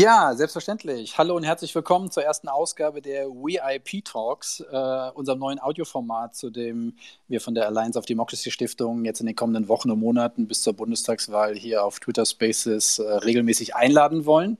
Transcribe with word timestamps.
Ja, 0.00 0.32
selbstverständlich. 0.32 1.18
Hallo 1.18 1.34
und 1.34 1.42
herzlich 1.42 1.74
willkommen 1.74 2.08
zur 2.12 2.22
ersten 2.22 2.46
Ausgabe 2.46 3.02
der 3.02 3.26
WeIP 3.26 4.04
Talks, 4.04 4.60
äh, 4.60 5.10
unserem 5.14 5.40
neuen 5.40 5.58
Audioformat, 5.58 6.36
zu 6.36 6.50
dem 6.50 6.94
wir 7.26 7.40
von 7.40 7.52
der 7.56 7.66
Alliance 7.66 7.98
of 7.98 8.06
Democracy 8.06 8.52
Stiftung 8.52 9.04
jetzt 9.04 9.18
in 9.18 9.26
den 9.26 9.34
kommenden 9.34 9.66
Wochen 9.66 9.90
und 9.90 9.98
Monaten 9.98 10.46
bis 10.46 10.62
zur 10.62 10.74
Bundestagswahl 10.74 11.56
hier 11.56 11.82
auf 11.82 11.98
Twitter 11.98 12.24
Spaces 12.24 13.00
äh, 13.00 13.12
regelmäßig 13.12 13.74
einladen 13.74 14.24
wollen. 14.24 14.56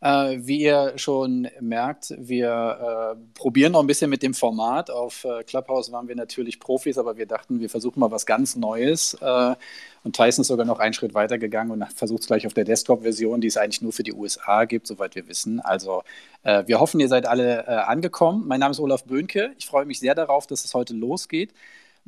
Äh, 0.00 0.38
wie 0.42 0.60
ihr 0.60 0.92
schon 0.96 1.48
merkt, 1.60 2.14
wir 2.16 3.16
äh, 3.16 3.34
probieren 3.34 3.72
noch 3.72 3.80
ein 3.80 3.88
bisschen 3.88 4.08
mit 4.08 4.22
dem 4.22 4.32
Format. 4.32 4.90
Auf 4.90 5.24
äh, 5.24 5.42
Clubhouse 5.42 5.90
waren 5.90 6.06
wir 6.06 6.14
natürlich 6.14 6.60
Profis, 6.60 6.98
aber 6.98 7.16
wir 7.16 7.26
dachten, 7.26 7.58
wir 7.58 7.68
versuchen 7.68 7.98
mal 7.98 8.12
was 8.12 8.24
ganz 8.24 8.54
Neues. 8.54 9.14
Äh, 9.20 9.56
und 10.04 10.14
Tyson 10.14 10.42
ist 10.42 10.48
sogar 10.48 10.66
noch 10.66 10.78
einen 10.78 10.94
Schritt 10.94 11.14
weiter 11.14 11.36
gegangen 11.36 11.72
und 11.72 11.84
versucht 11.92 12.20
es 12.20 12.26
gleich 12.28 12.46
auf 12.46 12.54
der 12.54 12.64
Desktop-Version, 12.64 13.40
die 13.40 13.48
es 13.48 13.56
eigentlich 13.56 13.82
nur 13.82 13.92
für 13.92 14.04
die 14.04 14.12
USA 14.12 14.66
gibt, 14.66 14.86
soweit 14.86 15.16
wir 15.16 15.26
wissen. 15.26 15.58
Also 15.58 16.04
äh, 16.44 16.62
wir 16.66 16.78
hoffen, 16.78 17.00
ihr 17.00 17.08
seid 17.08 17.26
alle 17.26 17.66
äh, 17.66 17.70
angekommen. 17.70 18.44
Mein 18.46 18.60
Name 18.60 18.70
ist 18.70 18.80
Olaf 18.80 19.04
Böhnke. 19.04 19.50
Ich 19.58 19.66
freue 19.66 19.84
mich 19.84 19.98
sehr 19.98 20.14
darauf, 20.14 20.46
dass 20.46 20.64
es 20.64 20.74
heute 20.74 20.94
losgeht. 20.94 21.52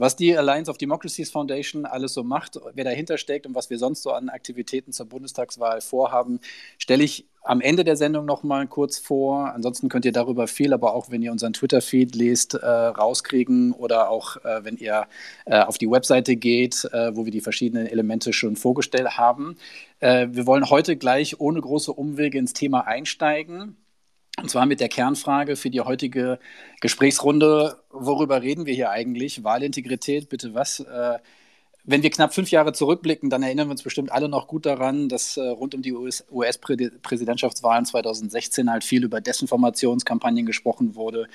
Was 0.00 0.16
die 0.16 0.34
Alliance 0.34 0.70
of 0.70 0.78
Democracies 0.78 1.30
Foundation 1.30 1.84
alles 1.84 2.14
so 2.14 2.24
macht, 2.24 2.58
wer 2.72 2.84
dahinter 2.84 3.18
steckt 3.18 3.46
und 3.46 3.54
was 3.54 3.68
wir 3.68 3.76
sonst 3.76 4.02
so 4.02 4.12
an 4.12 4.30
Aktivitäten 4.30 4.92
zur 4.92 5.04
Bundestagswahl 5.04 5.82
vorhaben, 5.82 6.40
stelle 6.78 7.04
ich 7.04 7.26
am 7.42 7.60
Ende 7.60 7.84
der 7.84 7.96
Sendung 7.96 8.24
noch 8.24 8.42
mal 8.42 8.66
kurz 8.66 8.98
vor. 8.98 9.52
Ansonsten 9.52 9.90
könnt 9.90 10.06
ihr 10.06 10.12
darüber 10.12 10.46
viel, 10.46 10.72
aber 10.72 10.94
auch 10.94 11.10
wenn 11.10 11.20
ihr 11.20 11.30
unseren 11.32 11.52
Twitter-Feed 11.52 12.14
lest, 12.14 12.54
äh, 12.54 12.66
rauskriegen 12.66 13.72
oder 13.72 14.08
auch 14.08 14.38
äh, 14.42 14.64
wenn 14.64 14.78
ihr 14.78 15.06
äh, 15.44 15.60
auf 15.60 15.76
die 15.76 15.90
Webseite 15.90 16.34
geht, 16.34 16.82
äh, 16.94 17.14
wo 17.14 17.26
wir 17.26 17.32
die 17.32 17.42
verschiedenen 17.42 17.86
Elemente 17.86 18.32
schon 18.32 18.56
vorgestellt 18.56 19.18
haben. 19.18 19.56
Äh, 19.98 20.28
wir 20.30 20.46
wollen 20.46 20.70
heute 20.70 20.96
gleich 20.96 21.40
ohne 21.40 21.60
große 21.60 21.92
Umwege 21.92 22.38
ins 22.38 22.54
Thema 22.54 22.86
einsteigen. 22.86 23.76
Und 24.38 24.50
zwar 24.50 24.66
mit 24.66 24.80
der 24.80 24.88
Kernfrage 24.88 25.56
für 25.56 25.70
die 25.70 25.80
heutige 25.80 26.38
Gesprächsrunde. 26.80 27.78
Worüber 27.90 28.42
reden 28.42 28.66
wir 28.66 28.74
hier 28.74 28.90
eigentlich? 28.90 29.44
Wahlintegrität, 29.44 30.28
bitte 30.28 30.54
was? 30.54 30.80
Äh, 30.80 31.18
wenn 31.84 32.02
wir 32.02 32.10
knapp 32.10 32.34
fünf 32.34 32.50
Jahre 32.50 32.72
zurückblicken, 32.72 33.30
dann 33.30 33.42
erinnern 33.42 33.68
wir 33.68 33.72
uns 33.72 33.82
bestimmt 33.82 34.12
alle 34.12 34.28
noch 34.28 34.46
gut 34.46 34.66
daran, 34.66 35.08
dass 35.08 35.36
äh, 35.36 35.40
rund 35.40 35.74
um 35.74 35.82
die 35.82 35.92
US-Präsidentschaftswahlen 35.92 37.84
2016 37.86 38.70
halt 38.70 38.84
viel 38.84 39.04
über 39.04 39.20
Desinformationskampagnen 39.20 40.46
gesprochen 40.46 40.94
wurde, 40.94 41.26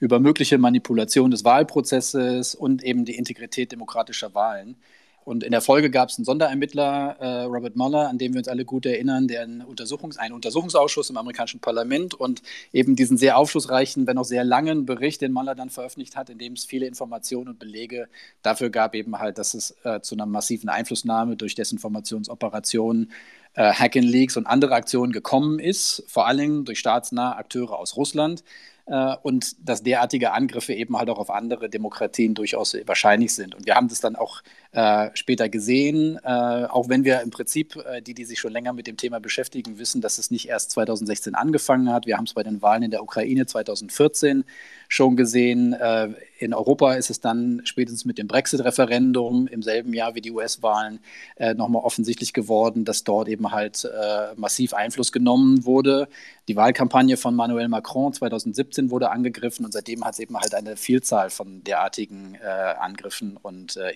über 0.00 0.20
mögliche 0.20 0.58
Manipulation 0.58 1.30
des 1.30 1.44
Wahlprozesses 1.44 2.54
und 2.54 2.84
eben 2.84 3.04
die 3.04 3.16
Integrität 3.16 3.72
demokratischer 3.72 4.34
Wahlen. 4.34 4.76
Und 5.24 5.42
in 5.42 5.52
der 5.52 5.62
Folge 5.62 5.90
gab 5.90 6.10
es 6.10 6.18
einen 6.18 6.24
Sonderermittler, 6.24 7.16
äh, 7.18 7.42
Robert 7.44 7.76
Mueller, 7.76 8.08
an 8.08 8.18
dem 8.18 8.34
wir 8.34 8.38
uns 8.38 8.48
alle 8.48 8.64
gut 8.64 8.84
erinnern, 8.86 9.26
der 9.26 9.42
einen, 9.42 9.62
Untersuchungs-, 9.62 10.18
einen 10.18 10.34
Untersuchungsausschuss 10.34 11.10
im 11.10 11.16
amerikanischen 11.16 11.60
Parlament 11.60 12.14
und 12.14 12.42
eben 12.72 12.94
diesen 12.94 13.16
sehr 13.16 13.38
aufschlussreichen, 13.38 14.06
wenn 14.06 14.18
auch 14.18 14.24
sehr 14.24 14.44
langen 14.44 14.84
Bericht, 14.84 15.22
den 15.22 15.32
Mueller 15.32 15.54
dann 15.54 15.70
veröffentlicht 15.70 16.16
hat, 16.16 16.28
in 16.28 16.38
dem 16.38 16.52
es 16.52 16.64
viele 16.64 16.86
Informationen 16.86 17.48
und 17.48 17.58
Belege 17.58 18.08
dafür 18.42 18.70
gab, 18.70 18.94
eben 18.94 19.18
halt, 19.18 19.38
dass 19.38 19.54
es 19.54 19.74
äh, 19.84 20.00
zu 20.00 20.14
einer 20.14 20.26
massiven 20.26 20.68
Einflussnahme 20.68 21.36
durch 21.36 21.54
Desinformationsoperationen, 21.54 23.10
äh, 23.54 23.72
Hacking 23.72 24.02
Leaks 24.02 24.36
und 24.36 24.46
andere 24.46 24.74
Aktionen 24.74 25.12
gekommen 25.12 25.58
ist, 25.58 26.04
vor 26.06 26.26
allem 26.26 26.64
durch 26.64 26.78
staatsnahe 26.78 27.36
Akteure 27.36 27.78
aus 27.78 27.96
Russland 27.96 28.44
äh, 28.86 29.16
und 29.22 29.56
dass 29.66 29.82
derartige 29.82 30.32
Angriffe 30.32 30.74
eben 30.74 30.96
halt 30.98 31.08
auch 31.08 31.18
auf 31.18 31.30
andere 31.30 31.68
Demokratien 31.68 32.34
durchaus 32.34 32.76
wahrscheinlich 32.86 33.34
sind. 33.34 33.54
Und 33.54 33.66
wir 33.66 33.74
haben 33.74 33.88
das 33.88 34.00
dann 34.00 34.16
auch 34.16 34.42
äh, 34.74 35.10
später 35.14 35.48
gesehen, 35.48 36.18
äh, 36.24 36.28
auch 36.28 36.88
wenn 36.88 37.04
wir 37.04 37.20
im 37.20 37.30
Prinzip, 37.30 37.76
äh, 37.76 38.02
die, 38.02 38.12
die 38.12 38.24
sich 38.24 38.40
schon 38.40 38.52
länger 38.52 38.72
mit 38.72 38.88
dem 38.88 38.96
Thema 38.96 39.20
beschäftigen, 39.20 39.78
wissen, 39.78 40.00
dass 40.00 40.18
es 40.18 40.32
nicht 40.32 40.48
erst 40.48 40.72
2016 40.72 41.36
angefangen 41.36 41.92
hat. 41.92 42.06
Wir 42.06 42.16
haben 42.16 42.24
es 42.24 42.34
bei 42.34 42.42
den 42.42 42.60
Wahlen 42.60 42.82
in 42.82 42.90
der 42.90 43.02
Ukraine 43.02 43.46
2014 43.46 44.44
schon 44.88 45.16
gesehen. 45.16 45.74
Äh, 45.74 46.08
in 46.38 46.52
Europa 46.52 46.94
ist 46.94 47.08
es 47.08 47.20
dann 47.20 47.62
spätestens 47.64 48.04
mit 48.04 48.18
dem 48.18 48.26
Brexit-Referendum 48.26 49.46
im 49.46 49.62
selben 49.62 49.94
Jahr 49.94 50.16
wie 50.16 50.20
die 50.20 50.32
US-Wahlen 50.32 50.98
äh, 51.36 51.54
nochmal 51.54 51.82
offensichtlich 51.84 52.32
geworden, 52.32 52.84
dass 52.84 53.04
dort 53.04 53.28
eben 53.28 53.52
halt 53.52 53.84
äh, 53.84 54.34
massiv 54.36 54.74
Einfluss 54.74 55.12
genommen 55.12 55.64
wurde. 55.64 56.08
Die 56.48 56.56
Wahlkampagne 56.56 57.16
von 57.16 57.36
Manuel 57.36 57.68
Macron 57.68 58.12
2017 58.12 58.90
wurde 58.90 59.10
angegriffen 59.10 59.64
und 59.64 59.72
seitdem 59.72 60.04
hat 60.04 60.14
es 60.14 60.18
eben 60.18 60.36
halt 60.36 60.54
eine 60.54 60.76
Vielzahl 60.76 61.30
von 61.30 61.64
derartigen 61.64 62.36
Angriffen 62.78 63.38
und 63.40 63.76
äh, 63.76 63.92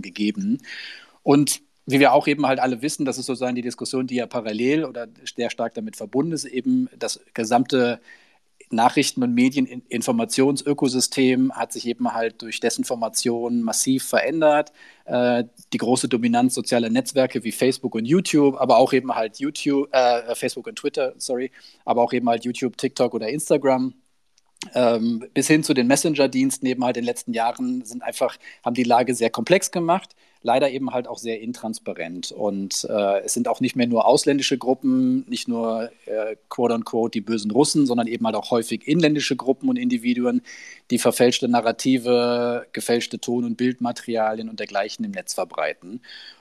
Interventionen 0.00 0.02
gegeben. 0.02 0.58
Und 1.22 1.60
wie 1.86 2.00
wir 2.00 2.12
auch 2.12 2.28
eben 2.28 2.46
halt 2.46 2.60
alle 2.60 2.82
wissen, 2.82 3.04
das 3.04 3.18
ist 3.18 3.26
sozusagen 3.26 3.56
die 3.56 3.62
Diskussion, 3.62 4.06
die 4.06 4.16
ja 4.16 4.26
parallel 4.26 4.84
oder 4.84 5.08
sehr 5.34 5.50
stark 5.50 5.74
damit 5.74 5.96
verbunden 5.96 6.32
ist, 6.32 6.44
eben 6.44 6.88
das 6.98 7.20
gesamte 7.34 8.00
Nachrichten- 8.72 9.24
und 9.24 9.34
Medieninformationsökosystem 9.34 11.50
hat 11.52 11.72
sich 11.72 11.88
eben 11.88 12.14
halt 12.14 12.40
durch 12.42 12.60
Desinformation 12.60 13.62
massiv 13.62 14.04
verändert. 14.04 14.70
Äh, 15.06 15.42
die 15.72 15.78
große 15.78 16.08
Dominanz 16.08 16.54
sozialer 16.54 16.88
Netzwerke 16.88 17.42
wie 17.42 17.50
Facebook 17.50 17.96
und 17.96 18.04
YouTube, 18.04 18.54
aber 18.60 18.78
auch 18.78 18.92
eben 18.92 19.12
halt 19.16 19.40
YouTube, 19.40 19.88
äh, 19.92 20.36
Facebook 20.36 20.68
und 20.68 20.76
Twitter, 20.76 21.14
sorry, 21.18 21.50
aber 21.84 22.02
auch 22.02 22.12
eben 22.12 22.28
halt 22.28 22.44
YouTube, 22.44 22.76
TikTok 22.76 23.12
oder 23.14 23.28
Instagram. 23.28 23.94
Ähm, 24.74 25.24
bis 25.32 25.46
hin 25.46 25.62
zu 25.62 25.74
den 25.74 25.86
Messenger-Diensten 25.86 26.66
eben 26.66 26.84
halt 26.84 26.96
in 26.96 27.02
den 27.02 27.06
letzten 27.06 27.32
Jahren 27.32 27.84
sind 27.84 28.02
einfach, 28.02 28.36
haben 28.64 28.74
die 28.74 28.84
Lage 28.84 29.14
sehr 29.14 29.30
komplex 29.30 29.70
gemacht 29.70 30.14
leider 30.42 30.70
eben 30.70 30.90
halt 30.90 31.06
auch 31.06 31.18
sehr 31.18 31.40
intransparent. 31.40 32.32
Und 32.32 32.86
äh, 32.88 33.20
es 33.20 33.34
sind 33.34 33.48
auch 33.48 33.60
nicht 33.60 33.76
mehr 33.76 33.86
nur 33.86 34.06
ausländische 34.06 34.58
Gruppen, 34.58 35.28
nicht 35.28 35.48
nur 35.48 35.90
äh, 36.06 36.36
quote 36.48 36.74
unquote 36.74 37.12
die 37.12 37.20
bösen 37.20 37.50
Russen, 37.50 37.86
sondern 37.86 38.06
eben 38.06 38.24
halt 38.24 38.36
auch 38.36 38.50
häufig 38.50 38.86
inländische 38.88 39.36
Gruppen 39.36 39.68
und 39.68 39.76
Individuen, 39.76 40.42
die 40.90 40.98
verfälschte 40.98 41.48
Narrative, 41.48 42.66
gefälschte 42.72 43.20
Ton- 43.20 43.44
und 43.44 43.56
Bildmaterialien 43.56 44.48
und 44.48 44.60
dergleichen 44.60 45.04
im 45.04 45.10
Netz 45.10 45.34
verbreiten. 45.34 46.00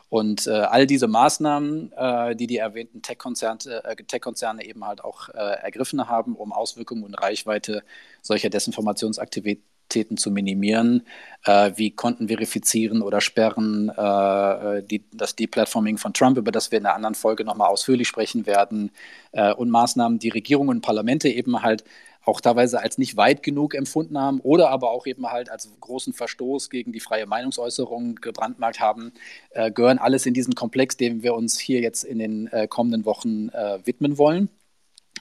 Und 0.10 0.48
äh, 0.48 0.52
all 0.52 0.88
diese 0.88 1.08
Maßnahmen, 1.08 1.92
äh, 1.96 2.36
die 2.36 2.48
die 2.48 2.58
erwähnten 2.58 3.02
Tech-Konzerne 3.02 3.84
äh, 3.84 3.96
Tech 4.04 4.24
eben 4.62 4.86
halt 4.86 5.04
auch 5.04 5.30
äh, 5.30 5.38
ergriffen 5.62 6.10
haben, 6.10 6.36
um 6.36 6.52
Auswirkungen 6.52 7.04
und 7.04 7.14
Reichweite 7.14 7.84
solcher 8.22 8.50
Desinformationsaktivitäten 8.50 9.70
Aktivitäten 9.90 10.18
zu 10.18 10.30
minimieren, 10.30 11.02
äh, 11.46 11.72
wie 11.76 11.90
Konten 11.90 12.28
verifizieren 12.28 13.02
oder 13.02 13.22
sperren, 13.22 13.90
äh, 13.90 14.84
die, 14.84 15.04
das 15.12 15.36
Deplatforming 15.36 15.98
von 15.98 16.14
Trump, 16.14 16.38
über 16.38 16.52
das 16.52 16.72
wir 16.72 16.78
in 16.78 16.86
einer 16.86 16.94
anderen 16.94 17.16
Folge 17.16 17.44
nochmal 17.44 17.70
ausführlich 17.70 18.08
sprechen 18.08 18.46
werden, 18.46 18.92
äh, 19.32 19.52
und 19.52 19.72
Maßnahmen, 19.72 20.20
die 20.20 20.30
Regierungen 20.30 20.70
und 20.70 20.82
Parlamente 20.82 21.28
eben 21.28 21.64
halt 21.64 21.84
auch 22.24 22.42
teilweise 22.42 22.82
als 22.82 22.98
nicht 22.98 23.18
weit 23.18 23.44
genug 23.44 23.74
empfunden 23.74 24.18
haben 24.18 24.40
oder 24.42 24.70
aber 24.70 24.92
auch 24.92 25.08
eben 25.08 25.28
halt 25.28 25.50
als 25.50 25.70
großen 25.80 26.14
Verstoß 26.14 26.70
gegen 26.70 26.92
die 26.92 27.00
freie 27.00 27.26
Meinungsäußerung 27.26 28.16
gebrandmarkt 28.16 28.80
haben, 28.80 29.14
äh, 29.52 29.72
gehören 29.72 29.98
alles 29.98 30.26
in 30.26 30.34
diesen 30.34 30.56
Komplex, 30.56 30.98
dem 30.98 31.24
wir 31.24 31.34
uns 31.34 31.60
hier 31.60 31.82
jetzt 31.82 32.04
in 32.04 32.20
den 32.20 32.48
äh, 32.48 32.68
kommenden 32.68 33.06
Wochen 33.06 33.50
äh, 33.50 33.80
widmen 33.86 34.18
wollen. 34.18 34.50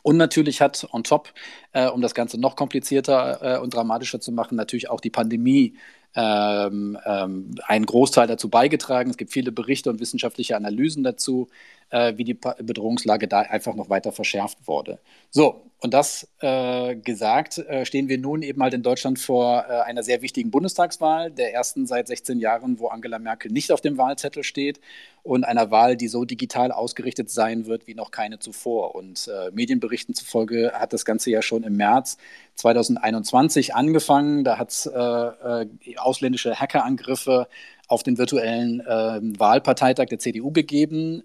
Und 0.03 0.17
natürlich 0.17 0.61
hat 0.61 0.87
on 0.93 1.05
top, 1.05 1.33
äh, 1.73 1.89
um 1.89 2.01
das 2.01 2.15
Ganze 2.15 2.39
noch 2.39 2.57
komplizierter 2.57 3.57
äh, 3.57 3.59
und 3.59 3.75
dramatischer 3.75 4.21
zu 4.21 4.33
machen, 4.33 4.57
natürlich 4.57 4.91
auch 4.91 5.01
die 5.01 5.11
Pandemie 5.11 5.77
ähm, 6.15 6.99
ähm, 7.05 7.55
einen 7.67 7.87
Großteil 7.87 8.27
dazu 8.27 8.49
beigetragen. 8.49 9.11
Es 9.11 9.17
gibt 9.17 9.33
viele 9.33 9.53
Berichte 9.53 9.91
und 9.91 10.01
wissenschaftliche 10.01 10.57
Analysen 10.57 11.05
dazu, 11.05 11.49
äh, 11.91 12.17
wie 12.17 12.25
die 12.25 12.35
Bedrohungslage 12.35 13.29
da 13.29 13.41
einfach 13.41 13.75
noch 13.75 13.91
weiter 13.91 14.13
verschärft 14.13 14.67
wurde. 14.67 15.01
So, 15.31 15.68
und 15.81 15.95
das 15.95 16.27
äh, 16.41 16.97
gesagt, 16.97 17.59
äh, 17.59 17.87
stehen 17.87 18.09
wir 18.09 18.19
nun 18.19 18.43
eben 18.43 18.61
halt 18.63 18.75
in 18.75 18.83
Deutschland 18.83 19.21
vor 19.21 19.65
äh, 19.69 19.83
einer 19.83 20.03
sehr 20.03 20.23
wichtigen 20.23 20.51
Bundestagswahl, 20.51 21.31
der 21.31 21.55
ersten 21.55 21.87
seit 21.87 22.09
16 22.09 22.41
Jahren, 22.41 22.81
wo 22.81 22.89
Angela 22.89 23.21
Merkel 23.21 23.53
nicht 23.53 23.71
auf 23.71 23.81
dem 23.81 23.97
Wahlzettel 23.97 24.43
steht 24.43 24.81
und 25.23 25.45
einer 25.45 25.71
Wahl, 25.71 25.97
die 25.97 26.09
so 26.09 26.25
digital 26.25 26.73
ausgerichtet 26.73 27.31
sein 27.31 27.67
wird 27.67 27.87
wie 27.87 27.95
noch 27.95 28.11
keine 28.11 28.41
zuvor. 28.41 28.97
Und 28.97 29.29
äh, 29.29 29.53
Medienberichten 29.53 30.17
zufolge 30.17 30.73
hat 30.75 30.93
das 30.93 31.05
Ganze 31.05 31.31
ja 31.31 31.43
schon 31.43 31.63
im 31.63 31.77
März 31.77 32.19
2021 32.57 33.77
angefangen. 33.77 34.43
Da 34.43 34.59
hat 34.59 34.71
es 34.71 34.87
äh, 34.87 34.99
äh, 34.99 35.67
ausländische 35.97 36.59
Hackerangriffe 36.59 37.47
auf 37.87 38.03
den 38.03 38.19
virtuellen 38.19 38.81
äh, 38.81 39.21
Wahlparteitag 39.39 40.07
der 40.07 40.19
CDU 40.19 40.51
gegeben, 40.51 41.23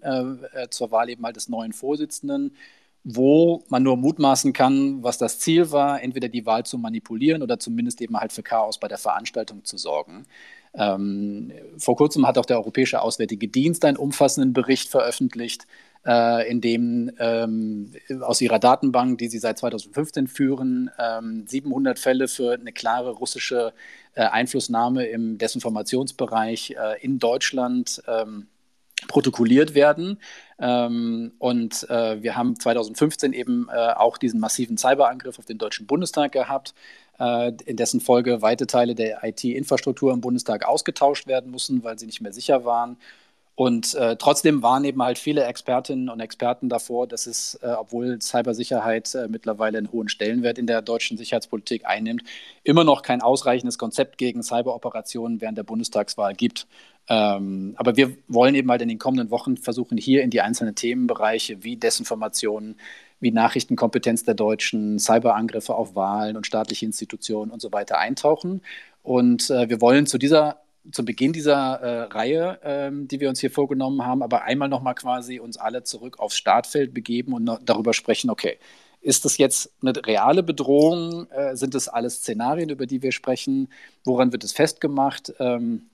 zur 0.70 0.90
Wahl 0.92 1.10
eben 1.10 1.24
halt 1.24 1.36
des 1.36 1.48
neuen 1.48 1.72
Vorsitzenden 1.72 2.54
wo 3.04 3.62
man 3.68 3.82
nur 3.82 3.98
mutmaßen 3.98 4.54
kann, 4.54 5.02
was 5.02 5.18
das 5.18 5.38
Ziel 5.38 5.70
war, 5.70 6.02
entweder 6.02 6.28
die 6.28 6.46
Wahl 6.46 6.64
zu 6.64 6.78
manipulieren 6.78 7.42
oder 7.42 7.58
zumindest 7.58 8.00
eben 8.00 8.18
halt 8.18 8.32
für 8.32 8.42
Chaos 8.42 8.80
bei 8.80 8.88
der 8.88 8.98
Veranstaltung 8.98 9.62
zu 9.64 9.76
sorgen. 9.76 10.24
Ähm, 10.72 11.52
vor 11.78 11.96
kurzem 11.96 12.26
hat 12.26 12.38
auch 12.38 12.46
der 12.46 12.56
Europäische 12.56 13.02
Auswärtige 13.02 13.46
Dienst 13.46 13.84
einen 13.84 13.98
umfassenden 13.98 14.54
Bericht 14.54 14.88
veröffentlicht, 14.88 15.66
äh, 16.06 16.50
in 16.50 16.62
dem 16.62 17.10
ähm, 17.18 17.92
aus 18.22 18.40
ihrer 18.40 18.58
Datenbank, 18.58 19.18
die 19.18 19.28
sie 19.28 19.38
seit 19.38 19.58
2015 19.58 20.26
führen, 20.26 20.90
ähm, 20.98 21.44
700 21.46 21.98
Fälle 21.98 22.26
für 22.26 22.54
eine 22.54 22.72
klare 22.72 23.10
russische 23.10 23.72
äh, 24.14 24.22
Einflussnahme 24.22 25.06
im 25.06 25.38
Desinformationsbereich 25.38 26.70
äh, 26.78 27.04
in 27.04 27.18
Deutschland 27.18 28.02
ähm, 28.08 28.48
protokolliert 29.08 29.74
werden. 29.74 30.20
Ähm, 30.58 31.32
und 31.38 31.88
äh, 31.90 32.22
wir 32.22 32.36
haben 32.36 32.58
2015 32.58 33.32
eben 33.32 33.68
äh, 33.72 33.92
auch 33.92 34.18
diesen 34.18 34.40
massiven 34.40 34.76
Cyberangriff 34.76 35.38
auf 35.38 35.46
den 35.46 35.58
Deutschen 35.58 35.86
Bundestag 35.86 36.32
gehabt, 36.32 36.74
äh, 37.18 37.52
in 37.66 37.76
dessen 37.76 38.00
Folge 38.00 38.42
weite 38.42 38.66
Teile 38.66 38.94
der 38.94 39.22
IT-Infrastruktur 39.24 40.12
im 40.12 40.20
Bundestag 40.20 40.64
ausgetauscht 40.64 41.26
werden 41.26 41.50
mussten, 41.50 41.82
weil 41.82 41.98
sie 41.98 42.06
nicht 42.06 42.20
mehr 42.20 42.32
sicher 42.32 42.64
waren. 42.64 42.96
Und 43.56 43.94
äh, 43.94 44.16
trotzdem 44.16 44.62
waren 44.62 44.84
eben 44.84 45.00
halt 45.00 45.16
viele 45.16 45.44
Expertinnen 45.44 46.08
und 46.08 46.18
Experten 46.18 46.68
davor, 46.68 47.06
dass 47.06 47.26
es, 47.26 47.54
äh, 47.62 47.68
obwohl 47.68 48.20
Cybersicherheit 48.20 49.14
äh, 49.14 49.28
mittlerweile 49.28 49.78
einen 49.78 49.92
hohen 49.92 50.08
Stellenwert 50.08 50.58
in 50.58 50.66
der 50.66 50.82
deutschen 50.82 51.16
Sicherheitspolitik 51.16 51.86
einnimmt, 51.86 52.24
immer 52.64 52.82
noch 52.82 53.02
kein 53.02 53.22
ausreichendes 53.22 53.78
Konzept 53.78 54.18
gegen 54.18 54.42
Cyberoperationen 54.42 55.40
während 55.40 55.56
der 55.56 55.62
Bundestagswahl 55.62 56.34
gibt. 56.34 56.66
Ähm, 57.08 57.74
aber 57.76 57.96
wir 57.96 58.16
wollen 58.26 58.56
eben 58.56 58.70
halt 58.70 58.82
in 58.82 58.88
den 58.88 58.98
kommenden 58.98 59.30
Wochen 59.30 59.56
versuchen, 59.56 59.98
hier 59.98 60.22
in 60.24 60.30
die 60.30 60.40
einzelnen 60.40 60.74
Themenbereiche 60.74 61.62
wie 61.62 61.76
Desinformationen, 61.76 62.76
wie 63.20 63.30
Nachrichtenkompetenz 63.30 64.24
der 64.24 64.34
Deutschen, 64.34 64.98
Cyberangriffe 64.98 65.76
auf 65.76 65.94
Wahlen 65.94 66.36
und 66.36 66.46
staatliche 66.46 66.86
Institutionen 66.86 67.52
und 67.52 67.62
so 67.62 67.70
weiter 67.70 67.98
eintauchen. 67.98 68.62
Und 69.04 69.50
äh, 69.50 69.68
wir 69.68 69.80
wollen 69.80 70.06
zu 70.06 70.18
dieser 70.18 70.63
zu 70.90 71.04
Beginn 71.04 71.32
dieser 71.32 71.80
äh, 71.80 72.02
Reihe, 72.04 72.58
ähm, 72.62 73.08
die 73.08 73.20
wir 73.20 73.28
uns 73.28 73.40
hier 73.40 73.50
vorgenommen 73.50 74.04
haben, 74.04 74.22
aber 74.22 74.42
einmal 74.42 74.68
nochmal 74.68 74.94
quasi 74.94 75.40
uns 75.40 75.56
alle 75.56 75.82
zurück 75.82 76.18
aufs 76.18 76.36
Startfeld 76.36 76.92
begeben 76.92 77.32
und 77.32 77.58
darüber 77.64 77.94
sprechen, 77.94 78.30
okay, 78.30 78.58
ist 79.00 79.24
das 79.24 79.36
jetzt 79.36 79.70
eine 79.82 79.94
reale 80.06 80.42
Bedrohung? 80.42 81.30
Äh, 81.30 81.56
sind 81.56 81.74
das 81.74 81.88
alles 81.88 82.16
Szenarien, 82.16 82.70
über 82.70 82.86
die 82.86 83.02
wir 83.02 83.12
sprechen? 83.12 83.68
Woran 84.04 84.32
wird 84.32 84.44
es 84.44 84.52
festgemacht? 84.52 85.34
Ähm, 85.38 85.90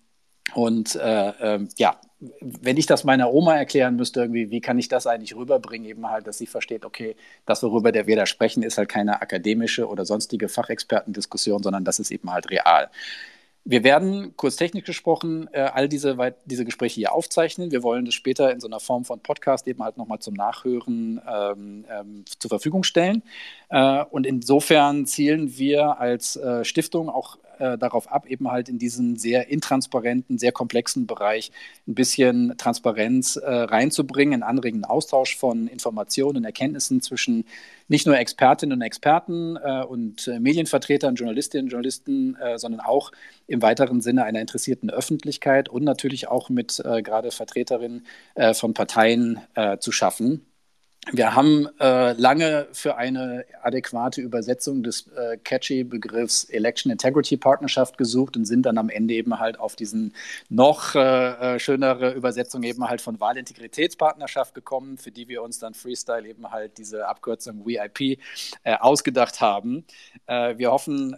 und 0.55 0.95
äh, 0.97 1.33
ähm, 1.41 1.69
ja, 1.77 2.01
wenn 2.41 2.77
ich 2.77 2.87
das 2.87 3.05
meiner 3.05 3.33
Oma 3.33 3.57
erklären 3.57 3.97
müsste, 3.97 4.21
irgendwie, 4.21 4.51
wie 4.51 4.61
kann 4.61 4.79
ich 4.79 4.89
das 4.89 5.07
eigentlich 5.07 5.35
rüberbringen, 5.35 5.89
eben 5.89 6.09
halt, 6.09 6.27
dass 6.27 6.39
sie 6.39 6.47
versteht, 6.47 6.85
okay, 6.85 7.17
das, 7.47 7.63
worüber 7.63 7.93
wir 7.95 8.17
da 8.17 8.27
sprechen, 8.27 8.63
ist 8.63 8.79
halt 8.79 8.89
keine 8.89 9.23
akademische 9.23 9.89
oder 9.89 10.05
sonstige 10.05 10.49
Fachexpertendiskussion, 10.49 11.63
sondern 11.63 11.85
das 11.85 11.99
ist 11.99 12.11
eben 12.11 12.31
halt 12.33 12.51
real. 12.51 12.91
Wir 13.65 13.85
werden, 13.85 14.37
kurz 14.37 14.57
technisch 14.57 14.85
gesprochen, 14.85 15.49
äh, 15.53 15.61
all 15.61 15.89
diese, 15.89 16.17
diese 16.47 16.65
Gespräche 16.65 16.95
hier 16.95 17.13
aufzeichnen. 17.13 17.71
Wir 17.71 17.83
wollen 17.83 18.07
das 18.07 18.15
später 18.15 18.53
in 18.53 18.61
so 18.61 18.67
einer 18.67 18.81
Form 18.81 19.05
von 19.05 19.21
Podcast 19.21 19.69
eben 19.69 19.83
halt 19.83 19.99
nochmal 19.99 20.19
zum 20.19 20.35
Nachhören 20.35 21.21
ähm, 21.29 21.85
ähm, 21.91 22.25
zur 22.39 22.49
Verfügung 22.49 22.85
stellen. 22.85 23.23
Äh, 23.69 24.05
und 24.11 24.27
insofern 24.27 25.05
zielen 25.05 25.59
wir 25.59 26.01
als 26.01 26.37
äh, 26.37 26.65
Stiftung 26.65 27.11
auch 27.11 27.37
äh, 27.61 27.79
darauf 27.79 28.11
ab, 28.11 28.27
eben 28.27 28.51
halt 28.51 28.69
in 28.69 28.79
diesen 28.79 29.17
sehr 29.17 29.49
intransparenten, 29.49 30.39
sehr 30.39 30.53
komplexen 30.53 31.07
Bereich 31.07 31.53
ein 31.87 31.95
bisschen 31.95 32.55
Transparenz 32.57 33.37
äh, 33.37 33.49
reinzubringen, 33.49 34.43
einen 34.43 34.59
anregenden 34.59 34.85
Austausch 34.85 35.37
von 35.37 35.69
Informationen 35.69 36.39
und 36.39 36.45
Erkenntnissen 36.45 37.01
zwischen 37.01 37.45
nicht 37.89 38.07
nur 38.07 38.17
Expertinnen 38.17 38.79
und 38.79 38.83
Experten 38.83 39.57
äh, 39.57 39.83
und 39.83 40.29
äh, 40.29 40.39
Medienvertretern, 40.39 41.17
Journalistinnen 41.17 41.67
und 41.67 41.71
Journalisten, 41.71 42.37
äh, 42.37 42.57
sondern 42.57 42.81
auch 42.81 43.11
im 43.47 43.63
weiteren 43.63 44.01
Sinne 44.01 44.25
einer 44.25 44.41
interessierten 44.41 44.91
Öffentlichkeit 44.91 45.69
und 45.69 45.85
natürlich 45.85 46.29
auch 46.29 46.51
mit 46.51 46.81
gerade 46.85 47.33
Vertreterinnen 47.33 48.07
von 48.53 48.75
Parteien 48.75 49.41
zu 49.81 49.91
schaffen. 49.91 50.47
Wir 51.13 51.35
haben 51.35 51.67
äh, 51.81 52.13
lange 52.13 52.69
für 52.73 52.97
eine 52.97 53.47
adäquate 53.63 54.21
Übersetzung 54.21 54.83
des 54.83 55.09
äh, 55.09 55.39
catchy 55.39 55.83
Begriffs 55.83 56.45
Election 56.45 56.93
Integrity 56.93 57.39
Partnerschaft 57.39 57.97
gesucht 57.97 58.37
und 58.37 58.45
sind 58.45 58.67
dann 58.67 58.77
am 58.77 58.91
Ende 58.91 59.15
eben 59.15 59.41
halt 59.41 59.59
auf 59.59 59.77
diesen 59.77 60.15
noch 60.51 60.95
äh, 60.95 61.55
äh 61.55 61.59
schönere 61.59 62.13
Übersetzung 62.13 62.63
eben 62.65 62.87
halt 62.87 63.01
von 63.01 63.19
Wahlintegritätspartnerschaft 63.19 64.55
gekommen, 64.55 64.99
für 64.99 65.11
die 65.11 65.27
wir 65.27 65.43
uns 65.43 65.59
dann 65.59 65.73
Freestyle 65.73 66.29
eben 66.29 66.51
halt 66.51 66.77
diese 66.77 67.09
Abkürzung 67.09 67.65
WIP 67.65 68.21
äh, 68.63 68.77
ausgedacht 68.79 69.41
haben. 69.41 69.87
Äh, 70.27 70.59
wir 70.59 70.71
hoffen, 70.71 71.17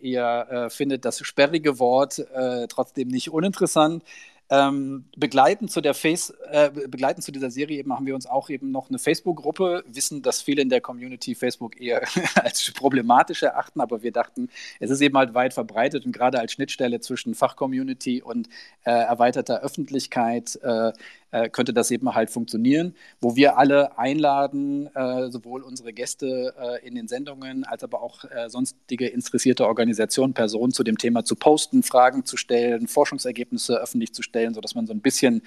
ihr 0.00 0.68
findet 0.70 1.04
das 1.04 1.18
sperrige 1.18 1.78
Wort 1.78 2.22
trotzdem 2.68 3.08
nicht 3.08 3.30
uninteressant. 3.30 4.04
Ähm, 4.50 5.04
begleitend 5.14 5.70
zu 5.70 5.82
der 5.82 5.92
Face, 5.92 6.30
äh, 6.50 6.70
begleitend 6.70 7.22
zu 7.22 7.32
dieser 7.32 7.50
Serie 7.50 7.78
eben 7.78 7.92
haben 7.92 8.06
wir 8.06 8.14
uns 8.14 8.26
auch 8.26 8.48
eben 8.48 8.70
noch 8.70 8.88
eine 8.88 8.98
Facebook-Gruppe, 8.98 9.84
wissen, 9.86 10.22
dass 10.22 10.40
viele 10.40 10.62
in 10.62 10.70
der 10.70 10.80
Community 10.80 11.34
Facebook 11.34 11.78
eher 11.78 12.02
als 12.34 12.72
problematisch 12.72 13.42
erachten, 13.42 13.82
aber 13.82 14.02
wir 14.02 14.10
dachten, 14.10 14.48
es 14.80 14.90
ist 14.90 15.02
eben 15.02 15.18
halt 15.18 15.34
weit 15.34 15.52
verbreitet 15.52 16.06
und 16.06 16.12
gerade 16.12 16.40
als 16.40 16.52
Schnittstelle 16.52 17.00
zwischen 17.00 17.34
Fachcommunity 17.34 18.22
und 18.22 18.48
äh, 18.84 18.90
erweiterter 18.90 19.60
Öffentlichkeit 19.60 20.58
äh, 20.62 20.92
äh, 21.30 21.48
könnte 21.48 21.72
das 21.72 21.90
eben 21.90 22.14
halt 22.14 22.30
funktionieren, 22.30 22.94
wo 23.20 23.36
wir 23.36 23.58
alle 23.58 23.98
einladen, 23.98 24.88
äh, 24.94 25.30
sowohl 25.30 25.62
unsere 25.62 25.92
Gäste 25.92 26.54
äh, 26.58 26.86
in 26.86 26.94
den 26.94 27.08
Sendungen 27.08 27.64
als 27.64 27.84
aber 27.84 28.02
auch 28.02 28.24
äh, 28.24 28.48
sonstige 28.48 29.06
interessierte 29.06 29.66
Organisationen, 29.66 30.34
Personen 30.34 30.72
zu 30.72 30.84
dem 30.84 30.98
Thema 30.98 31.24
zu 31.24 31.36
posten, 31.36 31.82
Fragen 31.82 32.24
zu 32.24 32.36
stellen, 32.36 32.88
Forschungsergebnisse 32.88 33.76
öffentlich 33.76 34.14
zu 34.14 34.22
stellen, 34.22 34.54
sodass 34.54 34.74
man 34.74 34.86
so 34.86 34.92
ein 34.92 35.00
bisschen 35.00 35.42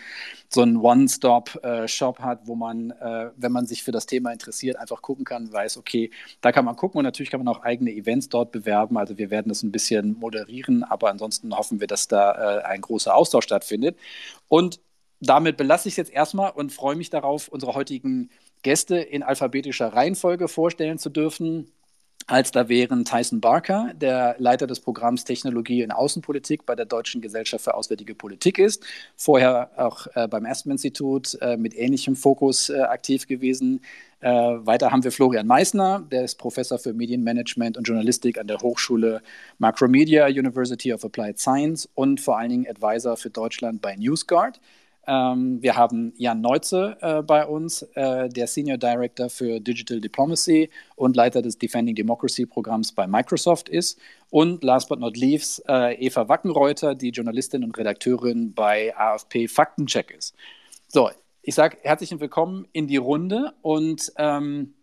so 0.50 0.62
einen 0.62 0.78
One-Stop-Shop 0.78 2.20
äh, 2.20 2.24
hat, 2.24 2.48
wo 2.48 2.56
man, 2.56 2.92
äh, 2.92 3.30
wenn 3.38 3.52
man 3.52 3.66
sich 3.66 3.84
für 3.84 3.92
das 3.92 4.06
Thema 4.06 4.32
interessiert, 4.32 4.78
einfach 4.78 5.02
gucken 5.02 5.26
kann, 5.26 5.52
weiß, 5.52 5.78
okay, 5.78 6.12
da 6.42 6.52
kann 6.52 6.66
man 6.66 6.76
gucken 6.76 7.00
und 7.00 7.06
natürlich 7.06 7.32
kann 7.32 7.44
man 7.44 7.54
auch 7.54 7.64
eigene 7.64 7.92
Events 7.92 8.30
dort 8.30 8.52
bewerben. 8.52 8.98
Also 8.98 9.18
wir 9.18 9.30
werden 9.30 9.50
das 9.50 9.64
ein 9.64 9.72
bisschen 9.72 10.18
moderieren, 10.20 10.84
aber 10.84 11.10
ansonsten 11.10 11.56
hoffen 11.56 11.80
wir, 11.80 11.88
dass 11.88 12.08
da 12.08 12.32
ein 12.62 12.82
großer 12.82 13.16
Austausch 13.16 13.46
stattfindet. 13.46 13.98
Und 14.48 14.80
damit 15.22 15.56
belasse 15.56 15.88
ich 15.88 15.94
es 15.94 15.98
jetzt 15.98 16.12
erstmal 16.12 16.52
und 16.52 16.74
freue 16.74 16.96
mich 16.96 17.10
darauf, 17.10 17.48
unsere 17.48 17.76
heutigen 17.76 18.30
Gäste 18.64 18.98
in 18.98 19.24
alphabetischer 19.24 19.94
Reihenfolge 19.94 20.48
vorstellen 20.48 20.98
zu 20.98 21.10
dürfen. 21.10 21.72
Als 22.28 22.52
da 22.52 22.70
wären 22.70 23.04
Tyson 23.04 23.42
Barker, 23.42 23.92
der 23.96 24.36
Leiter 24.38 24.68
des 24.68 24.80
Programms 24.80 25.26
Technologie 25.26 25.82
in 25.82 25.92
Außenpolitik 25.92 26.66
bei 26.66 26.76
der 26.76 26.86
Deutschen 26.86 27.20
Gesellschaft 27.20 27.64
für 27.64 27.74
Auswärtige 27.74 28.16
Politik 28.16 28.60
ist, 28.60 28.86
vorher 29.16 29.72
auch 29.76 30.08
äh, 30.14 30.28
beim 30.28 30.46
Aspen-Institut 30.46 31.38
äh, 31.42 31.58
mit 31.58 31.76
ähnlichem 31.76 32.16
Fokus 32.16 32.70
äh, 32.70 32.80
aktiv 32.80 33.28
gewesen. 33.28 33.82
Äh, 34.20 34.30
weiter 34.30 34.92
haben 34.92 35.04
wir 35.04 35.12
Florian 35.12 35.48
Meissner, 35.48 36.06
der 36.12 36.24
ist 36.24 36.36
Professor 36.36 36.78
für 36.78 36.94
Medienmanagement 36.94 37.76
und 37.78 37.86
Journalistik 37.86 38.38
an 38.38 38.48
der 38.48 38.60
Hochschule 38.60 39.22
Macromedia 39.58 40.28
University 40.28 40.94
of 40.94 41.04
Applied 41.04 41.40
Science 41.40 41.90
und 41.96 42.22
vor 42.22 42.38
allen 42.38 42.50
Dingen 42.50 42.68
Advisor 42.68 43.18
für 43.18 43.32
Deutschland 43.32 43.82
bei 43.82 43.96
NewsGuard. 43.96 44.60
Ähm, 45.12 45.62
wir 45.62 45.76
haben 45.76 46.14
Jan 46.16 46.40
Neuze 46.40 46.98
äh, 47.02 47.22
bei 47.22 47.46
uns, 47.46 47.82
äh, 47.96 48.30
der 48.30 48.48
Senior 48.48 48.78
Director 48.78 49.30
für 49.30 49.60
Digital 49.60 50.00
Diplomacy 50.00 50.70
und 50.96 51.18
Leiter 51.18 51.42
des 51.42 51.58
Defending 51.58 51.96
Democracy 51.96 52.46
Programms 52.46 52.94
bei 52.94 53.08
Microsoft 53.08 53.68
ist. 53.68 54.00
Und 54.30 54.64
last 54.64 54.88
but 54.88 55.02
not 55.02 55.18
least 55.18 55.64
äh, 55.68 55.96
Eva 55.96 56.30
Wackenreuter, 56.30 56.96
die 56.96 57.10
Journalistin 57.10 57.66
und 57.66 57.78
Redakteurin 57.78 58.54
bei 58.54 58.96
AFP 58.96 59.50
Faktencheck 59.50 60.12
ist. 60.12 60.34
So, 60.88 61.10
ich 61.42 61.56
sage 61.56 61.78
herzlich 61.82 62.18
willkommen 62.18 62.66
in 62.72 62.88
die 62.88 62.98
Runde 62.98 63.52
und 63.62 64.14
ähm, 64.18 64.76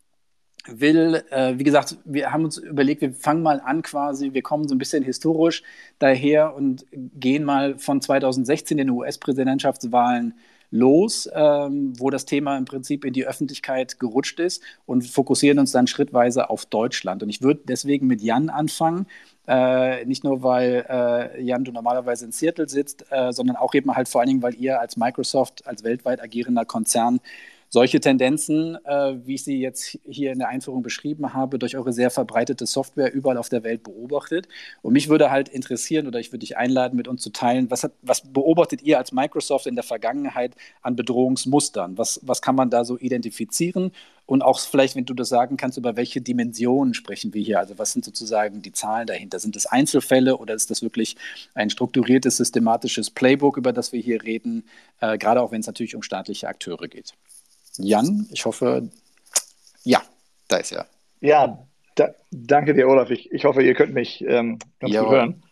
will, 0.69 1.23
äh, 1.31 1.55
wie 1.57 1.65
gesagt, 1.65 1.99
wir 2.05 2.33
haben 2.33 2.45
uns 2.45 2.59
überlegt, 2.59 3.01
wir 3.01 3.13
fangen 3.13 3.43
mal 3.43 3.61
an 3.65 3.83
quasi, 3.83 4.33
wir 4.33 4.43
kommen 4.43 4.69
so 4.69 4.75
ein 4.75 4.79
bisschen 4.79 5.03
historisch 5.03 5.63
daher 5.99 6.55
und 6.55 6.87
gehen 6.93 7.45
mal 7.45 7.79
von 7.79 8.01
2016 8.01 8.79
den 8.79 8.91
US-Präsidentschaftswahlen 8.91 10.35
los, 10.71 11.29
ähm, 11.35 11.95
wo 11.99 12.11
das 12.11 12.27
Thema 12.27 12.59
im 12.59 12.67
Prinzip 12.67 13.05
in 13.05 13.13
die 13.13 13.27
Öffentlichkeit 13.27 13.99
gerutscht 13.99 14.39
ist 14.39 14.63
und 14.87 15.07
fokussieren 15.07 15.59
uns 15.59 15.73
dann 15.73 15.87
schrittweise 15.87 16.51
auf 16.51 16.67
Deutschland. 16.67 17.23
Und 17.23 17.31
ich 17.31 17.43
würde 17.43 17.61
deswegen 17.65 18.07
mit 18.07 18.21
Jan 18.21 18.51
anfangen, 18.51 19.07
äh, 19.47 20.05
nicht 20.05 20.25
nur, 20.25 20.43
weil 20.43 20.85
äh, 20.89 21.43
Jan, 21.43 21.65
du 21.65 21.73
normalerweise 21.73 22.27
in 22.27 22.33
Seattle 22.33 22.69
sitzt, 22.69 23.07
äh, 23.11 23.33
sondern 23.33 23.57
auch 23.57 23.75
eben 23.75 23.95
halt 23.97 24.09
vor 24.09 24.21
allen 24.21 24.29
Dingen, 24.29 24.43
weil 24.43 24.55
ihr 24.57 24.79
als 24.79 24.99
Microsoft, 24.99 25.67
als 25.67 25.85
weltweit 25.85 26.23
agierender 26.23 26.67
Konzern 26.67 27.21
solche 27.69 28.01
Tendenzen, 28.01 28.77
äh, 28.85 29.17
wie 29.25 29.35
ich 29.35 29.45
sie 29.45 29.61
jetzt 29.61 29.99
hier 30.09 30.33
in 30.33 30.39
der 30.39 30.49
Einführung 30.49 30.83
beschrieben 30.83 31.35
habe, 31.35 31.59
durch 31.59 31.77
eure 31.77 31.93
sehr 31.93 32.11
verbreitete 32.11 32.67
Software 32.67 33.13
überall 33.13 33.37
auf 33.37 33.49
der 33.49 33.63
Welt 33.63 33.83
beobachtet. 33.83 34.49
Und 34.83 34.95
mich 34.95 35.09
würde 35.09 35.31
halt 35.31 35.49
interessieren 35.49 36.07
oder 36.07 36.19
ich 36.19 36.29
würde 36.31 36.41
dich 36.41 36.57
einladen, 36.57 36.97
mit 36.97 37.09
uns 37.09 37.23
zu 37.23 37.31
teilen, 37.31 37.71
was, 37.71 37.85
hat, 37.85 37.93
was 38.03 38.23
beobachtet 38.33 38.83
ihr 38.83 38.99
als 38.99 39.13
Microsoft 39.13 39.67
in 39.67 39.75
der 39.75 39.85
Vergangenheit 39.85 40.55
an 40.83 40.97
Bedrohungsmustern? 40.97 41.99
Was, 41.99 42.21
was 42.23 42.41
kann 42.41 42.55
man 42.55 42.71
da 42.71 42.85
so 42.85 42.99
identifizieren? 42.99 43.93
Und 44.25 44.43
auch 44.43 44.61
vielleicht, 44.61 44.95
wenn 44.95 45.07
du 45.07 45.15
das 45.15 45.31
sagen 45.31 45.57
kannst, 45.57 45.79
über 45.79 45.97
welche 45.97 46.21
Dimensionen 46.21 46.93
sprechen 46.93 47.33
wir 47.33 47.43
hier? 47.43 47.59
Also 47.59 47.79
was 47.79 47.93
sind 47.93 48.05
sozusagen 48.05 48.61
die 48.61 48.73
Zahlen 48.73 49.07
dahinter? 49.07 49.39
Sind 49.39 49.57
es 49.57 49.65
Einzelfälle 49.67 50.37
oder 50.37 50.55
ist 50.55 50.71
das 50.71 50.83
wirklich 50.83 51.17
ein 51.55 51.71
strukturiertes, 51.71 52.37
systematisches 52.37 53.11
Playbook, 53.11 53.57
über 53.57 53.73
das 53.73 53.93
wir 53.93 54.01
hier 54.01 54.23
reden, 54.23 54.65
äh, 55.01 55.17
gerade 55.17 55.41
auch 55.41 55.51
wenn 55.51 55.61
es 55.61 55.67
natürlich 55.67 55.95
um 55.95 56.03
staatliche 56.03 56.49
Akteure 56.49 56.89
geht? 56.89 57.15
Jan, 57.79 58.27
ich 58.31 58.45
hoffe, 58.45 58.91
ja, 59.85 60.03
da 60.49 60.57
ist 60.59 60.73
er. 60.73 60.87
Ja, 61.21 61.67
da, 61.95 62.15
danke 62.31 62.75
dir, 62.75 62.89
Olaf. 62.89 63.11
Ich, 63.11 63.33
ich 63.33 63.45
hoffe, 63.45 63.63
ihr 63.63 63.75
könnt 63.75 63.95
mich 63.95 64.23
ähm, 64.27 64.59
ganz 64.81 64.93
Jawohl. 64.93 65.09
gut 65.09 65.17
hören. 65.17 65.43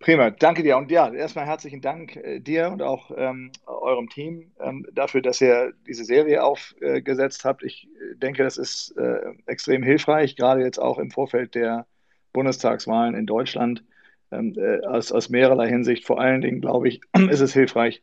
Prima, 0.00 0.30
danke 0.30 0.62
dir. 0.62 0.76
Und 0.76 0.90
ja, 0.92 1.12
erstmal 1.12 1.46
herzlichen 1.46 1.80
Dank 1.80 2.16
äh, 2.16 2.38
dir 2.38 2.70
und 2.70 2.82
auch 2.82 3.10
ähm, 3.16 3.50
eurem 3.66 4.08
Team 4.08 4.52
ähm, 4.60 4.86
dafür, 4.92 5.22
dass 5.22 5.40
ihr 5.40 5.72
diese 5.88 6.04
Serie 6.04 6.44
aufgesetzt 6.44 7.44
habt. 7.44 7.64
Ich 7.64 7.88
denke, 8.14 8.44
das 8.44 8.58
ist 8.58 8.96
äh, 8.96 9.20
extrem 9.46 9.82
hilfreich, 9.82 10.36
gerade 10.36 10.62
jetzt 10.62 10.78
auch 10.78 10.98
im 10.98 11.10
Vorfeld 11.10 11.56
der 11.56 11.86
Bundestagswahlen 12.32 13.16
in 13.16 13.26
Deutschland 13.26 13.82
ähm, 14.30 14.54
äh, 14.56 14.86
aus, 14.86 15.10
aus 15.10 15.30
mehrerlei 15.30 15.68
Hinsicht. 15.68 16.06
Vor 16.06 16.20
allen 16.20 16.42
Dingen, 16.42 16.60
glaube 16.60 16.88
ich, 16.88 17.00
ist 17.30 17.40
es 17.40 17.52
hilfreich, 17.52 18.02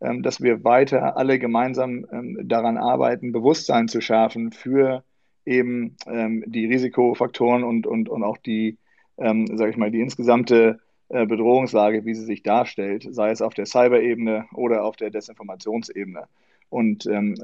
dass 0.00 0.42
wir 0.42 0.62
weiter 0.62 1.16
alle 1.16 1.38
gemeinsam 1.38 2.06
ähm, 2.12 2.38
daran 2.44 2.76
arbeiten, 2.76 3.32
Bewusstsein 3.32 3.88
zu 3.88 4.00
schärfen 4.00 4.52
für 4.52 5.04
eben 5.46 5.96
ähm, 6.06 6.44
die 6.46 6.66
Risikofaktoren 6.66 7.64
und, 7.64 7.86
und, 7.86 8.08
und 8.08 8.22
auch 8.22 8.36
die, 8.36 8.78
ähm, 9.16 9.46
sage 9.56 9.70
ich 9.70 9.76
mal, 9.76 9.90
die 9.90 10.00
insgesamte 10.00 10.80
äh, 11.08 11.24
Bedrohungslage, 11.24 12.04
wie 12.04 12.14
sie 12.14 12.24
sich 12.24 12.42
darstellt, 12.42 13.06
sei 13.10 13.30
es 13.30 13.40
auf 13.40 13.54
der 13.54 13.66
Cyber-Ebene 13.66 14.46
oder 14.54 14.84
auf 14.84 14.96
der 14.96 15.10
Desinformationsebene. 15.10 16.24
Und 16.68 17.06
ähm, 17.06 17.36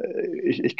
ich, 0.42 0.64
ich 0.64 0.76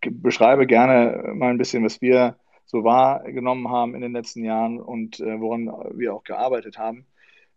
beschreibe 0.00 0.66
gerne 0.66 1.32
mal 1.34 1.50
ein 1.50 1.58
bisschen, 1.58 1.84
was 1.84 2.00
wir 2.00 2.36
so 2.64 2.82
wahrgenommen 2.82 3.68
haben 3.68 3.94
in 3.94 4.00
den 4.00 4.12
letzten 4.12 4.42
Jahren 4.42 4.80
und 4.80 5.20
äh, 5.20 5.38
woran 5.38 5.70
wir 5.92 6.14
auch 6.14 6.24
gearbeitet 6.24 6.78
haben, 6.78 7.06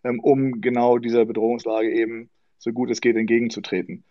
ähm, 0.03 0.19
um 0.19 0.59
genau 0.59 0.97
dieser 0.97 1.25
Bedrohungslage 1.25 1.91
eben 1.91 2.29
so 2.57 2.71
gut 2.71 2.89
es 2.89 3.01
geht 3.01 3.15
entgegenzutreten. 3.15 4.03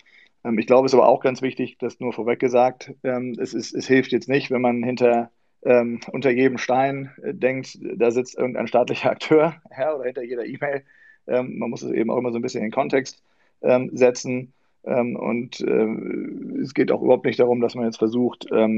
Ähm, 0.44 0.58
ich 0.58 0.66
glaube, 0.66 0.86
es 0.86 0.92
ist 0.92 0.98
aber 0.98 1.08
auch 1.08 1.20
ganz 1.20 1.42
wichtig, 1.42 1.78
das 1.78 2.00
nur 2.00 2.12
vorweg 2.12 2.38
gesagt, 2.38 2.92
ähm, 3.04 3.36
es, 3.38 3.54
ist, 3.54 3.74
es 3.74 3.86
hilft 3.86 4.12
jetzt 4.12 4.28
nicht, 4.28 4.50
wenn 4.50 4.60
man 4.60 4.82
hinter 4.82 5.30
ähm, 5.64 6.00
unter 6.12 6.30
jedem 6.30 6.58
Stein 6.58 7.10
äh, 7.22 7.34
denkt, 7.34 7.78
da 7.96 8.10
sitzt 8.10 8.38
irgendein 8.38 8.68
staatlicher 8.68 9.10
Akteur 9.10 9.56
ja, 9.76 9.94
oder 9.94 10.04
hinter 10.04 10.22
jeder 10.22 10.46
E-Mail. 10.46 10.84
Ähm, 11.26 11.58
man 11.58 11.70
muss 11.70 11.82
es 11.82 11.92
eben 11.92 12.10
auch 12.10 12.18
immer 12.18 12.30
so 12.30 12.38
ein 12.38 12.42
bisschen 12.42 12.64
in 12.64 12.70
Kontext 12.70 13.22
ähm, 13.62 13.90
setzen. 13.92 14.52
Ähm, 14.84 15.16
und 15.16 15.60
äh, 15.60 16.60
es 16.62 16.72
geht 16.72 16.92
auch 16.92 17.02
überhaupt 17.02 17.24
nicht 17.24 17.40
darum, 17.40 17.60
dass 17.60 17.74
man 17.74 17.86
jetzt 17.86 17.98
versucht, 17.98 18.46
äh, 18.52 18.68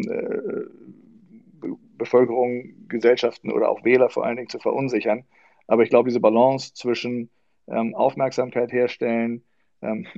Bevölkerung, 1.98 2.88
Gesellschaften 2.88 3.52
oder 3.52 3.68
auch 3.68 3.84
Wähler 3.84 4.08
vor 4.08 4.24
allen 4.24 4.36
Dingen 4.36 4.48
zu 4.48 4.58
verunsichern. 4.58 5.24
Aber 5.66 5.82
ich 5.82 5.90
glaube, 5.90 6.08
diese 6.08 6.20
Balance 6.20 6.72
zwischen 6.72 7.28
ähm, 7.66 7.94
Aufmerksamkeit 7.94 8.72
herstellen, 8.72 9.42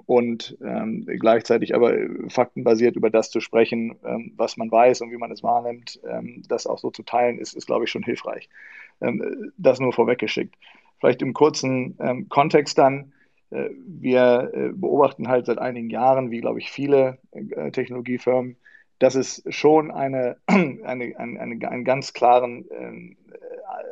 und 0.07 0.57
ähm, 0.64 1.05
gleichzeitig 1.07 1.75
aber 1.75 1.95
faktenbasiert 2.29 2.97
über 2.97 3.11
das 3.11 3.31
zu 3.31 3.40
sprechen, 3.40 3.97
ähm, 4.05 4.33
was 4.37 4.57
man 4.57 4.71
weiß 4.71 5.02
und 5.02 5.11
wie 5.11 5.19
man 5.19 5.31
es 5.31 5.43
wahrnimmt, 5.43 6.00
ähm, 6.09 6.43
das 6.49 6.67
auch 6.67 6.79
so 6.79 6.90
zu 6.90 7.02
teilen, 7.02 7.38
ist, 7.38 7.55
ist 7.55 7.67
glaube 7.67 7.85
ich, 7.85 7.90
schon 7.90 8.02
hilfreich. 8.02 8.49
Ähm, 9.00 9.52
das 9.59 9.81
nur 9.81 9.93
vorweggeschickt. 9.93 10.55
Vielleicht 10.99 11.23
im 11.23 11.35
kurzen 11.35 11.97
ähm, 12.00 12.29
Kontext 12.29 12.79
dann. 12.79 13.12
Äh, 13.50 13.71
wir 13.87 14.50
äh, 14.55 14.69
beobachten 14.73 15.29
halt 15.29 15.47
seit 15.47 15.59
einigen 15.59 15.90
Jahren, 15.90 16.31
wie, 16.31 16.40
glaube 16.40 16.59
ich, 16.59 16.71
viele 16.71 17.19
äh, 17.33 17.71
Technologiefirmen, 17.71 18.57
dass 18.99 19.14
es 19.14 19.43
schon 19.49 19.90
eine, 19.90 20.37
eine, 20.47 20.85
eine, 20.85 21.40
eine 21.40 21.69
einen 21.69 21.85
ganz 21.85 22.12
klaren 22.12 22.71
äh, 22.71 23.17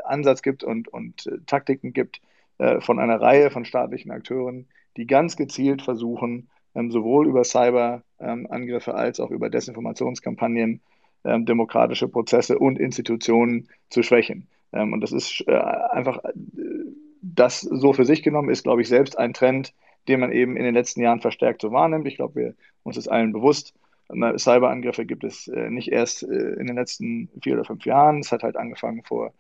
Ansatz 0.05 0.43
gibt 0.43 0.65
und, 0.65 0.89
und 0.89 1.27
äh, 1.27 1.39
Taktiken 1.47 1.93
gibt 1.93 2.21
äh, 2.59 2.81
von 2.81 2.99
einer 2.99 3.21
Reihe 3.21 3.51
von 3.51 3.65
staatlichen 3.65 4.11
Akteuren, 4.11 4.67
die 4.99 5.07
ganz 5.07 5.37
gezielt 5.37 5.81
versuchen, 5.81 6.49
ähm, 6.75 6.91
sowohl 6.91 7.27
über 7.27 7.45
Cyberangriffe 7.45 8.95
als 8.95 9.21
auch 9.21 9.31
über 9.31 9.49
Desinformationskampagnen 9.49 10.83
ähm, 11.25 11.47
demokratische 11.47 12.09
Prozesse 12.09 12.59
und 12.59 12.79
Institutionen 12.79 13.69
zu 13.91 14.03
schwächen. 14.03 14.49
Ähm, 14.73 14.93
und 14.93 15.01
das 15.01 15.13
ist 15.13 15.43
äh, 15.47 15.57
einfach, 15.57 16.23
äh, 16.25 16.33
das 17.23 17.61
so 17.61 17.93
für 17.93 18.05
sich 18.05 18.23
genommen 18.23 18.51
ist, 18.51 18.65
glaube 18.65 18.83
ich, 18.83 18.89
selbst 18.89 19.19
ein 19.19 19.33
Trend, 19.33 19.73
den 20.09 20.21
man 20.21 20.33
eben 20.33 20.57
in 20.57 20.65
den 20.65 20.75
letzten 20.75 21.01
Jahren 21.01 21.21
verstärkt 21.21 21.61
so 21.61 21.73
wahrnimmt. 21.73 22.07
Ich 22.07 22.17
glaube, 22.17 22.35
wir 22.35 22.55
uns 22.83 22.97
ist 22.97 23.09
allen 23.09 23.33
bewusst. 23.33 23.75
Cyberangriffe 24.11 25.05
gibt 25.05 25.23
es 25.25 25.49
äh, 25.49 25.71
nicht 25.71 25.89
erst 25.89 26.23
in 26.23 26.67
den 26.67 26.77
letzten 26.77 27.29
vier 27.43 27.55
oder 27.55 27.65
fünf 27.65 27.85
Jahren. 27.85 28.21
Es 28.21 28.33
hat 28.33 28.43
halt 28.43 28.57
angefangen 28.57 29.03
vor 29.03 29.33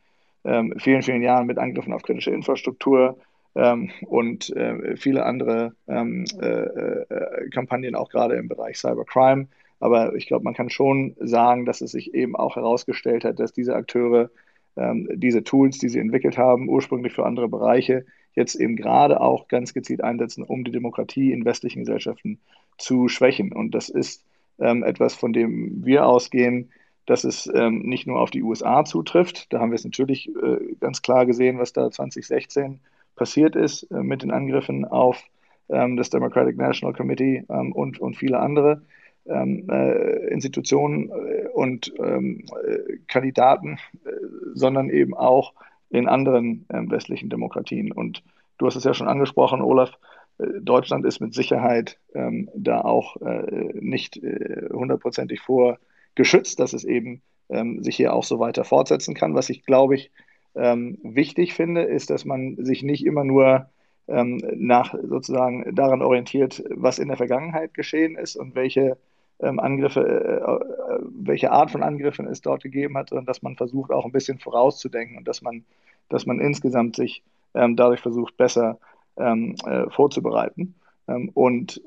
vielen, 0.79 1.03
vielen 1.03 1.21
Jahren 1.21 1.47
mit 1.47 1.59
Angriffen 1.59 1.93
auf 1.93 2.03
kritische 2.03 2.31
Infrastruktur, 2.31 3.19
ähm, 3.59 3.91
und 4.07 4.55
äh, 4.57 4.97
viele 4.97 5.27
andere 5.27 5.75
ähm, 5.89 6.25
äh, 6.41 6.47
äh, 6.47 7.51
Kampagnen 7.51 7.97
auch 7.97 8.09
gerade 8.09 8.37
im 8.37 8.49
Bereich 8.49 8.79
Cybercrime. 8.79 9.49
Aber 9.81 10.15
ich 10.15 10.27
glaube, 10.29 10.45
man 10.45 10.55
kann 10.55 10.71
schon 10.71 11.17
sagen, 11.19 11.67
dass 11.67 11.81
es 11.81 11.91
sich 11.91 12.15
eben 12.15 12.37
auch 12.37 12.55
herausgestellt 12.55 13.25
hat, 13.25 13.41
dass 13.41 13.53
diese 13.53 13.75
Akteure 13.75 14.31
ähm, 14.77 15.09
diese 15.13 15.43
Tools, 15.43 15.79
die 15.79 15.89
sie 15.89 15.99
entwickelt 15.99 16.39
haben, 16.39 16.69
ursprünglich 16.69 17.13
für 17.13 17.27
andere 17.27 17.49
Bereiche, 17.49 18.07
jetzt 18.35 18.55
eben 18.55 18.77
gerade 18.77 19.21
auch 19.21 19.49
ganz 19.49 19.75
gezielt 19.75 20.05
einsetzen, 20.05 20.45
um 20.45 20.63
die 20.63 20.71
Demokratie 20.71 21.33
in 21.33 21.45
westlichen 21.45 21.81
Gesellschaften 21.81 22.39
zu 22.77 23.09
schwächen. 23.09 23.53
Und 23.53 23.75
das 23.75 23.89
ist 23.89 24.25
ähm, 24.61 24.85
etwas, 24.85 25.17
von 25.17 25.33
dem 25.33 25.85
wir 25.85 26.07
ausgehen, 26.07 26.71
dass 27.07 27.25
es 27.25 27.51
ähm, 27.53 27.81
nicht 27.81 28.07
nur 28.07 28.21
auf 28.21 28.31
die 28.31 28.45
USA 28.45 28.85
zutrifft. 28.85 29.53
Da 29.53 29.59
haben 29.59 29.73
wir 29.73 29.77
es 29.77 29.85
natürlich 29.85 30.29
äh, 30.29 30.75
ganz 30.79 31.03
klar 31.03 31.27
gesehen, 31.27 31.59
was 31.59 31.73
da 31.73 31.91
2016 31.91 32.79
passiert 33.19 33.57
ist 33.57 33.83
äh, 33.91 34.03
mit 34.03 34.23
den 34.23 34.31
Angriffen 34.31 34.87
auf 34.87 35.23
ähm, 35.69 35.97
das 35.97 36.11
Democratic 36.11 36.57
National 36.57 36.95
Committee 36.95 37.45
ähm, 37.51 37.73
und, 37.73 37.99
und 37.99 38.17
viele 38.17 38.41
andere 38.41 38.83
ähm, 39.27 39.69
äh, 39.71 40.29
Institutionen 40.29 41.11
äh, 41.11 41.49
und 41.53 41.93
ähm, 41.99 42.45
äh, 42.67 42.97
Kandidaten, 43.09 43.79
äh, 44.05 44.11
sondern 44.55 44.89
eben 44.89 45.15
auch 45.15 45.53
in 45.91 46.09
anderen 46.09 46.65
ähm, 46.73 46.91
westlichen 46.91 47.29
Demokratien. 47.29 47.93
Und 47.93 48.23
du 48.57 48.67
hast 48.67 48.77
es 48.77 48.85
ja 48.85 48.95
schon 48.95 49.09
angesprochen, 49.09 49.61
Olaf, 49.61 49.99
äh, 50.39 50.47
Deutschland 50.61 51.05
ist 51.05 51.21
mit 51.21 51.35
Sicherheit 51.35 51.99
ähm, 52.15 52.49
da 52.55 52.81
auch 52.81 53.17
nicht 53.21 54.21
hundertprozentig 54.73 55.41
vor 55.41 55.79
geschützt, 56.15 56.61
dass 56.61 56.73
es 56.73 56.85
eben 56.85 57.23
sich 57.81 57.97
hier 57.97 58.13
auch 58.13 58.25
so 58.25 58.39
weiter 58.39 58.65
fortsetzen 58.65 59.15
kann, 59.15 59.35
was 59.35 59.49
ich, 59.49 59.65
glaube 59.65 59.95
ich, 59.95 60.11
ähm, 60.59 60.99
wichtig 61.03 61.55
finde, 61.55 61.83
ist, 61.83 62.11
dass 62.11 62.25
man 62.25 62.57
sich 62.59 62.83
nicht 62.83 63.07
immer 63.07 63.25
nur 63.25 63.67
ähm, 64.09 64.41
nach 64.55 64.95
sozusagen 65.03 65.75
daran 65.75 66.03
orientiert, 66.03 66.65
was 66.71 66.99
in 66.99 67.09
der 67.09 67.17
Vergangenheit 67.17 67.75
geschehen 67.75 68.17
ist 68.17 68.37
und 68.37 68.55
welche 68.55 68.97
ähm, 69.41 69.61
Angriffe, 69.61 70.01
äh, 70.01 70.95
äh, 70.95 70.99
welche 71.11 71.53
Art 71.53 71.71
von 71.71 71.83
Angriffen 71.83 72.27
es 72.27 72.41
dort 72.41 72.63
gegeben 72.63 72.97
hat, 72.97 73.11
sondern 73.11 73.27
dass 73.27 73.43
man 73.43 73.57
versucht, 73.57 73.93
auch 73.93 74.05
ein 74.05 74.13
bisschen 74.13 74.39
vorauszudenken 74.39 75.19
und 75.19 75.29
dass 75.29 75.43
man, 75.43 75.65
dass 76.09 76.27
man 76.27 76.41
insgesamt 76.41 76.97
sich 76.97 77.23
ähm, 77.55 77.77
dadurch 77.77 78.01
versucht, 78.01 78.37
besser 78.37 78.79
ähm, 79.17 79.55
äh, 79.65 79.89
vorzubereiten. 79.91 80.75
Ähm, 81.07 81.31
und 81.35 81.81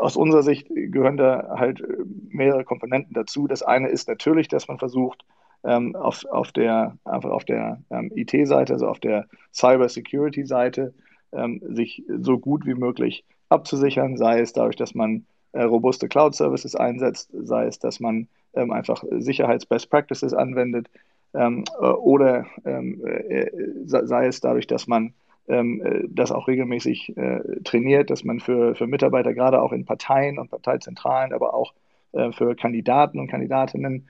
aus 0.00 0.16
unserer 0.16 0.42
Sicht 0.42 0.68
gehören 0.68 1.16
da 1.16 1.56
halt 1.58 1.82
mehrere 2.28 2.64
Komponenten 2.64 3.14
dazu. 3.14 3.48
Das 3.48 3.62
eine 3.62 3.88
ist 3.88 4.08
natürlich, 4.08 4.48
dass 4.48 4.68
man 4.68 4.78
versucht, 4.78 5.24
ähm, 5.66 5.96
auf, 5.96 6.24
auf 6.26 6.52
der, 6.52 6.96
einfach 7.04 7.30
auf 7.30 7.44
der 7.44 7.82
ähm, 7.90 8.10
IT-Seite, 8.14 8.72
also 8.72 8.88
auf 8.88 9.00
der 9.00 9.26
Cyber-Security-Seite, 9.52 10.94
ähm, 11.32 11.60
sich 11.70 12.04
so 12.20 12.38
gut 12.38 12.64
wie 12.66 12.74
möglich 12.74 13.24
abzusichern, 13.48 14.16
sei 14.16 14.40
es 14.40 14.52
dadurch, 14.52 14.76
dass 14.76 14.94
man 14.94 15.26
äh, 15.52 15.62
robuste 15.62 16.08
Cloud-Services 16.08 16.76
einsetzt, 16.76 17.30
sei 17.32 17.66
es, 17.66 17.78
dass 17.78 18.00
man 18.00 18.28
ähm, 18.54 18.70
einfach 18.70 19.02
Sicherheits-Best 19.10 19.90
Practices 19.90 20.34
anwendet 20.34 20.88
ähm, 21.34 21.64
äh, 21.80 21.86
oder 21.86 22.46
ähm, 22.64 23.04
äh, 23.04 23.50
sei 23.84 24.26
es 24.26 24.40
dadurch, 24.40 24.68
dass 24.68 24.86
man 24.86 25.14
äh, 25.46 25.64
das 26.08 26.30
auch 26.30 26.46
regelmäßig 26.46 27.16
äh, 27.16 27.40
trainiert, 27.64 28.10
dass 28.10 28.22
man 28.22 28.38
für, 28.38 28.76
für 28.76 28.86
Mitarbeiter, 28.86 29.34
gerade 29.34 29.60
auch 29.60 29.72
in 29.72 29.84
Parteien 29.84 30.38
und 30.38 30.50
Parteizentralen, 30.50 31.32
aber 31.32 31.54
auch 31.54 31.74
äh, 32.12 32.30
für 32.32 32.54
Kandidaten 32.54 33.18
und 33.18 33.28
Kandidatinnen 33.28 34.08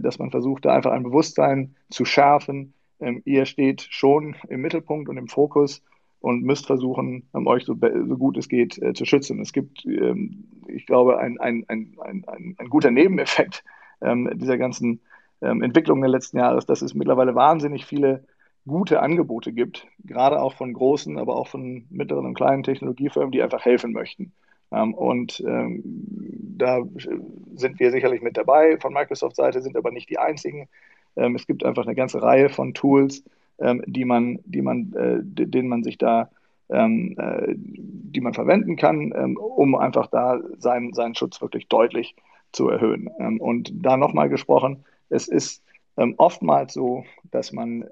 dass 0.00 0.18
man 0.18 0.30
versucht, 0.30 0.64
da 0.64 0.74
einfach 0.74 0.92
ein 0.92 1.04
Bewusstsein 1.04 1.76
zu 1.90 2.04
schärfen. 2.04 2.74
Ähm, 3.00 3.22
ihr 3.24 3.46
steht 3.46 3.86
schon 3.90 4.36
im 4.48 4.60
Mittelpunkt 4.60 5.08
und 5.08 5.16
im 5.16 5.28
Fokus 5.28 5.82
und 6.20 6.42
müsst 6.44 6.66
versuchen, 6.66 7.28
um 7.32 7.46
euch 7.46 7.64
so, 7.64 7.74
so, 7.74 8.16
gut 8.16 8.36
es 8.38 8.48
geht 8.48 8.80
äh, 8.80 8.94
zu 8.94 9.04
schützen. 9.04 9.40
Es 9.40 9.52
gibt, 9.52 9.84
ähm, 9.84 10.44
ich 10.68 10.86
glaube, 10.86 11.18
ein, 11.18 11.38
ein, 11.40 11.64
ein, 11.68 11.96
ein, 11.98 12.54
ein 12.58 12.68
guter 12.68 12.90
Nebeneffekt 12.90 13.64
ähm, 14.00 14.30
dieser 14.34 14.56
ganzen 14.56 15.00
ähm, 15.40 15.62
Entwicklung 15.62 16.00
der 16.00 16.10
letzten 16.10 16.38
Jahre 16.38 16.60
dass 16.64 16.82
es 16.82 16.94
mittlerweile 16.94 17.34
wahnsinnig 17.34 17.84
viele 17.84 18.24
gute 18.66 19.00
Angebote 19.00 19.52
gibt, 19.52 19.88
gerade 20.04 20.40
auch 20.40 20.54
von 20.54 20.72
großen, 20.72 21.18
aber 21.18 21.36
auch 21.36 21.48
von 21.48 21.86
mittleren 21.90 22.26
und 22.26 22.34
kleinen 22.34 22.62
Technologiefirmen, 22.62 23.32
die 23.32 23.42
einfach 23.42 23.64
helfen 23.64 23.92
möchten. 23.92 24.32
Ähm, 24.72 24.94
und 24.94 25.42
ähm, 25.46 25.82
da 26.56 26.82
sind 27.54 27.78
wir 27.78 27.90
sicherlich 27.90 28.22
mit 28.22 28.36
dabei 28.36 28.78
von 28.78 28.92
Microsoft-Seite, 28.92 29.60
sind 29.60 29.76
aber 29.76 29.90
nicht 29.90 30.08
die 30.08 30.18
einzigen. 30.18 30.68
Ähm, 31.16 31.34
es 31.34 31.46
gibt 31.46 31.64
einfach 31.64 31.84
eine 31.84 31.94
ganze 31.94 32.22
Reihe 32.22 32.48
von 32.48 32.74
Tools, 32.74 33.22
die 33.86 34.04
man, 34.04 34.40
die 34.44 34.62
man, 34.62 34.92
äh, 34.94 35.18
denen 35.22 35.68
man 35.68 35.84
sich 35.84 35.96
da 35.96 36.30
äh, 36.68 37.54
die 37.54 38.20
man 38.20 38.34
verwenden 38.34 38.76
kann, 38.76 39.12
um 39.36 39.74
einfach 39.76 40.06
da 40.06 40.40
seinen, 40.58 40.94
seinen 40.94 41.14
Schutz 41.14 41.40
wirklich 41.40 41.68
deutlich 41.68 42.16
zu 42.50 42.70
erhöhen. 42.70 43.08
und 43.38 43.70
da 43.74 43.96
nochmal 43.96 44.30
gesprochen, 44.30 44.84
es 45.10 45.28
ist 45.28 45.62
oftmals 46.16 46.72
so, 46.72 47.04
dass 47.30 47.52
man 47.52 47.84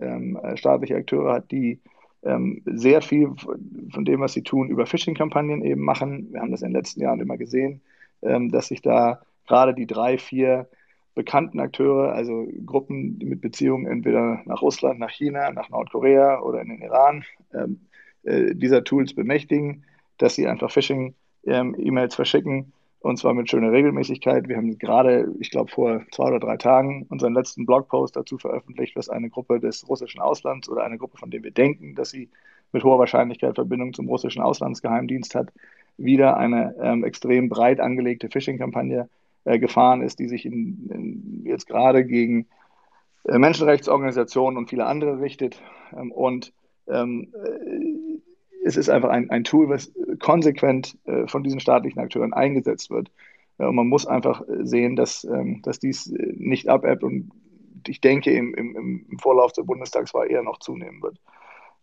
staatliche 0.54 0.96
Akteure 0.96 1.34
hat, 1.34 1.50
die 1.50 1.78
ähm, 2.22 2.62
sehr 2.66 3.02
viel 3.02 3.32
von 3.36 4.04
dem, 4.04 4.20
was 4.20 4.34
sie 4.34 4.42
tun, 4.42 4.68
über 4.68 4.86
Phishing-Kampagnen 4.86 5.64
eben 5.64 5.82
machen. 5.82 6.28
Wir 6.32 6.40
haben 6.40 6.50
das 6.50 6.62
in 6.62 6.68
den 6.68 6.76
letzten 6.76 7.00
Jahren 7.00 7.20
immer 7.20 7.36
gesehen, 7.36 7.80
ähm, 8.22 8.50
dass 8.50 8.68
sich 8.68 8.82
da 8.82 9.20
gerade 9.46 9.74
die 9.74 9.86
drei, 9.86 10.18
vier 10.18 10.68
bekannten 11.14 11.60
Akteure, 11.60 12.12
also 12.12 12.46
Gruppen 12.64 13.18
mit 13.18 13.40
Beziehungen 13.40 13.86
entweder 13.86 14.42
nach 14.44 14.62
Russland, 14.62 15.00
nach 15.00 15.10
China, 15.10 15.50
nach 15.50 15.68
Nordkorea 15.70 16.40
oder 16.40 16.60
in 16.60 16.68
den 16.68 16.82
Iran, 16.82 17.24
ähm, 17.52 17.80
äh, 18.22 18.54
dieser 18.54 18.84
Tools 18.84 19.14
bemächtigen, 19.14 19.84
dass 20.18 20.34
sie 20.34 20.46
einfach 20.46 20.70
Phishing-E-Mails 20.70 22.14
ähm, 22.14 22.16
verschicken 22.16 22.72
und 23.00 23.18
zwar 23.18 23.34
mit 23.34 23.50
schöner 23.50 23.72
Regelmäßigkeit. 23.72 24.48
Wir 24.48 24.56
haben 24.56 24.78
gerade, 24.78 25.32
ich 25.40 25.50
glaube, 25.50 25.70
vor 25.70 26.02
zwei 26.12 26.24
oder 26.28 26.40
drei 26.40 26.56
Tagen 26.56 27.06
unseren 27.08 27.34
letzten 27.34 27.66
Blogpost 27.66 28.14
dazu 28.14 28.38
veröffentlicht, 28.38 28.94
was 28.96 29.08
eine 29.08 29.30
Gruppe 29.30 29.58
des 29.58 29.88
russischen 29.88 30.20
Auslands 30.20 30.68
oder 30.68 30.84
eine 30.84 30.98
Gruppe, 30.98 31.16
von 31.16 31.30
der 31.30 31.42
wir 31.42 31.50
denken, 31.50 31.94
dass 31.94 32.10
sie 32.10 32.28
mit 32.72 32.84
hoher 32.84 32.98
Wahrscheinlichkeit 32.98 33.54
Verbindung 33.54 33.94
zum 33.94 34.08
russischen 34.08 34.42
Auslandsgeheimdienst 34.42 35.34
hat, 35.34 35.48
wieder 35.96 36.36
eine 36.36 36.74
ähm, 36.80 37.04
extrem 37.04 37.48
breit 37.48 37.80
angelegte 37.80 38.28
Phishing-Kampagne 38.28 39.08
äh, 39.44 39.58
gefahren 39.58 40.02
ist, 40.02 40.18
die 40.18 40.28
sich 40.28 40.44
in, 40.44 40.88
in 40.90 41.42
jetzt 41.44 41.66
gerade 41.66 42.04
gegen 42.04 42.46
äh, 43.24 43.38
Menschenrechtsorganisationen 43.38 44.58
und 44.58 44.68
viele 44.68 44.86
andere 44.86 45.20
richtet. 45.20 45.60
Ähm, 45.96 46.12
und 46.12 46.52
ähm, 46.86 47.32
äh, 47.34 47.89
es 48.70 48.76
ist 48.76 48.88
einfach 48.88 49.10
ein, 49.10 49.30
ein 49.30 49.44
Tool, 49.44 49.68
was 49.68 49.92
konsequent 50.20 50.96
äh, 51.04 51.26
von 51.26 51.42
diesen 51.42 51.60
staatlichen 51.60 52.00
Akteuren 52.00 52.32
eingesetzt 52.32 52.90
wird. 52.90 53.10
und 53.58 53.74
man 53.74 53.88
muss 53.88 54.06
einfach 54.06 54.42
sehen, 54.62 54.96
dass, 54.96 55.24
ähm, 55.24 55.60
dass 55.62 55.78
dies 55.78 56.12
nicht 56.36 56.68
abebbt 56.68 57.02
und 57.02 57.30
ich 57.88 58.00
denke, 58.00 58.30
im, 58.32 58.54
im, 58.54 59.06
im 59.08 59.18
Vorlauf 59.18 59.52
der 59.52 59.62
Bundestagswahl 59.62 60.30
eher 60.30 60.42
noch 60.42 60.58
zunehmen 60.58 61.02
wird. 61.02 61.18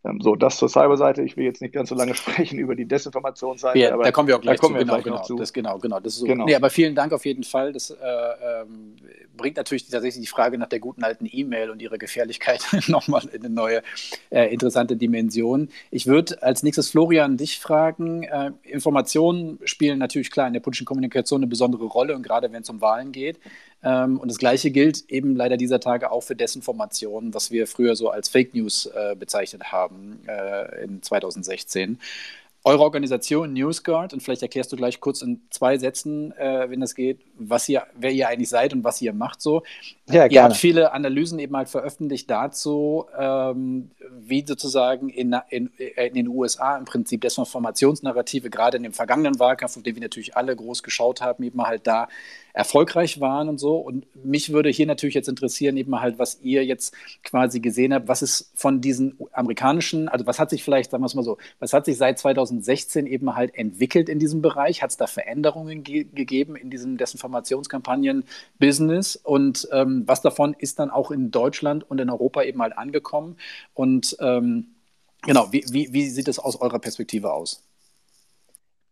Ähm, 0.03 0.21
so, 0.21 0.35
das 0.35 0.57
zur 0.57 0.69
Cyberseite. 0.69 1.23
Ich 1.23 1.37
will 1.37 1.45
jetzt 1.45 1.61
nicht 1.61 1.73
ganz 1.73 1.89
so 1.89 1.95
lange 1.95 2.15
sprechen 2.15 2.59
über 2.59 2.75
die 2.75 2.85
Desinformationsseite. 2.85 3.79
Ja, 3.79 3.97
da 3.97 4.11
kommen 4.11 4.27
wir 4.27 4.37
auch 4.37 4.41
gleich 4.41 4.59
zu. 4.59 4.69
Genau, 4.69 5.01
genau, 5.01 5.21
zu. 5.23 5.35
Das, 5.35 5.53
genau, 5.53 5.79
genau. 5.79 5.99
Das 5.99 6.13
ist 6.13 6.19
so. 6.19 6.25
Genau. 6.25 6.45
Nee, 6.45 6.55
aber 6.55 6.69
vielen 6.69 6.95
Dank 6.95 7.13
auf 7.13 7.25
jeden 7.25 7.43
Fall. 7.43 7.73
Das 7.73 7.89
äh, 7.89 7.95
ähm, 7.95 8.95
bringt 9.35 9.57
natürlich 9.57 9.87
tatsächlich 9.89 10.25
die 10.25 10.29
Frage 10.29 10.57
nach 10.57 10.67
der 10.67 10.79
guten 10.79 11.03
alten 11.03 11.27
E-Mail 11.29 11.69
und 11.69 11.81
ihrer 11.81 11.97
Gefährlichkeit 11.97 12.65
nochmal 12.87 13.23
in 13.31 13.43
eine 13.43 13.53
neue 13.53 13.81
äh, 14.29 14.51
interessante 14.53 14.95
Dimension. 14.95 15.69
Ich 15.91 16.07
würde 16.07 16.41
als 16.41 16.63
nächstes 16.63 16.89
Florian 16.89 17.37
dich 17.37 17.59
fragen. 17.59 18.23
Äh, 18.23 18.51
Informationen 18.63 19.59
spielen 19.63 19.99
natürlich 19.99 20.31
klar 20.31 20.47
in 20.47 20.53
der 20.53 20.59
politischen 20.59 20.85
Kommunikation 20.85 21.39
eine 21.39 21.47
besondere 21.47 21.85
Rolle 21.85 22.15
und 22.15 22.23
gerade 22.23 22.51
wenn 22.51 22.61
es 22.61 22.69
um 22.69 22.81
Wahlen 22.81 23.11
geht. 23.11 23.39
Ähm, 23.83 24.19
und 24.19 24.29
das 24.29 24.37
Gleiche 24.37 24.71
gilt 24.71 25.09
eben 25.09 25.35
leider 25.35 25.57
dieser 25.57 25.79
Tage 25.79 26.11
auch 26.11 26.21
für 26.21 26.35
Desinformation, 26.35 27.33
was 27.33 27.51
wir 27.51 27.67
früher 27.67 27.95
so 27.95 28.09
als 28.09 28.29
Fake 28.29 28.53
News 28.53 28.87
äh, 28.87 29.15
bezeichnet 29.15 29.71
haben 29.71 30.21
äh, 30.27 30.83
in 30.83 31.01
2016 31.01 31.99
eure 32.67 32.83
Organisation 32.83 33.53
NewsGuard 33.53 34.13
und 34.13 34.21
vielleicht 34.21 34.41
erklärst 34.41 34.73
du 34.73 34.75
gleich 34.75 34.99
kurz 34.99 35.21
in 35.21 35.39
zwei 35.51 35.77
Sätzen, 35.77 36.33
äh, 36.33 36.69
wenn 36.69 36.81
es 36.81 36.95
geht, 36.95 37.21
was 37.37 37.69
ihr, 37.69 37.87
wer 37.95 38.11
ihr 38.11 38.27
eigentlich 38.27 38.49
seid 38.49 38.73
und 38.73 38.83
was 38.83 39.01
ihr 39.01 39.13
macht 39.13 39.41
so. 39.41 39.63
Ja, 40.09 40.25
ihr 40.25 40.41
habt 40.41 40.55
viele 40.55 40.93
Analysen 40.93 41.37
eben 41.39 41.57
halt 41.57 41.67
veröffentlicht 41.67 42.29
dazu, 42.29 43.07
ähm, 43.17 43.91
wie 44.09 44.45
sozusagen 44.47 45.09
in, 45.09 45.35
in, 45.49 45.69
in, 45.77 46.13
den 46.13 46.29
USA 46.29 46.77
im 46.77 46.85
Prinzip 46.85 47.19
Desinformationsnarrative, 47.21 48.49
gerade 48.49 48.77
in 48.77 48.83
dem 48.83 48.93
vergangenen 48.93 49.37
Wahlkampf, 49.37 49.75
auf 49.75 49.83
den 49.83 49.95
wir 49.95 50.01
natürlich 50.01 50.37
alle 50.37 50.55
groß 50.55 50.81
geschaut 50.81 51.19
haben, 51.19 51.43
eben 51.43 51.61
halt 51.61 51.87
da 51.87 52.07
erfolgreich 52.53 53.19
waren 53.19 53.49
und 53.49 53.57
so. 53.59 53.75
Und 53.77 54.07
mich 54.25 54.51
würde 54.51 54.69
hier 54.69 54.87
natürlich 54.87 55.13
jetzt 55.13 55.29
interessieren, 55.29 55.77
eben 55.77 55.99
halt, 55.99 56.17
was 56.19 56.39
ihr 56.41 56.65
jetzt 56.65 56.95
quasi 57.23 57.59
gesehen 57.59 57.93
habt, 57.93 58.07
was 58.07 58.23
ist 58.23 58.51
von 58.55 58.81
diesen 58.81 59.17
amerikanischen, 59.31 60.09
also 60.09 60.25
was 60.25 60.39
hat 60.39 60.49
sich 60.49 60.63
vielleicht, 60.63 60.89
sagen 60.91 61.03
wir 61.03 61.07
es 61.07 61.15
mal 61.15 61.23
so, 61.23 61.37
was 61.59 61.73
hat 61.73 61.83
sich 61.85 61.97
seit 61.97 62.17
2016 62.17 63.05
eben 63.05 63.35
halt 63.35 63.53
entwickelt 63.55 64.07
in 64.09 64.19
diesem 64.19 64.41
Bereich? 64.41 64.81
Hat 64.81 64.89
es 64.89 64.97
da 64.97 65.05
Veränderungen 65.05 65.83
ge 65.83 66.05
gegeben 66.05 66.55
in 66.55 66.69
diesem 66.69 66.97
Desinformationskampagnen-Business? 66.97 69.17
Und 69.17 69.67
ähm, 69.71 69.96
was 70.05 70.21
davon 70.21 70.55
ist 70.57 70.79
dann 70.79 70.89
auch 70.89 71.11
in 71.11 71.31
Deutschland 71.31 71.89
und 71.89 71.99
in 71.99 72.09
Europa 72.09 72.43
eben 72.43 72.61
halt 72.61 72.77
angekommen? 72.77 73.37
Und 73.73 74.17
ähm, 74.19 74.75
genau, 75.21 75.47
wie, 75.51 75.63
wie, 75.71 75.93
wie 75.93 76.09
sieht 76.09 76.27
es 76.27 76.39
aus 76.39 76.59
eurer 76.59 76.79
Perspektive 76.79 77.31
aus? 77.33 77.63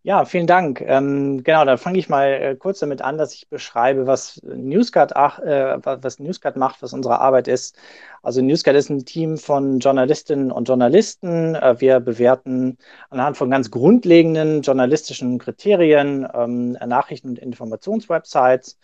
Ja, 0.06 0.24
vielen 0.24 0.46
Dank. 0.46 0.82
Ähm, 0.82 1.44
genau, 1.44 1.66
dann 1.66 1.80
fange 1.80 1.98
ich 1.98 2.10
mal 2.10 2.28
äh, 2.28 2.56
kurz 2.56 2.78
damit 2.78 3.02
an, 3.02 3.18
dass 3.18 3.34
ich 3.34 3.50
beschreibe, 3.50 4.06
was 4.06 4.40
NewsGuard, 4.44 5.14
äh, 5.14 5.80
was 5.84 6.20
NewsGuard 6.20 6.58
macht, 6.58 6.84
was 6.84 6.94
unsere 6.94 7.20
Arbeit 7.20 7.48
ist. 7.48 7.76
Also 8.22 8.40
NewsGuard 8.44 8.78
ist 8.78 8.92
ein 8.92 9.04
Team 9.06 9.40
von 9.40 9.80
Journalistinnen 9.80 10.52
und 10.52 10.68
Journalisten. 10.68 11.56
Äh, 11.56 11.82
wir 11.82 12.00
bewerten 12.02 12.78
anhand 13.10 13.36
von 13.36 13.50
ganz 13.50 13.72
grundlegenden 13.72 14.62
journalistischen 14.62 15.40
Kriterien 15.40 16.28
ähm, 16.36 16.74
Nachrichten- 16.74 17.30
und 17.30 17.40
Informationswebsites. 17.40 18.78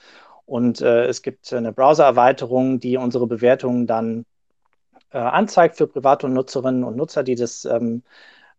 Und 0.45 0.81
äh, 0.81 1.05
es 1.05 1.21
gibt 1.21 1.51
eine 1.53 1.71
Browser-Erweiterung, 1.71 2.79
die 2.79 2.97
unsere 2.97 3.27
Bewertungen 3.27 3.87
dann 3.87 4.25
äh, 5.11 5.17
anzeigt 5.17 5.77
für 5.77 5.87
private 5.87 6.29
Nutzerinnen 6.29 6.83
und 6.83 6.95
Nutzer, 6.95 7.23
die 7.23 7.35
das 7.35 7.65
ähm, 7.65 8.03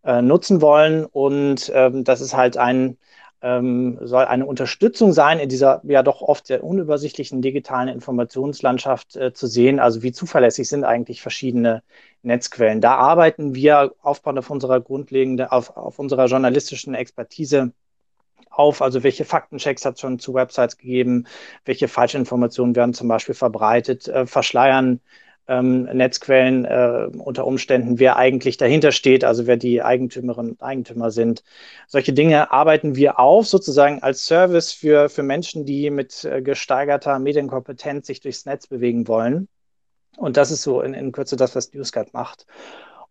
äh, 0.03 0.21
nutzen 0.21 0.61
wollen. 0.61 1.05
Und 1.05 1.71
ähm, 1.73 2.03
das 2.03 2.21
ist 2.21 2.35
halt 2.35 2.57
ein, 2.57 2.97
ähm, 3.41 3.99
soll 4.01 4.25
eine 4.25 4.45
Unterstützung 4.45 5.13
sein, 5.13 5.39
in 5.39 5.49
dieser 5.49 5.81
ja 5.85 6.03
doch 6.03 6.21
oft 6.21 6.47
sehr 6.47 6.63
unübersichtlichen 6.63 7.41
digitalen 7.41 7.89
Informationslandschaft 7.89 9.15
äh, 9.15 9.33
zu 9.33 9.47
sehen. 9.47 9.79
Also 9.79 10.03
wie 10.03 10.11
zuverlässig 10.11 10.69
sind 10.69 10.83
eigentlich 10.83 11.21
verschiedene 11.21 11.83
Netzquellen. 12.21 12.81
Da 12.81 12.95
arbeiten 12.95 13.55
wir 13.55 13.93
aufbauend 14.01 14.39
auf 14.39 14.49
unserer 14.49 14.79
grundlegenden, 14.79 15.47
auf, 15.47 15.75
auf 15.75 15.99
unserer 15.99 16.25
journalistischen 16.27 16.95
Expertise 16.95 17.73
auf, 18.53 18.81
also 18.81 19.03
welche 19.03 19.25
Faktenchecks 19.25 19.85
hat 19.85 19.95
es 19.95 20.01
schon 20.01 20.19
zu 20.19 20.33
Websites 20.33 20.77
gegeben, 20.77 21.25
welche 21.65 21.87
Falschinformationen 21.87 22.75
werden 22.75 22.93
zum 22.93 23.07
Beispiel 23.07 23.35
verbreitet, 23.35 24.07
äh, 24.07 24.25
verschleiern 24.25 24.99
ähm, 25.47 25.83
Netzquellen 25.83 26.65
äh, 26.65 27.09
unter 27.17 27.45
Umständen, 27.45 27.99
wer 27.99 28.15
eigentlich 28.15 28.57
dahinter 28.57 28.91
steht, 28.91 29.25
also 29.25 29.45
wer 29.47 29.57
die 29.57 29.81
Eigentümerinnen 29.81 30.53
und 30.53 30.61
Eigentümer 30.61 31.11
sind. 31.11 31.43
Solche 31.87 32.13
Dinge 32.13 32.51
arbeiten 32.51 32.95
wir 32.95 33.19
auf, 33.19 33.47
sozusagen 33.47 34.01
als 34.01 34.25
Service 34.25 34.71
für, 34.71 35.09
für 35.09 35.23
Menschen, 35.23 35.65
die 35.65 35.89
mit 35.89 36.23
äh, 36.23 36.41
gesteigerter 36.41 37.19
Medienkompetenz 37.19 38.07
sich 38.07 38.21
durchs 38.21 38.45
Netz 38.45 38.67
bewegen 38.67 39.07
wollen. 39.07 39.49
Und 40.17 40.37
das 40.37 40.51
ist 40.51 40.61
so 40.61 40.81
in, 40.81 40.93
in 40.93 41.11
Kürze 41.11 41.35
das, 41.35 41.55
was 41.55 41.73
NewsGuard 41.73 42.13
macht. 42.13 42.45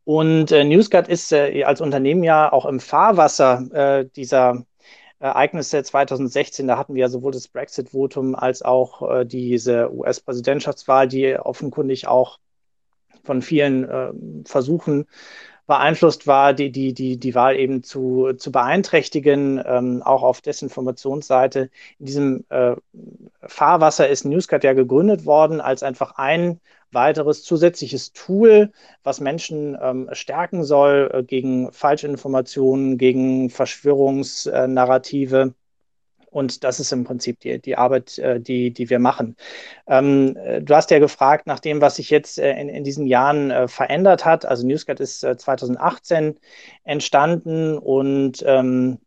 Und 0.05 0.53
äh, 0.53 0.65
NewsGuard 0.65 1.09
ist 1.09 1.33
äh, 1.33 1.65
als 1.65 1.81
Unternehmen 1.81 2.25
ja 2.25 2.51
auch 2.51 2.67
im 2.67 2.81
Fahrwasser 2.81 3.69
äh, 3.73 4.09
dieser 4.17 4.65
Ereignisse 5.23 5.83
2016, 5.83 6.67
da 6.67 6.77
hatten 6.77 6.95
wir 6.95 7.03
ja 7.03 7.09
sowohl 7.09 7.31
das 7.33 7.47
Brexit-Votum 7.47 8.35
als 8.35 8.63
auch 8.63 9.09
äh, 9.09 9.25
diese 9.25 9.93
US-Präsidentschaftswahl, 9.95 11.07
die 11.07 11.37
offenkundig 11.37 12.09
auch 12.09 12.39
von 13.23 13.41
vielen 13.41 13.89
äh, 13.89 14.13
Versuchen 14.45 15.07
beeinflusst 15.69 16.27
war, 16.27 16.55
die, 16.55 16.73
die, 16.73 16.93
die, 16.93 17.19
die 17.19 17.35
Wahl 17.37 17.57
eben 17.57 17.85
zu, 17.85 18.33
zu 18.37 18.51
beeinträchtigen, 18.51 19.63
ähm, 19.65 20.03
auch 20.03 20.25
auf 20.25 20.41
Desinformationsseite. 20.41 21.71
In 22.01 22.07
diesem 22.07 22.45
äh, 22.49 22.75
Fahrwasser 23.43 24.09
ist 24.09 24.25
Newscat 24.25 24.65
ja 24.65 24.73
gegründet 24.73 25.25
worden 25.25 25.61
als 25.61 25.85
einfach 25.85 26.17
ein 26.17 26.61
weiteres 26.93 27.43
zusätzliches 27.43 28.13
Tool, 28.13 28.73
was 29.03 29.21
Menschen 29.21 29.77
ähm, 29.81 30.09
stärken 30.13 30.65
soll 30.65 31.11
äh, 31.13 31.23
gegen 31.23 31.73
Falschinformationen, 31.73 32.99
gegen 32.99 33.51
Verschwörungsnarrative. 33.51 35.55
Und 36.31 36.65
das 36.65 36.81
ist 36.81 36.93
im 36.93 37.05
Prinzip 37.05 37.41
die, 37.41 37.61
die 37.61 37.77
Arbeit, 37.77 38.19
äh, 38.19 38.41
die, 38.41 38.73
die 38.73 38.89
wir 38.89 38.99
machen. 38.99 39.37
Ähm, 39.87 40.35
äh, 40.37 40.63
du 40.63 40.75
hast 40.75 40.91
ja 40.91 40.99
gefragt 40.99 41.47
nach 41.47 41.61
dem, 41.61 41.83
was 41.83 41.97
sich 41.97 42.09
jetzt 42.09 42.39
äh, 42.39 42.59
in, 42.59 42.71
in 42.71 42.85
diesen 42.85 43.07
Jahren 43.07 43.69
verändert 43.69 44.25
hat. 44.25 44.47
Also 44.47 44.67
NewsGuard 44.67 45.01
ist 45.01 45.21
2018 45.21 46.39
entstanden 46.85 47.77
und 47.79 48.43
ähm, 48.47 48.99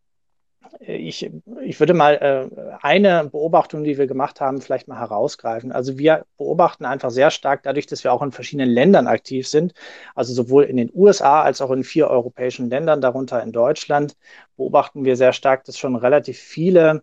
ich, 0.80 1.30
ich 1.62 1.80
würde 1.80 1.94
mal 1.94 2.14
äh, 2.14 2.76
eine 2.82 3.28
Beobachtung, 3.30 3.84
die 3.84 3.98
wir 3.98 4.06
gemacht 4.06 4.40
haben, 4.40 4.60
vielleicht 4.60 4.88
mal 4.88 4.98
herausgreifen. 4.98 5.72
Also 5.72 5.98
wir 5.98 6.26
beobachten 6.38 6.84
einfach 6.84 7.10
sehr 7.10 7.30
stark, 7.30 7.62
dadurch, 7.62 7.86
dass 7.86 8.04
wir 8.04 8.12
auch 8.12 8.22
in 8.22 8.32
verschiedenen 8.32 8.70
Ländern 8.70 9.06
aktiv 9.06 9.48
sind, 9.48 9.74
also 10.14 10.32
sowohl 10.32 10.64
in 10.64 10.76
den 10.76 10.90
USA 10.94 11.42
als 11.42 11.60
auch 11.60 11.70
in 11.70 11.84
vier 11.84 12.08
europäischen 12.08 12.68
Ländern, 12.70 13.00
darunter 13.00 13.42
in 13.42 13.52
Deutschland, 13.52 14.16
beobachten 14.56 15.04
wir 15.04 15.16
sehr 15.16 15.32
stark, 15.32 15.64
dass 15.64 15.78
schon 15.78 15.96
relativ 15.96 16.38
viele 16.38 17.02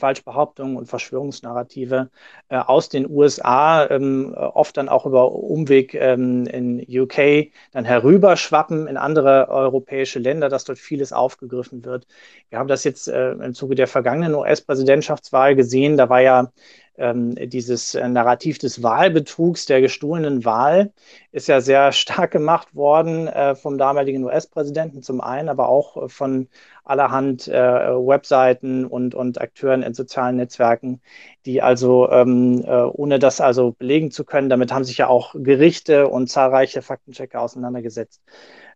Falschbehauptungen 0.00 0.76
und 0.76 0.86
Verschwörungsnarrative 0.86 2.10
äh, 2.48 2.56
aus 2.56 2.88
den 2.88 3.08
USA, 3.08 3.88
ähm, 3.88 4.34
oft 4.34 4.76
dann 4.76 4.88
auch 4.88 5.06
über 5.06 5.32
Umweg 5.32 5.94
ähm, 5.94 6.46
in 6.46 6.84
UK, 6.88 7.52
dann 7.72 7.84
herüberschwappen 7.84 8.88
in 8.88 8.96
andere 8.96 9.48
europäische 9.48 10.18
Länder, 10.18 10.48
dass 10.48 10.64
dort 10.64 10.78
vieles 10.78 11.12
aufgegriffen 11.12 11.84
wird. 11.84 12.06
Wir 12.48 12.58
haben 12.58 12.68
das 12.68 12.82
jetzt 12.84 13.06
äh, 13.08 13.32
im 13.32 13.54
Zuge 13.54 13.76
der 13.76 13.86
vergangenen 13.86 14.34
US-Präsidentschaftswahl 14.34 15.54
gesehen. 15.54 15.96
Da 15.96 16.08
war 16.08 16.20
ja 16.20 16.50
ähm, 16.96 17.34
dieses 17.48 17.94
äh, 17.94 18.08
Narrativ 18.08 18.58
des 18.58 18.82
Wahlbetrugs, 18.82 19.66
der 19.66 19.80
gestohlenen 19.80 20.44
Wahl, 20.44 20.92
ist 21.32 21.48
ja 21.48 21.60
sehr 21.60 21.92
stark 21.92 22.30
gemacht 22.32 22.74
worden 22.74 23.28
äh, 23.28 23.54
vom 23.54 23.78
damaligen 23.78 24.24
US-Präsidenten 24.24 25.02
zum 25.02 25.20
einen, 25.20 25.48
aber 25.48 25.68
auch 25.68 26.10
von 26.10 26.48
allerhand 26.84 27.48
äh, 27.48 27.52
Webseiten 27.52 28.84
und, 28.84 29.14
und 29.14 29.40
Akteuren 29.40 29.82
in 29.82 29.94
sozialen 29.94 30.36
Netzwerken, 30.36 31.00
die 31.46 31.62
also, 31.62 32.10
ähm, 32.10 32.64
äh, 32.66 32.82
ohne 32.82 33.18
das 33.18 33.40
also 33.40 33.72
belegen 33.72 34.10
zu 34.10 34.24
können, 34.24 34.48
damit 34.48 34.72
haben 34.72 34.84
sich 34.84 34.98
ja 34.98 35.06
auch 35.08 35.34
Gerichte 35.38 36.08
und 36.08 36.28
zahlreiche 36.28 36.82
Faktenchecker 36.82 37.40
auseinandergesetzt. 37.40 38.22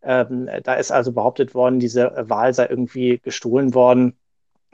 Ähm, 0.02 0.48
da 0.62 0.74
ist 0.74 0.92
also 0.92 1.12
behauptet 1.12 1.54
worden, 1.54 1.80
diese 1.80 2.12
Wahl 2.28 2.54
sei 2.54 2.66
irgendwie 2.66 3.18
gestohlen 3.18 3.74
worden 3.74 4.16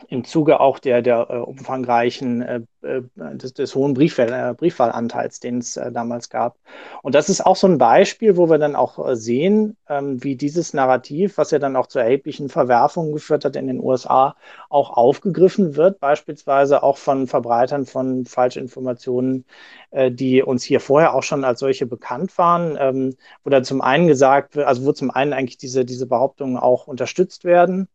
im 0.09 0.25
Zuge 0.25 0.61
auch 0.61 0.79
der, 0.79 1.03
der 1.03 1.29
äh, 1.31 1.37
umfangreichen 1.39 2.43
äh, 2.43 2.61
äh 2.83 3.03
des, 3.15 3.55
des, 3.55 3.75
hohen 3.75 3.95
Briefwahl, 3.95 4.55
Briefwahlanteils, 4.55 5.41
den 5.41 5.59
es 5.59 5.79
damals 5.93 6.31
gab. 6.31 6.57
Und 7.03 7.15
das 7.15 7.29
ist 7.29 7.45
auch 7.45 7.57
so 7.57 7.67
ein 7.67 7.79
Beispiel, 7.79 8.37
wo 8.37 8.49
wir 8.49 8.59
dann 8.59 8.77
auch 8.77 9.15
sehen, 9.15 9.77
ähm, 9.89 10.23
wie 10.23 10.37
dieses 10.37 10.73
Narrativ, 10.75 11.37
was 11.39 11.51
ja 11.51 11.59
dann 11.59 11.77
auch 11.77 11.87
zu 11.87 11.99
erheblichen 11.99 12.49
Verwerfungen 12.49 13.13
geführt 13.13 13.45
hat 13.45 13.57
in 13.57 13.67
den 13.67 13.81
USA, 13.81 14.37
auch 14.69 14.91
aufgegriffen 14.91 15.77
wird, 15.77 16.01
beispielsweise 16.01 16.83
auch 16.83 16.97
von 16.97 17.27
Verbreitern 17.27 17.87
von 17.87 18.25
Falschinformationen, 18.25 19.45
die 19.93 20.43
uns 20.43 20.63
hier 20.63 20.81
vorher 20.81 21.15
auch 21.15 21.23
schon 21.23 21.45
als 21.45 21.61
solche 21.61 21.85
bekannt 21.87 22.39
waren, 22.39 22.77
ähm, 22.79 23.17
wo 23.45 23.51
dann 23.51 23.65
zum 23.65 23.81
einen 23.81 24.07
gesagt 24.07 24.55
wird, 24.57 24.67
also 24.67 24.85
wo 24.85 24.93
zum 24.93 25.11
einen 25.11 25.33
eigentlich 25.33 25.59
diese, 25.59 25.85
diese 25.85 26.07
Behauptungen 26.07 26.57
auch 26.57 26.87
unterstützt 26.87 27.45
werden 27.45 27.89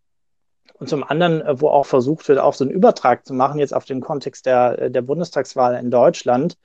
und 0.79 0.89
zum 0.89 1.03
anderen, 1.03 1.41
äh, 1.41 1.59
wo 1.61 1.69
auch 1.69 1.85
versucht 1.85 2.27
wird, 2.27 2.39
auch 2.39 2.53
so 2.53 2.63
einen 2.63 2.73
Übertrag 2.73 3.25
zu 3.25 3.33
machen, 3.33 3.59
jetzt 3.59 3.73
auf 3.73 3.85
den 3.85 4.01
Kontext 4.01 4.45
der, 4.45 4.79
äh, 4.79 4.91
der 4.91 5.01
Bundestagswahl 5.01 5.75
in 5.75 5.91
Deutschland. 5.91 6.57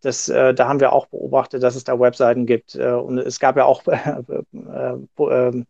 Das, 0.00 0.28
äh, 0.28 0.54
da 0.54 0.68
haben 0.68 0.80
wir 0.80 0.92
auch 0.92 1.06
beobachtet, 1.06 1.62
dass 1.62 1.74
es 1.74 1.84
da 1.84 1.98
Webseiten 1.98 2.46
gibt. 2.46 2.76
Und 2.76 3.18
es 3.18 3.40
gab 3.40 3.56
ja 3.56 3.64
auch 3.64 3.82
äh, 3.86 4.94
äh, 5.18 5.64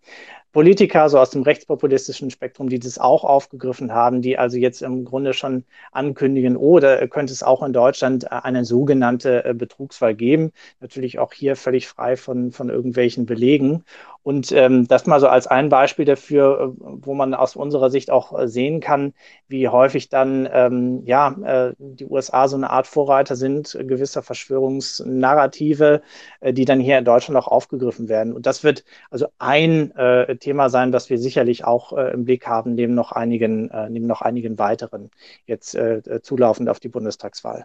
Politiker, 0.53 1.09
so 1.09 1.19
aus 1.19 1.31
dem 1.31 1.43
rechtspopulistischen 1.43 2.31
Spektrum, 2.31 2.69
die 2.69 2.79
das 2.79 2.99
auch 2.99 3.25
aufgegriffen 3.25 3.93
haben, 3.93 4.23
die 4.23 4.39
also 4.39 4.57
jetzt 4.57 4.83
im 4.83 5.05
Grunde 5.05 5.33
schon 5.35 5.65
ankündigen, 5.93 6.57
oh, 6.57 6.81
da 6.81 7.07
könnte 7.07 7.33
es 7.33 7.43
auch 7.43 7.63
in 7.63 7.73
Deutschland 7.73 8.33
eine 8.33 8.65
sogenannte 8.65 9.55
Betrugswahl 9.55 10.15
geben. 10.15 10.53
Natürlich 10.81 11.19
auch 11.19 11.33
hier 11.33 11.55
völlig 11.55 11.87
frei 11.87 12.17
von, 12.17 12.51
von 12.51 12.71
irgendwelchen 12.71 13.25
Belegen. 13.27 13.85
Und 14.29 14.53
ähm, 14.53 14.87
das 14.87 15.07
mal 15.07 15.21
so 15.21 15.29
als 15.29 15.47
ein 15.47 15.71
Beispiel 15.71 16.05
dafür, 16.05 16.75
äh, 16.77 16.81
wo 16.83 17.15
man 17.15 17.33
aus 17.33 17.57
unserer 17.57 17.89
Sicht 17.89 18.11
auch 18.11 18.39
äh, 18.39 18.47
sehen 18.47 18.81
kann, 18.81 19.15
wie 19.49 19.69
häufig 19.69 20.11
dann 20.11 20.47
ähm, 20.53 21.03
ja 21.07 21.31
äh, 21.71 21.75
die 21.79 22.05
USA 22.05 22.47
so 22.47 22.57
eine 22.57 22.69
Art 22.69 22.87
Vorreiter 22.87 23.37
sind 23.37 23.75
äh, 23.75 23.87
gewisser 23.87 24.23
Verschwörungsnarrative, 24.23 26.03
äh, 26.41 26.53
die 26.53 26.67
dann 26.67 26.79
hier 26.79 26.99
in 26.99 27.07
Deutschland 27.07 27.39
auch 27.39 27.49
aufgegriffen 27.49 28.11
werden. 28.11 28.35
Und 28.35 28.45
das 28.45 28.65
wird 28.65 28.85
also 29.11 29.29
ein 29.39 29.95
Thema 30.41 30.69
sein, 30.69 30.93
das 30.93 31.09
wir 31.09 31.19
sicherlich 31.19 31.65
auch 31.65 31.93
im 31.93 32.25
Blick 32.27 32.47
haben, 32.47 32.75
neben 32.75 32.95
noch 32.95 33.13
einigen, 33.13 33.71
neben 33.91 34.07
noch 34.07 34.21
einigen 34.23 34.59
weiteren 34.59 35.11
jetzt 35.47 35.77
zulaufend 36.23 36.69
auf 36.69 36.81
die 36.81 36.89
Bundestagswahl. 36.89 37.65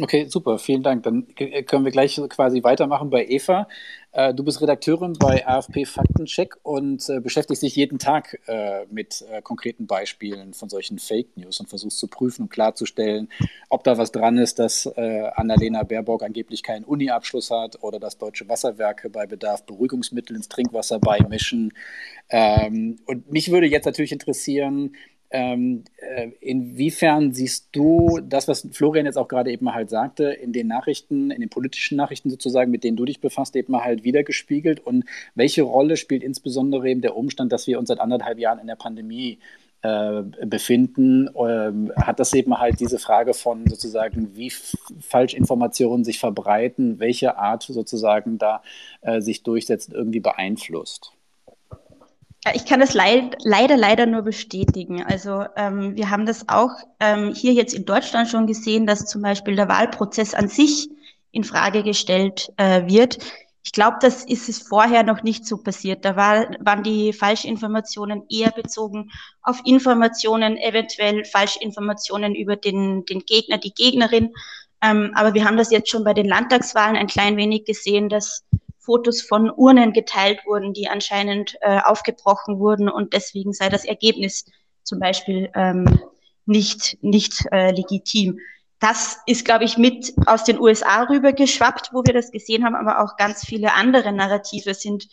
Okay, 0.00 0.26
super, 0.28 0.58
vielen 0.60 0.84
Dank. 0.84 1.02
Dann 1.02 1.26
können 1.34 1.84
wir 1.84 1.90
gleich 1.90 2.20
quasi 2.28 2.62
weitermachen 2.62 3.10
bei 3.10 3.26
Eva. 3.26 3.66
Äh, 4.12 4.32
du 4.32 4.44
bist 4.44 4.60
Redakteurin 4.60 5.14
bei 5.14 5.44
AFP 5.44 5.86
Faktencheck 5.86 6.54
und 6.62 7.08
äh, 7.08 7.18
beschäftigst 7.18 7.64
dich 7.64 7.74
jeden 7.74 7.98
Tag 7.98 8.38
äh, 8.46 8.86
mit 8.92 9.24
konkreten 9.42 9.88
Beispielen 9.88 10.54
von 10.54 10.68
solchen 10.68 11.00
Fake 11.00 11.36
News 11.36 11.58
und 11.58 11.68
versuchst 11.68 11.98
zu 11.98 12.06
prüfen 12.06 12.42
und 12.42 12.48
klarzustellen, 12.48 13.28
ob 13.70 13.82
da 13.82 13.98
was 13.98 14.12
dran 14.12 14.38
ist, 14.38 14.58
dass 14.58 14.86
Annalena 14.86 15.82
Baerbock 15.82 16.22
angeblich 16.22 16.62
keinen 16.62 16.84
Uni-Abschluss 16.84 17.50
hat 17.50 17.82
oder 17.82 17.98
dass 17.98 18.18
deutsche 18.18 18.48
Wasserwerke 18.48 19.10
bei 19.10 19.26
Bedarf 19.26 19.66
Beruhigungsmittel 19.66 20.36
ins 20.36 20.48
Trinkwasser 20.48 20.98
beimischen. 21.00 21.72
Ähm, 22.30 22.96
und 23.06 23.30
mich 23.30 23.50
würde 23.50 23.66
jetzt 23.66 23.84
natürlich 23.86 24.12
interessieren, 24.12 24.92
ähm, 25.30 25.84
äh, 25.98 26.30
inwiefern 26.40 27.32
siehst 27.32 27.68
du 27.72 28.20
das, 28.22 28.48
was 28.48 28.66
Florian 28.72 29.06
jetzt 29.06 29.18
auch 29.18 29.28
gerade 29.28 29.52
eben 29.52 29.74
halt 29.74 29.90
sagte, 29.90 30.24
in 30.24 30.52
den 30.52 30.68
Nachrichten, 30.68 31.30
in 31.30 31.40
den 31.40 31.50
politischen 31.50 31.96
Nachrichten 31.96 32.30
sozusagen, 32.30 32.70
mit 32.70 32.82
denen 32.82 32.96
du 32.96 33.04
dich 33.04 33.20
befasst, 33.20 33.54
eben 33.54 33.76
halt 33.76 34.04
wiedergespiegelt? 34.04 34.80
Und 34.80 35.04
welche 35.34 35.62
Rolle 35.62 35.96
spielt 35.96 36.22
insbesondere 36.22 36.88
eben 36.88 37.02
der 37.02 37.16
Umstand, 37.16 37.52
dass 37.52 37.66
wir 37.66 37.78
uns 37.78 37.88
seit 37.88 38.00
anderthalb 38.00 38.38
Jahren 38.38 38.58
in 38.58 38.66
der 38.66 38.76
Pandemie 38.76 39.38
äh, 39.82 40.22
befinden, 40.46 41.28
ähm, 41.38 41.92
hat 41.94 42.18
das 42.18 42.32
eben 42.32 42.58
halt 42.58 42.80
diese 42.80 42.98
Frage 42.98 43.34
von 43.34 43.66
sozusagen, 43.68 44.34
wie 44.34 44.50
Falschinformationen 45.00 46.04
sich 46.04 46.18
verbreiten, 46.18 46.98
welche 46.98 47.36
Art 47.36 47.62
sozusagen 47.62 48.38
da 48.38 48.62
äh, 49.02 49.20
sich 49.20 49.42
durchsetzt, 49.42 49.92
irgendwie 49.92 50.20
beeinflusst? 50.20 51.12
Ich 52.54 52.66
kann 52.66 52.80
das 52.80 52.94
leid, 52.94 53.36
leider, 53.42 53.76
leider 53.76 54.06
nur 54.06 54.22
bestätigen. 54.22 55.04
Also 55.04 55.44
ähm, 55.56 55.96
wir 55.96 56.10
haben 56.10 56.26
das 56.26 56.48
auch 56.48 56.70
ähm, 57.00 57.34
hier 57.34 57.52
jetzt 57.52 57.74
in 57.74 57.84
Deutschland 57.84 58.28
schon 58.28 58.46
gesehen, 58.46 58.86
dass 58.86 59.06
zum 59.06 59.22
Beispiel 59.22 59.56
der 59.56 59.68
Wahlprozess 59.68 60.34
an 60.34 60.48
sich 60.48 60.88
in 61.30 61.44
Frage 61.44 61.82
gestellt 61.82 62.52
äh, 62.56 62.86
wird. 62.86 63.18
Ich 63.64 63.72
glaube, 63.72 63.98
das 64.00 64.24
ist 64.24 64.48
es 64.48 64.62
vorher 64.62 65.02
noch 65.02 65.22
nicht 65.22 65.46
so 65.46 65.58
passiert. 65.58 66.04
Da 66.04 66.16
war, 66.16 66.48
waren 66.60 66.82
die 66.82 67.12
Falschinformationen 67.12 68.24
eher 68.30 68.50
bezogen 68.50 69.10
auf 69.42 69.60
Informationen, 69.64 70.56
eventuell 70.56 71.24
Falschinformationen 71.24 72.34
über 72.34 72.56
den, 72.56 73.04
den 73.04 73.20
Gegner, 73.26 73.58
die 73.58 73.74
Gegnerin. 73.74 74.32
Ähm, 74.80 75.12
aber 75.14 75.34
wir 75.34 75.44
haben 75.44 75.56
das 75.56 75.70
jetzt 75.70 75.90
schon 75.90 76.04
bei 76.04 76.14
den 76.14 76.26
Landtagswahlen 76.26 76.96
ein 76.96 77.08
klein 77.08 77.36
wenig 77.36 77.64
gesehen, 77.64 78.08
dass 78.08 78.44
Fotos 78.88 79.20
von 79.20 79.50
Urnen 79.54 79.92
geteilt 79.92 80.40
wurden, 80.46 80.72
die 80.72 80.88
anscheinend 80.88 81.58
äh, 81.60 81.80
aufgebrochen 81.84 82.58
wurden 82.58 82.88
und 82.88 83.12
deswegen 83.12 83.52
sei 83.52 83.68
das 83.68 83.84
Ergebnis 83.84 84.46
zum 84.82 84.98
Beispiel 84.98 85.50
ähm, 85.54 86.00
nicht, 86.46 86.96
nicht 87.02 87.44
äh, 87.52 87.70
legitim. 87.72 88.38
Das 88.80 89.18
ist, 89.26 89.44
glaube 89.44 89.64
ich, 89.64 89.76
mit 89.76 90.14
aus 90.24 90.44
den 90.44 90.58
USA 90.58 91.02
rübergeschwappt, 91.02 91.90
wo 91.92 92.02
wir 92.06 92.14
das 92.14 92.30
gesehen 92.30 92.64
haben, 92.64 92.76
aber 92.76 93.04
auch 93.04 93.18
ganz 93.18 93.44
viele 93.44 93.74
andere 93.74 94.10
Narrative 94.10 94.72
sind 94.72 95.06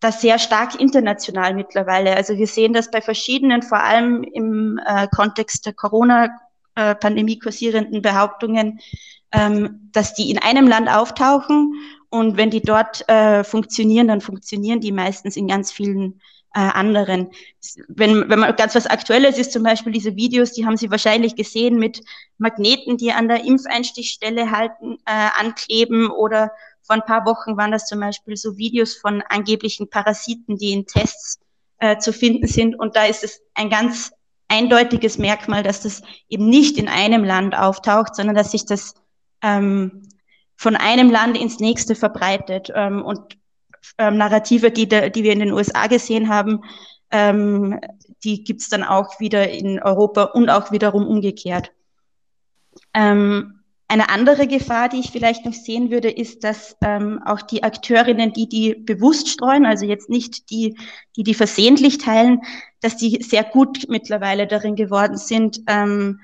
da 0.00 0.12
sehr 0.12 0.38
stark 0.38 0.78
international 0.78 1.54
mittlerweile. 1.54 2.14
Also 2.14 2.36
wir 2.36 2.46
sehen 2.46 2.74
das 2.74 2.90
bei 2.90 3.00
verschiedenen, 3.00 3.62
vor 3.62 3.82
allem 3.82 4.22
im 4.22 4.78
äh, 4.84 5.08
Kontext 5.08 5.64
der 5.64 5.72
Corona-Pandemie 5.72 7.38
kursierenden 7.38 8.02
Behauptungen, 8.02 8.80
ähm, 9.32 9.88
dass 9.92 10.12
die 10.12 10.30
in 10.30 10.38
einem 10.38 10.68
Land 10.68 10.90
auftauchen 10.90 11.72
und 12.10 12.36
wenn 12.36 12.50
die 12.50 12.62
dort 12.62 13.08
äh, 13.08 13.44
funktionieren, 13.44 14.08
dann 14.08 14.20
funktionieren 14.20 14.80
die 14.80 14.92
meistens 14.92 15.36
in 15.36 15.46
ganz 15.46 15.72
vielen 15.72 16.20
äh, 16.54 16.60
anderen. 16.60 17.30
Wenn, 17.88 18.28
wenn 18.30 18.38
man 18.38 18.56
ganz 18.56 18.74
was 18.74 18.86
Aktuelles 18.86 19.38
ist, 19.38 19.52
zum 19.52 19.62
Beispiel 19.62 19.92
diese 19.92 20.16
Videos, 20.16 20.52
die 20.52 20.64
haben 20.64 20.76
Sie 20.76 20.90
wahrscheinlich 20.90 21.36
gesehen 21.36 21.78
mit 21.78 22.00
Magneten, 22.38 22.96
die 22.96 23.12
an 23.12 23.28
der 23.28 23.44
Impfeinstichstelle 23.44 24.50
halten, 24.50 24.98
äh, 25.04 25.28
ankleben 25.38 26.10
oder 26.10 26.52
vor 26.82 26.96
ein 26.96 27.04
paar 27.04 27.26
Wochen 27.26 27.58
waren 27.58 27.70
das 27.70 27.86
zum 27.86 28.00
Beispiel 28.00 28.36
so 28.36 28.56
Videos 28.56 28.94
von 28.94 29.22
angeblichen 29.28 29.90
Parasiten, 29.90 30.56
die 30.56 30.72
in 30.72 30.86
Tests 30.86 31.38
äh, 31.80 31.98
zu 31.98 32.14
finden 32.14 32.46
sind. 32.46 32.78
Und 32.78 32.96
da 32.96 33.04
ist 33.04 33.24
es 33.24 33.42
ein 33.54 33.68
ganz 33.68 34.10
eindeutiges 34.48 35.18
Merkmal, 35.18 35.62
dass 35.62 35.82
das 35.82 36.02
eben 36.30 36.48
nicht 36.48 36.78
in 36.78 36.88
einem 36.88 37.24
Land 37.24 37.54
auftaucht, 37.54 38.16
sondern 38.16 38.34
dass 38.34 38.52
sich 38.52 38.64
das 38.64 38.94
ähm, 39.42 40.08
von 40.58 40.74
einem 40.74 41.10
Land 41.10 41.38
ins 41.38 41.60
nächste 41.60 41.94
verbreitet. 41.94 42.70
Ähm, 42.74 43.02
und 43.02 43.38
ähm, 43.96 44.18
Narrative, 44.18 44.72
die, 44.72 44.88
die 44.88 45.22
wir 45.22 45.32
in 45.32 45.38
den 45.38 45.52
USA 45.52 45.86
gesehen 45.86 46.28
haben, 46.28 46.62
ähm, 47.10 47.80
die 48.24 48.42
gibt's 48.42 48.68
dann 48.68 48.82
auch 48.82 49.20
wieder 49.20 49.48
in 49.48 49.80
Europa 49.80 50.24
und 50.24 50.50
auch 50.50 50.72
wiederum 50.72 51.06
umgekehrt. 51.06 51.70
Ähm, 52.92 53.60
eine 53.86 54.10
andere 54.10 54.48
Gefahr, 54.48 54.88
die 54.88 54.98
ich 54.98 55.12
vielleicht 55.12 55.46
noch 55.46 55.54
sehen 55.54 55.90
würde, 55.90 56.10
ist, 56.10 56.42
dass 56.44 56.76
ähm, 56.82 57.22
auch 57.24 57.40
die 57.40 57.62
Akteurinnen, 57.62 58.32
die 58.32 58.48
die 58.48 58.74
bewusst 58.74 59.28
streuen, 59.28 59.64
also 59.64 59.86
jetzt 59.86 60.10
nicht 60.10 60.50
die, 60.50 60.76
die 61.16 61.22
die 61.22 61.34
versehentlich 61.34 61.98
teilen, 61.98 62.42
dass 62.80 62.96
die 62.96 63.22
sehr 63.22 63.44
gut 63.44 63.86
mittlerweile 63.88 64.46
darin 64.48 64.74
geworden 64.74 65.16
sind, 65.16 65.60
ähm, 65.68 66.20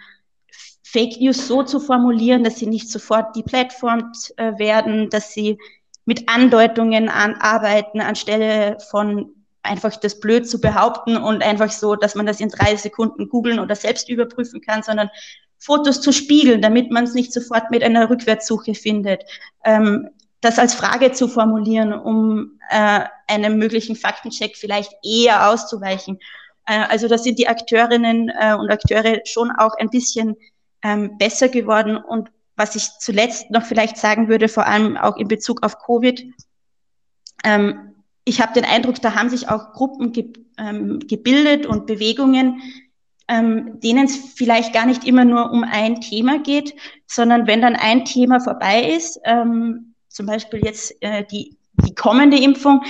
Fake 0.94 1.20
News 1.20 1.48
so 1.48 1.64
zu 1.64 1.80
formulieren, 1.80 2.44
dass 2.44 2.60
sie 2.60 2.68
nicht 2.68 2.88
sofort 2.88 3.34
deplatformt 3.34 4.32
äh, 4.36 4.56
werden, 4.60 5.10
dass 5.10 5.32
sie 5.32 5.58
mit 6.04 6.28
Andeutungen 6.28 7.08
an, 7.08 7.34
arbeiten, 7.34 8.00
anstelle 8.00 8.78
von 8.90 9.34
einfach 9.64 9.96
das 9.96 10.20
blöd 10.20 10.48
zu 10.48 10.60
behaupten 10.60 11.16
und 11.16 11.42
einfach 11.42 11.72
so, 11.72 11.96
dass 11.96 12.14
man 12.14 12.26
das 12.26 12.38
in 12.38 12.48
drei 12.48 12.76
Sekunden 12.76 13.28
googeln 13.28 13.58
oder 13.58 13.74
selbst 13.74 14.08
überprüfen 14.08 14.60
kann, 14.60 14.84
sondern 14.84 15.10
Fotos 15.58 16.00
zu 16.00 16.12
spiegeln, 16.12 16.62
damit 16.62 16.92
man 16.92 17.04
es 17.04 17.14
nicht 17.14 17.32
sofort 17.32 17.72
mit 17.72 17.82
einer 17.82 18.08
Rückwärtssuche 18.08 18.74
findet. 18.74 19.24
Ähm, 19.64 20.10
das 20.42 20.60
als 20.60 20.74
Frage 20.74 21.10
zu 21.10 21.26
formulieren, 21.26 21.92
um 21.92 22.60
äh, 22.70 23.00
einem 23.26 23.58
möglichen 23.58 23.96
Faktencheck 23.96 24.56
vielleicht 24.56 24.92
eher 25.02 25.50
auszuweichen. 25.50 26.20
Äh, 26.66 26.84
also 26.88 27.08
da 27.08 27.18
sind 27.18 27.40
die 27.40 27.48
Akteurinnen 27.48 28.28
äh, 28.28 28.54
und 28.54 28.70
Akteure 28.70 29.22
schon 29.24 29.50
auch 29.50 29.74
ein 29.78 29.90
bisschen 29.90 30.36
ähm, 30.84 31.18
besser 31.18 31.48
geworden. 31.48 31.96
Und 31.96 32.30
was 32.54 32.76
ich 32.76 32.88
zuletzt 33.00 33.50
noch 33.50 33.64
vielleicht 33.64 33.96
sagen 33.96 34.28
würde, 34.28 34.48
vor 34.48 34.66
allem 34.66 34.96
auch 34.96 35.16
in 35.16 35.26
Bezug 35.26 35.64
auf 35.64 35.78
Covid, 35.78 36.24
ähm, 37.42 37.94
ich 38.24 38.40
habe 38.40 38.54
den 38.54 38.64
Eindruck, 38.64 39.00
da 39.02 39.14
haben 39.14 39.28
sich 39.28 39.48
auch 39.48 39.72
Gruppen 39.72 40.12
ge 40.12 40.32
ähm, 40.56 41.00
gebildet 41.00 41.66
und 41.66 41.86
Bewegungen, 41.86 42.62
ähm, 43.26 43.80
denen 43.80 44.04
es 44.04 44.16
vielleicht 44.16 44.72
gar 44.72 44.86
nicht 44.86 45.04
immer 45.04 45.24
nur 45.24 45.50
um 45.50 45.64
ein 45.64 46.00
Thema 46.00 46.38
geht, 46.38 46.74
sondern 47.06 47.48
wenn 47.48 47.60
dann 47.60 47.74
ein 47.74 48.04
Thema 48.04 48.38
vorbei 48.38 48.92
ist, 48.92 49.18
ähm, 49.24 49.94
zum 50.08 50.26
Beispiel 50.26 50.64
jetzt 50.64 50.94
äh, 51.00 51.24
die, 51.24 51.56
die 51.84 51.94
kommende 51.94 52.38
Impfung, 52.38 52.82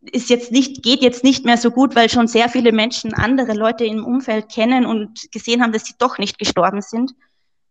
ist 0.00 0.30
jetzt 0.30 0.52
nicht, 0.52 0.82
geht 0.82 1.02
jetzt 1.02 1.24
nicht 1.24 1.44
mehr 1.44 1.56
so 1.58 1.70
gut, 1.70 1.94
weil 1.94 2.08
schon 2.08 2.28
sehr 2.28 2.48
viele 2.48 2.72
Menschen 2.72 3.12
andere 3.14 3.52
Leute 3.52 3.84
im 3.84 4.04
Umfeld 4.04 4.48
kennen 4.48 4.86
und 4.86 5.30
gesehen 5.32 5.62
haben, 5.62 5.72
dass 5.72 5.84
sie 5.84 5.94
doch 5.98 6.18
nicht 6.18 6.38
gestorben 6.38 6.80
sind 6.80 7.12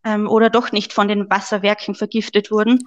ähm, 0.04 0.28
oder 0.28 0.50
doch 0.50 0.72
nicht 0.72 0.92
von 0.92 1.08
den 1.08 1.28
Wasserwerken 1.28 1.94
vergiftet 1.94 2.50
wurden, 2.50 2.78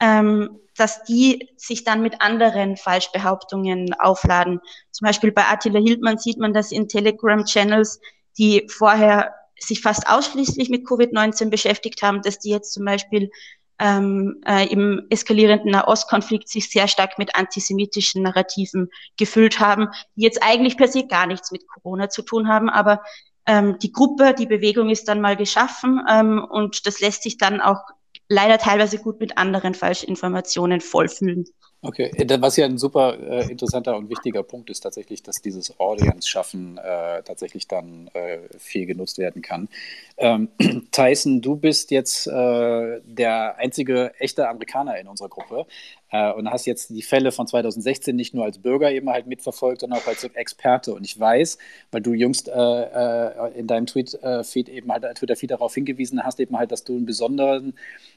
ähm, 0.00 0.58
dass 0.76 1.02
die 1.04 1.48
sich 1.56 1.84
dann 1.84 2.02
mit 2.02 2.20
anderen 2.20 2.76
Falschbehauptungen 2.76 3.94
aufladen. 3.94 4.60
Zum 4.90 5.06
Beispiel 5.06 5.32
bei 5.32 5.44
Attila 5.44 5.80
Hildmann 5.80 6.18
sieht 6.18 6.38
man 6.38 6.52
das 6.52 6.70
in 6.70 6.88
Telegram-Channels, 6.88 8.00
die 8.36 8.66
vorher 8.68 9.34
sich 9.58 9.80
fast 9.80 10.08
ausschließlich 10.08 10.68
mit 10.68 10.86
Covid-19 10.86 11.50
beschäftigt 11.50 12.02
haben, 12.02 12.22
dass 12.22 12.38
die 12.38 12.50
jetzt 12.50 12.72
zum 12.72 12.84
Beispiel 12.84 13.30
ähm, 13.78 14.40
äh, 14.46 14.66
im 14.66 15.06
eskalierenden 15.10 15.70
Nahostkonflikt 15.70 16.48
sich 16.48 16.70
sehr 16.70 16.88
stark 16.88 17.18
mit 17.18 17.36
antisemitischen 17.36 18.22
Narrativen 18.22 18.90
gefüllt 19.16 19.60
haben, 19.60 19.88
die 20.16 20.22
jetzt 20.22 20.42
eigentlich 20.42 20.76
per 20.76 20.88
se 20.88 21.06
gar 21.06 21.26
nichts 21.26 21.52
mit 21.52 21.66
Corona 21.66 22.08
zu 22.08 22.22
tun 22.22 22.48
haben, 22.48 22.68
aber 22.68 23.02
ähm, 23.46 23.78
die 23.78 23.92
Gruppe, 23.92 24.34
die 24.34 24.46
Bewegung 24.46 24.90
ist 24.90 25.08
dann 25.08 25.20
mal 25.20 25.36
geschaffen 25.36 26.02
ähm, 26.08 26.44
und 26.44 26.86
das 26.86 27.00
lässt 27.00 27.22
sich 27.22 27.38
dann 27.38 27.60
auch 27.60 27.80
leider 28.28 28.58
teilweise 28.58 28.98
gut 28.98 29.20
mit 29.20 29.38
anderen 29.38 29.74
Falschinformationen 29.74 30.80
vollfüllen. 30.80 31.46
Okay, 31.80 32.10
was 32.40 32.56
ja 32.56 32.66
ein 32.66 32.76
super 32.76 33.16
äh, 33.20 33.48
interessanter 33.48 33.96
und 33.96 34.10
wichtiger 34.10 34.42
Punkt 34.42 34.68
ist 34.68 34.80
tatsächlich, 34.80 35.22
dass 35.22 35.36
dieses 35.36 35.78
Audience-Schaffen 35.78 36.76
äh, 36.76 37.22
tatsächlich 37.22 37.68
dann 37.68 38.08
äh, 38.14 38.38
viel 38.58 38.84
genutzt 38.84 39.18
werden 39.18 39.42
kann. 39.42 39.68
Ähm, 40.16 40.48
Tyson, 40.90 41.40
du 41.40 41.54
bist 41.54 41.92
jetzt 41.92 42.26
äh, 42.26 43.00
der 43.04 43.58
einzige 43.58 44.12
echte 44.18 44.48
Amerikaner 44.48 44.98
in 44.98 45.06
unserer 45.06 45.28
Gruppe 45.28 45.66
äh, 46.10 46.32
und 46.32 46.50
hast 46.50 46.66
jetzt 46.66 46.90
die 46.90 47.02
Fälle 47.02 47.32
von 47.32 47.46
2016 47.46 48.14
nicht 48.14 48.34
nur 48.34 48.44
als 48.44 48.58
Bürger 48.58 48.90
eben 48.90 49.10
halt 49.10 49.26
mitverfolgt, 49.26 49.80
sondern 49.80 50.00
auch 50.00 50.06
als 50.06 50.24
Experte. 50.24 50.94
Und 50.94 51.04
ich 51.04 51.18
weiß, 51.18 51.58
weil 51.90 52.00
du 52.00 52.12
jüngst 52.12 52.48
äh, 52.48 53.50
in 53.58 53.66
deinem 53.66 53.86
Tweet-Feed 53.86 54.68
eben 54.68 54.90
halt 54.92 55.04
Twitter-Feed 55.14 55.50
darauf 55.50 55.74
hingewiesen 55.74 56.24
hast, 56.24 56.40
eben 56.40 56.56
halt, 56.56 56.72
dass 56.72 56.84
du 56.84 56.96
einen 56.96 57.06
besonderen 57.06 57.74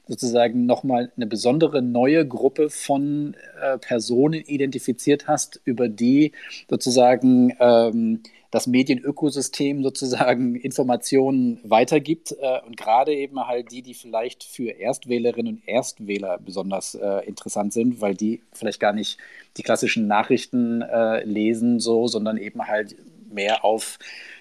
sozusagen 0.08 0.66
nochmal 0.66 1.12
eine 1.16 1.28
besondere 1.28 1.82
neue 1.82 2.28
Gruppe 2.28 2.70
von 2.70 3.36
äh, 3.62 3.78
Personen 3.78 4.42
identifiziert 4.42 5.28
hast, 5.28 5.62
über 5.64 5.88
die 5.90 6.34
sozusagen 6.70 7.56
ähm, 7.60 8.22
das 8.52 8.68
Medienökosystem 8.68 9.82
sozusagen 9.82 10.56
Informationen 10.62 11.60
weitergibt 11.64 12.36
äh, 12.40 12.60
und 12.66 12.78
gerade 12.78 13.14
eben 13.14 13.48
halt 13.48 13.72
die, 13.72 13.82
die 13.82 13.94
vielleicht 13.94 14.44
für 14.44 14.70
Erstwählerinnen 14.70 15.56
und 15.56 15.68
Erstwähler 15.68 16.38
besonders 16.38 16.96
äh, 16.96 17.26
interessant 17.26 17.74
sind, 17.74 18.02
weil 18.02 18.14
die 18.14 18.42
vielleicht 18.54 18.80
gar 18.80 18.94
nicht 18.94 19.18
die 19.58 19.64
klassischen 19.64 20.08
Nachrichten 20.08 20.82
äh, 20.82 21.24
lesen 21.24 21.80
so, 21.80 22.08
sondern 22.08 22.38
eben 22.38 22.68
halt 22.68 22.96
mehr 23.32 23.64
auf 23.64 23.98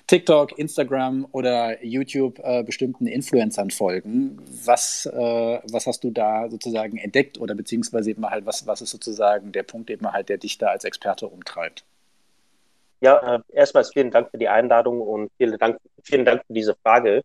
TikTok, 0.08 0.58
Instagram 0.58 1.28
oder 1.30 1.84
YouTube 1.84 2.40
äh, 2.42 2.64
bestimmten 2.64 3.06
Influencern 3.06 3.70
folgen. 3.70 4.42
Was, 4.64 5.06
äh, 5.06 5.60
was 5.70 5.86
hast 5.86 6.02
du 6.02 6.10
da 6.10 6.50
sozusagen 6.50 6.98
entdeckt 6.98 7.38
oder 7.38 7.54
beziehungsweise 7.54 8.10
eben 8.10 8.26
halt, 8.26 8.44
was, 8.44 8.66
was 8.66 8.82
ist 8.82 8.90
sozusagen 8.90 9.52
der 9.52 9.62
Punkt 9.62 9.88
eben 9.88 10.10
halt, 10.10 10.28
der 10.28 10.38
dich 10.38 10.58
da 10.58 10.66
als 10.66 10.82
Experte 10.82 11.28
umtreibt? 11.28 11.84
Ja, 13.00 13.36
äh, 13.36 13.40
erstmals 13.52 13.92
vielen 13.92 14.10
Dank 14.10 14.30
für 14.30 14.38
die 14.38 14.48
Einladung 14.48 15.00
und 15.00 15.30
vielen 15.38 15.58
Dank, 15.58 15.78
vielen 16.04 16.24
Dank 16.24 16.42
für 16.46 16.52
diese 16.52 16.74
Frage. 16.82 17.22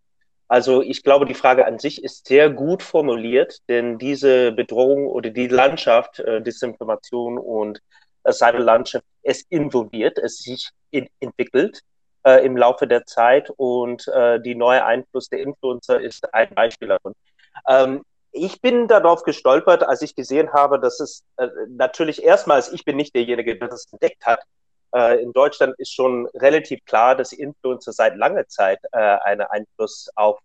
Also 0.47 0.81
ich 0.81 1.03
glaube, 1.03 1.25
die 1.25 1.33
Frage 1.33 1.65
an 1.65 1.79
sich 1.79 2.03
ist 2.03 2.27
sehr 2.27 2.49
gut 2.49 2.83
formuliert, 2.83 3.59
denn 3.67 3.97
diese 3.97 4.51
Bedrohung 4.51 5.07
oder 5.07 5.31
die 5.31 5.47
Landschaft, 5.47 6.19
äh, 6.19 6.41
Desinformation 6.41 7.37
und 7.37 7.81
äh, 8.23 8.31
Cyberlandschaft, 8.31 9.05
es 9.23 9.43
involviert, 9.49 10.17
es 10.19 10.37
sich 10.37 10.69
in, 10.91 11.09
entwickelt 11.19 11.81
äh, 12.25 12.45
im 12.45 12.55
Laufe 12.57 12.87
der 12.87 13.05
Zeit 13.05 13.49
und 13.57 14.07
äh, 14.09 14.39
die 14.39 14.55
neue 14.55 14.85
Einfluss 14.85 15.29
der 15.29 15.39
Influencer 15.39 15.99
ist 15.99 16.31
ein 16.33 16.53
Beispiel 16.53 16.89
davon. 16.89 17.13
Ähm, 17.67 18.03
ich 18.31 18.61
bin 18.61 18.87
darauf 18.87 19.23
gestolpert, 19.23 19.83
als 19.83 20.01
ich 20.01 20.15
gesehen 20.15 20.51
habe, 20.53 20.79
dass 20.79 20.99
es 20.99 21.23
äh, 21.37 21.47
natürlich 21.69 22.23
erstmals, 22.23 22.71
ich 22.71 22.83
bin 22.83 22.97
nicht 22.97 23.15
derjenige, 23.15 23.57
der 23.57 23.69
das 23.69 23.87
entdeckt 23.91 24.25
hat. 24.25 24.41
Äh, 24.95 25.21
in 25.21 25.33
Deutschland 25.33 25.75
ist 25.77 25.93
schon 25.93 26.27
relativ 26.35 26.83
klar, 26.85 27.15
dass 27.15 27.33
Influencer 27.33 27.91
seit 27.91 28.15
langer 28.15 28.47
Zeit 28.47 28.79
äh, 28.93 28.97
einen 28.97 29.41
Einfluss 29.41 30.09
auf 30.15 30.39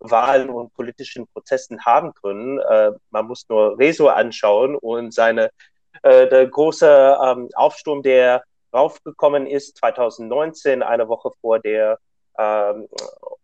Wahlen 0.00 0.50
und 0.50 0.74
politischen 0.74 1.26
Prozessen 1.28 1.82
haben 1.84 2.12
können. 2.12 2.58
Äh, 2.58 2.92
man 3.10 3.26
muss 3.26 3.48
nur 3.48 3.78
Rezo 3.78 4.08
anschauen 4.08 4.76
und 4.76 5.14
seine 5.14 5.50
äh, 6.02 6.28
der 6.28 6.46
große 6.46 7.18
ähm, 7.24 7.48
Aufsturm 7.54 8.02
der 8.02 8.44
raufgekommen 8.74 9.46
ist 9.46 9.78
2019, 9.78 10.82
eine 10.82 11.08
Woche 11.08 11.30
vor 11.40 11.58
der 11.58 11.98
ähm, 12.38 12.88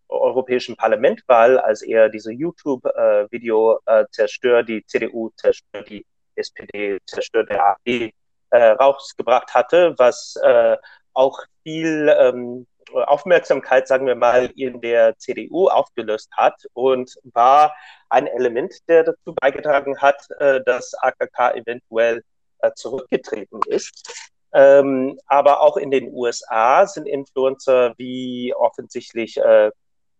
Europäischen 0.09 0.77
Parlamentwahl, 0.77 1.59
als 1.59 1.81
er 1.81 2.11
diese 2.11 2.33
YouTube-Video 2.33 3.81
äh, 3.87 4.05
zerstört, 4.11 4.69
die 4.69 4.85
CDU 4.85 5.31
zerstört, 5.37 5.89
die 5.89 6.05
SPD 6.35 6.99
zerstört, 7.07 7.49
der 7.49 7.65
AfD 7.65 8.05
äh, 8.05 8.13
rausgebracht 8.59 9.55
hatte, 9.55 9.95
was 9.99 10.37
äh, 10.43 10.77
auch 11.15 11.41
viel 11.63 12.15
ähm, 12.19 12.67
Aufmerksamkeit, 12.93 13.89
sagen 13.89 14.07
wir 14.07 14.15
mal, 14.15 14.51
in 14.57 14.81
der 14.81 15.17
CDU 15.19 15.69
aufgelöst 15.69 16.31
hat 16.37 16.55
und 16.75 17.15
war 17.33 17.75
ein 18.09 18.27
Element, 18.27 18.75
der 18.89 19.05
dazu 19.05 19.35
beigetragen 19.41 19.99
hat, 19.99 20.29
äh, 20.39 20.61
dass 20.65 20.95
AKK 20.95 21.55
eventuell 21.57 22.23
äh, 22.59 22.73
zurückgetreten 22.75 23.61
ist. 23.67 24.31
Ähm, 24.55 25.19
aber 25.27 25.61
auch 25.61 25.77
in 25.79 25.91
den 25.91 26.13
USA 26.13 26.87
sind 26.87 27.07
Influencer 27.07 27.95
wie 27.97 28.55
offensichtlich 28.55 29.39
äh, 29.39 29.71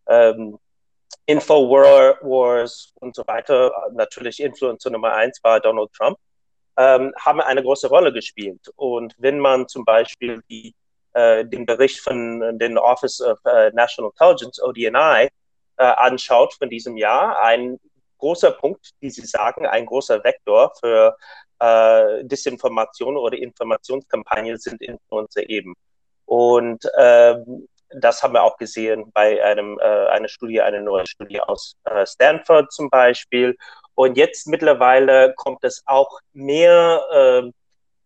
ähm, 0.07 0.59
Infowars 1.27 2.93
und 3.01 3.15
so 3.15 3.23
weiter, 3.27 3.73
natürlich 3.93 4.41
Influencer 4.41 4.91
Nummer 4.91 5.13
eins 5.13 5.39
war 5.43 5.61
Donald 5.61 5.93
Trump, 5.93 6.19
ähm, 6.77 7.13
haben 7.19 7.41
eine 7.41 7.63
große 7.63 7.89
Rolle 7.89 8.13
gespielt. 8.13 8.61
Und 8.77 9.15
wenn 9.19 9.39
man 9.39 9.69
zum 9.69 9.85
Beispiel 9.85 10.43
die, 10.49 10.75
äh, 11.15 11.45
den 11.45 11.67
Bericht 11.67 12.01
von 12.01 12.59
den 12.59 12.79
Office 12.79 13.21
of 13.21 13.39
uh, 13.45 13.71
National 13.75 14.11
Intelligence, 14.11 14.63
ODNI, 14.63 15.29
äh, 15.77 15.85
anschaut 15.85 16.55
von 16.55 16.71
diesem 16.71 16.97
Jahr, 16.97 17.41
ein 17.41 17.79
großer 18.19 18.53
Punkt, 18.53 18.93
wie 19.01 19.11
Sie 19.11 19.27
sagen, 19.27 19.67
ein 19.67 19.87
großer 19.87 20.23
Vektor 20.23 20.73
für 20.79 21.17
äh, 21.59 22.25
Desinformation 22.25 23.17
oder 23.17 23.37
Informationskampagnen 23.37 24.59
sind 24.59 24.81
Influencer 24.81 25.49
eben. 25.49 25.75
Und 26.25 26.89
ähm, 26.97 27.69
das 27.91 28.23
haben 28.23 28.35
wir 28.35 28.43
auch 28.43 28.57
gesehen 28.57 29.11
bei 29.13 29.43
einem, 29.45 29.79
äh, 29.81 30.07
einer 30.09 30.29
Studie, 30.29 30.61
eine 30.61 30.81
neue 30.81 31.07
Studie 31.07 31.41
aus 31.41 31.77
äh, 31.85 32.07
Stanford 32.07 32.73
zum 32.73 32.89
Beispiel. 32.89 33.57
Und 33.95 34.17
jetzt 34.17 34.47
mittlerweile 34.47 35.35
kommt 35.37 35.65
es 35.65 35.83
auch 35.87 36.21
mehr 36.33 37.03
äh, 37.11 37.51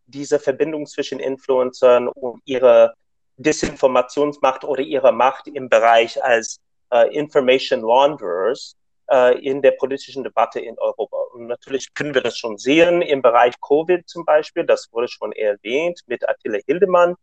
diese 0.07 0.39
Verbindung 0.39 0.87
zwischen 0.87 1.21
Influencern 1.21 2.09
und 2.09 2.41
ihre 2.45 2.95
Desinformationsmacht 3.37 4.65
oder 4.65 4.83
ihre 4.83 5.13
Macht 5.13 5.47
im 5.49 5.69
Bereich 5.69 6.23
als 6.23 6.59
äh, 6.91 7.15
Information 7.15 7.83
Launderers 7.83 8.75
äh, 9.11 9.39
in 9.39 9.63
der 9.63 9.73
politischen 9.73 10.25
Debatte 10.25 10.61
in 10.61 10.79
Europa. 10.79 11.17
Und 11.35 11.47
natürlich 11.47 11.93
können 11.95 12.15
wir 12.15 12.23
das 12.23 12.39
schon 12.39 12.59
sehen 12.59 13.03
im 13.03 13.23
Bereich 13.23 13.55
Covid 13.61 14.09
zum 14.09 14.25
Beispiel, 14.25 14.65
das 14.65 14.89
wurde 14.93 15.09
schon 15.09 15.33
erwähnt 15.33 16.01
mit 16.07 16.29
Attila 16.29 16.59
Hildemann, 16.67 17.15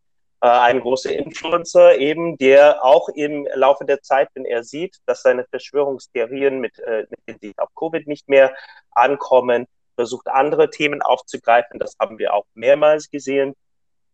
ein 0.50 0.80
großer 0.80 1.12
Influencer 1.12 1.96
eben, 1.96 2.36
der 2.36 2.84
auch 2.84 3.08
im 3.08 3.48
Laufe 3.54 3.84
der 3.84 4.02
Zeit, 4.02 4.28
wenn 4.34 4.44
er 4.44 4.62
sieht, 4.62 4.98
dass 5.06 5.22
seine 5.22 5.44
Verschwörungstheorien 5.44 6.60
mit, 6.60 6.78
äh, 6.80 7.06
mit 7.08 7.20
Hinsicht 7.26 7.58
auf 7.58 7.70
Covid 7.74 8.06
nicht 8.06 8.28
mehr 8.28 8.54
ankommen, 8.90 9.66
versucht 9.94 10.28
andere 10.28 10.70
Themen 10.70 11.02
aufzugreifen. 11.02 11.78
Das 11.78 11.96
haben 12.00 12.18
wir 12.18 12.34
auch 12.34 12.44
mehrmals 12.54 13.08
gesehen. 13.10 13.54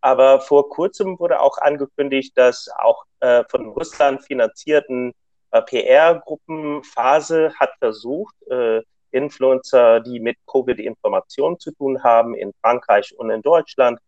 Aber 0.00 0.40
vor 0.40 0.68
kurzem 0.68 1.18
wurde 1.18 1.40
auch 1.40 1.58
angekündigt, 1.58 2.36
dass 2.36 2.70
auch 2.78 3.04
äh, 3.20 3.44
von 3.48 3.68
Russland 3.68 4.24
finanzierten 4.24 5.12
äh, 5.50 5.62
PR-Gruppenphase 5.62 7.52
hat 7.58 7.72
versucht, 7.78 8.34
äh, 8.48 8.82
Influencer, 9.10 10.00
die 10.00 10.20
mit 10.20 10.36
Covid-Informationen 10.46 11.58
zu 11.58 11.72
tun 11.72 12.02
haben, 12.04 12.34
in 12.34 12.52
Frankreich 12.62 13.14
und 13.18 13.30
in 13.30 13.42
Deutschland, 13.42 13.98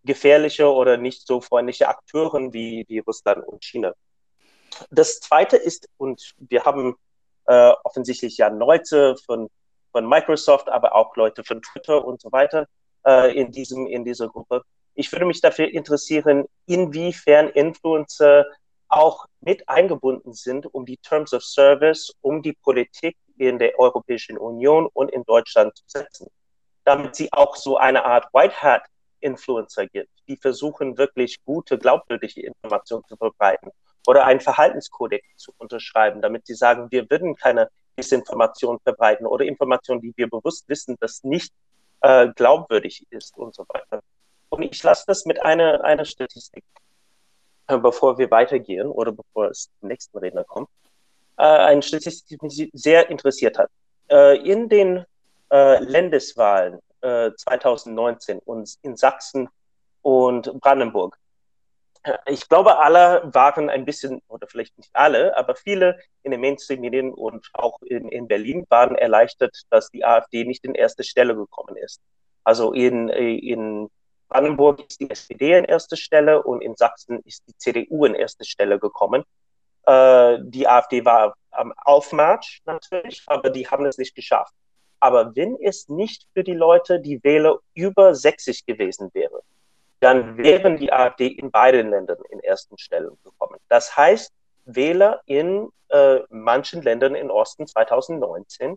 gefährliche 0.04 0.72
oder 0.72 0.96
nicht 0.96 1.26
so 1.26 1.42
freundliche 1.42 1.88
Akteuren 1.88 2.54
wie, 2.54 2.86
wie 2.88 3.00
Russland 3.00 3.46
und 3.46 3.62
China. 3.62 3.92
Das 4.90 5.20
Zweite 5.20 5.58
ist, 5.58 5.88
und 5.98 6.32
wir 6.38 6.64
haben 6.64 6.96
äh, 7.46 7.72
offensichtlich 7.84 8.38
ja 8.38 8.48
Leute 8.48 9.16
von, 9.26 9.50
von 9.92 10.08
Microsoft, 10.08 10.70
aber 10.70 10.94
auch 10.94 11.14
Leute 11.16 11.44
von 11.44 11.60
Twitter 11.60 12.02
und 12.02 12.22
so 12.22 12.32
weiter 12.32 12.66
äh, 13.06 13.38
in, 13.38 13.52
diesem, 13.52 13.86
in 13.86 14.06
dieser 14.06 14.28
Gruppe. 14.28 14.62
Ich 14.94 15.12
würde 15.12 15.26
mich 15.26 15.42
dafür 15.42 15.68
interessieren, 15.68 16.46
inwiefern 16.64 17.50
Influencer 17.50 18.46
auch 18.88 19.26
mit 19.40 19.68
eingebunden 19.68 20.32
sind, 20.32 20.72
um 20.74 20.86
die 20.86 20.96
Terms 20.98 21.32
of 21.32 21.42
Service, 21.42 22.12
um 22.20 22.42
die 22.42 22.52
Politik 22.52 23.16
in 23.36 23.58
der 23.58 23.78
Europäischen 23.78 24.38
Union 24.38 24.88
und 24.92 25.10
in 25.10 25.24
Deutschland 25.24 25.76
zu 25.76 25.84
setzen 25.86 26.28
damit 26.86 27.16
sie 27.16 27.32
auch 27.32 27.56
so 27.56 27.76
eine 27.76 28.04
Art 28.04 28.32
White 28.32 28.62
Hat 28.62 28.82
Influencer 29.20 29.86
gibt, 29.88 30.10
die 30.28 30.36
versuchen 30.36 30.96
wirklich 30.96 31.44
gute, 31.44 31.78
glaubwürdige 31.78 32.42
Informationen 32.42 33.04
zu 33.08 33.16
verbreiten 33.16 33.70
oder 34.06 34.24
einen 34.24 34.40
Verhaltenskodex 34.40 35.26
zu 35.36 35.52
unterschreiben, 35.58 36.22
damit 36.22 36.46
sie 36.46 36.54
sagen, 36.54 36.86
wir 36.90 37.10
würden 37.10 37.34
keine 37.34 37.68
Desinformation 37.98 38.78
verbreiten 38.80 39.26
oder 39.26 39.44
Informationen, 39.44 40.00
die 40.00 40.12
wir 40.16 40.28
bewusst 40.28 40.68
wissen, 40.68 40.96
dass 41.00 41.24
nicht 41.24 41.52
äh, 42.02 42.28
glaubwürdig 42.36 43.04
ist 43.10 43.36
und 43.36 43.54
so 43.54 43.64
weiter. 43.68 44.00
Und 44.48 44.62
ich 44.62 44.80
lasse 44.82 45.04
das 45.08 45.24
mit 45.24 45.42
einer, 45.42 45.82
einer 45.82 46.04
Statistik, 46.04 46.62
bevor 47.66 48.18
wir 48.18 48.30
weitergehen 48.30 48.88
oder 48.88 49.12
bevor 49.12 49.50
es 49.50 49.70
zum 49.80 49.88
nächsten 49.88 50.18
Redner 50.18 50.44
kommt, 50.44 50.68
äh, 51.36 51.42
eine 51.42 51.82
Statistik, 51.82 52.38
die 52.40 52.46
mich 52.46 52.70
sehr 52.72 53.10
interessiert 53.10 53.58
hat. 53.58 53.70
Äh, 54.08 54.38
in 54.48 54.68
den 54.68 55.04
äh, 55.50 55.82
Landeswahlen 55.82 56.78
äh, 57.00 57.30
2019 57.36 58.38
und 58.38 58.76
in 58.82 58.96
Sachsen 58.96 59.48
und 60.02 60.60
Brandenburg. 60.60 61.18
Ich 62.26 62.48
glaube, 62.48 62.78
alle 62.78 63.28
waren 63.34 63.68
ein 63.68 63.84
bisschen, 63.84 64.22
oder 64.28 64.46
vielleicht 64.46 64.78
nicht 64.78 64.90
alle, 64.92 65.36
aber 65.36 65.56
viele 65.56 65.98
in 66.22 66.30
den 66.30 66.40
Mainstream-Medien 66.40 67.12
und 67.12 67.48
auch 67.52 67.80
in, 67.82 68.08
in 68.08 68.28
Berlin 68.28 68.64
waren 68.68 68.94
erleichtert, 68.94 69.62
dass 69.70 69.90
die 69.90 70.04
AfD 70.04 70.44
nicht 70.44 70.64
in 70.64 70.76
erste 70.76 71.02
Stelle 71.02 71.34
gekommen 71.34 71.76
ist. 71.76 72.00
Also 72.44 72.72
in, 72.72 73.08
in 73.08 73.90
Brandenburg 74.28 74.80
ist 74.80 75.00
die 75.00 75.10
SPD 75.10 75.56
in 75.56 75.64
erste 75.64 75.96
Stelle 75.96 76.42
und 76.42 76.60
in 76.62 76.76
Sachsen 76.76 77.20
ist 77.24 77.44
die 77.46 77.56
CDU 77.56 78.04
in 78.04 78.14
erste 78.14 78.44
Stelle 78.44 78.78
gekommen. 78.78 79.24
Äh, 79.84 80.38
die 80.42 80.66
AfD 80.66 81.04
war 81.04 81.36
am 81.50 81.72
Aufmarsch 81.84 82.60
natürlich, 82.64 83.22
aber 83.26 83.50
die 83.50 83.66
haben 83.68 83.86
es 83.86 83.98
nicht 83.98 84.14
geschafft. 84.14 84.52
Aber 85.00 85.36
wenn 85.36 85.56
es 85.62 85.88
nicht 85.88 86.26
für 86.32 86.42
die 86.42 86.54
Leute, 86.54 87.00
die 87.00 87.22
Wähler 87.22 87.58
über 87.74 88.14
60 88.14 88.66
gewesen 88.66 89.10
wäre, 89.12 89.42
dann 90.00 90.36
wären 90.36 90.76
die 90.76 90.92
AfD 90.92 91.28
in 91.28 91.50
beiden 91.50 91.90
Ländern 91.90 92.18
in 92.30 92.40
ersten 92.40 92.76
Stellen 92.78 93.16
gekommen. 93.24 93.58
Das 93.68 93.96
heißt, 93.96 94.32
Wähler 94.64 95.22
in 95.26 95.68
äh, 95.88 96.20
manchen 96.28 96.82
Ländern 96.82 97.14
im 97.14 97.30
Osten 97.30 97.66
2019 97.66 98.76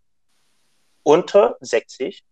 unter 1.03 1.57
60 1.61 2.23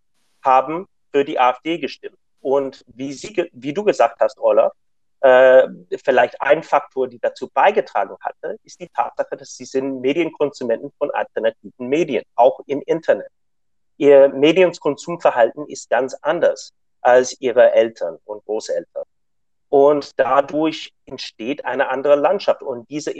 haben 0.44 0.88
für 1.12 1.26
die 1.26 1.40
AfD 1.40 1.80
gestimmt. 1.80 2.18
Und 2.48 2.84
wie, 2.88 3.12
sie, 3.12 3.50
wie 3.52 3.74
du 3.74 3.84
gesagt 3.84 4.22
hast, 4.22 4.38
Olaf, 4.40 4.72
äh, 5.20 5.68
vielleicht 6.04 6.42
ein 6.42 6.64
Faktor, 6.64 7.08
die 7.08 7.20
dazu 7.20 7.50
beigetragen 7.50 8.16
hatte, 8.22 8.58
ist 8.64 8.80
die 8.80 8.88
Tatsache, 8.88 9.36
dass 9.36 9.56
sie 9.58 9.66
sind 9.66 10.00
Medienkonsumenten 10.00 10.92
von 10.98 11.12
alternativen 11.12 11.88
Medien, 11.90 12.24
auch 12.36 12.62
im 12.68 12.82
Internet 12.86 13.32
ihr 13.98 14.30
Medienkonsumverhalten 14.30 15.68
ist 15.68 15.90
ganz 15.90 16.16
anders 16.22 16.72
als 17.02 17.40
ihre 17.42 17.72
Eltern 17.74 18.18
und 18.26 18.46
Großeltern. 18.46 19.04
Und 19.70 20.12
dadurch 20.18 20.94
entsteht 21.06 21.66
eine 21.66 21.90
andere 21.90 22.16
Landschaft. 22.16 22.62
Und 22.62 22.90
dieser 22.90 23.12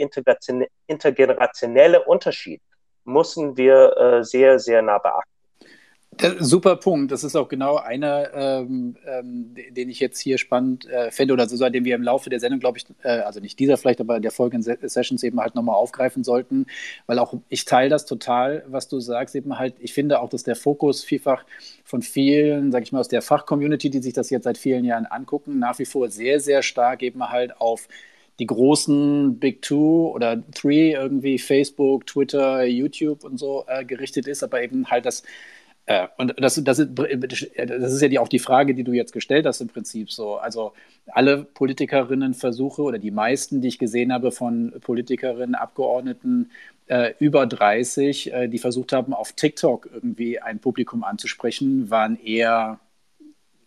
intergenerationelle 0.86 2.04
Unterschied 2.04 2.62
müssen 3.04 3.56
wir 3.56 3.96
äh, 3.96 4.24
sehr, 4.24 4.58
sehr 4.58 4.80
nah 4.80 4.98
beachten. 4.98 5.37
Super 6.40 6.76
Punkt. 6.76 7.12
Das 7.12 7.22
ist 7.22 7.36
auch 7.36 7.48
genau 7.48 7.76
einer, 7.76 8.34
ähm, 8.34 8.96
ähm, 9.06 9.54
den 9.70 9.88
ich 9.88 10.00
jetzt 10.00 10.18
hier 10.18 10.38
spannend 10.38 10.86
äh, 10.86 11.10
fände 11.10 11.32
oder 11.32 11.48
so, 11.48 11.68
den 11.68 11.84
wir 11.84 11.94
im 11.94 12.02
Laufe 12.02 12.28
der 12.30 12.40
Sendung, 12.40 12.60
glaube 12.60 12.78
ich, 12.78 12.86
äh, 13.02 13.20
also 13.20 13.40
nicht 13.40 13.58
dieser 13.58 13.76
vielleicht, 13.76 14.00
aber 14.00 14.18
der 14.18 14.30
folgenden 14.30 14.76
Sessions 14.88 15.22
eben 15.22 15.40
halt 15.40 15.54
nochmal 15.54 15.76
aufgreifen 15.76 16.24
sollten, 16.24 16.66
weil 17.06 17.18
auch 17.18 17.34
ich 17.48 17.64
teile 17.64 17.88
das 17.88 18.06
total, 18.06 18.64
was 18.66 18.88
du 18.88 19.00
sagst, 19.00 19.36
eben 19.36 19.58
halt, 19.58 19.74
ich 19.78 19.92
finde 19.92 20.20
auch, 20.20 20.28
dass 20.28 20.42
der 20.42 20.56
Fokus 20.56 21.04
vielfach 21.04 21.44
von 21.84 22.02
vielen, 22.02 22.72
sage 22.72 22.84
ich 22.84 22.92
mal, 22.92 23.00
aus 23.00 23.08
der 23.08 23.22
Fachcommunity, 23.22 23.90
die 23.90 24.00
sich 24.00 24.12
das 24.12 24.30
jetzt 24.30 24.44
seit 24.44 24.58
vielen 24.58 24.84
Jahren 24.84 25.06
angucken, 25.06 25.58
nach 25.58 25.78
wie 25.78 25.86
vor 25.86 26.10
sehr, 26.10 26.40
sehr 26.40 26.62
stark 26.62 27.02
eben 27.02 27.28
halt 27.28 27.60
auf 27.60 27.88
die 28.38 28.46
großen 28.46 29.38
Big 29.38 29.62
Two 29.62 30.10
oder 30.14 30.42
Three 30.52 30.92
irgendwie, 30.92 31.38
Facebook, 31.38 32.06
Twitter, 32.06 32.64
YouTube 32.64 33.24
und 33.24 33.38
so 33.38 33.64
äh, 33.66 33.84
gerichtet 33.84 34.26
ist, 34.28 34.42
aber 34.42 34.62
eben 34.62 34.90
halt 34.90 35.06
das 35.06 35.22
und 36.18 36.34
das, 36.38 36.62
das, 36.62 36.78
ist, 36.78 36.90
das 36.94 37.92
ist 37.92 38.02
ja 38.02 38.08
die, 38.08 38.18
auch 38.18 38.28
die 38.28 38.38
Frage, 38.38 38.74
die 38.74 38.84
du 38.84 38.92
jetzt 38.92 39.12
gestellt 39.12 39.46
hast 39.46 39.62
im 39.62 39.68
Prinzip 39.68 40.12
so. 40.12 40.36
Also 40.36 40.72
alle 41.06 41.44
Politikerinnen 41.44 42.34
versuche 42.34 42.82
oder 42.82 42.98
die 42.98 43.10
meisten, 43.10 43.62
die 43.62 43.68
ich 43.68 43.78
gesehen 43.78 44.12
habe 44.12 44.30
von 44.30 44.74
Politikerinnen, 44.82 45.54
Abgeordneten 45.54 46.50
äh, 46.88 47.14
über 47.18 47.46
30, 47.46 48.32
äh, 48.32 48.48
die 48.48 48.58
versucht 48.58 48.92
haben, 48.92 49.14
auf 49.14 49.32
TikTok 49.32 49.88
irgendwie 49.92 50.40
ein 50.40 50.58
Publikum 50.58 51.04
anzusprechen, 51.04 51.90
waren 51.90 52.18
eher 52.22 52.80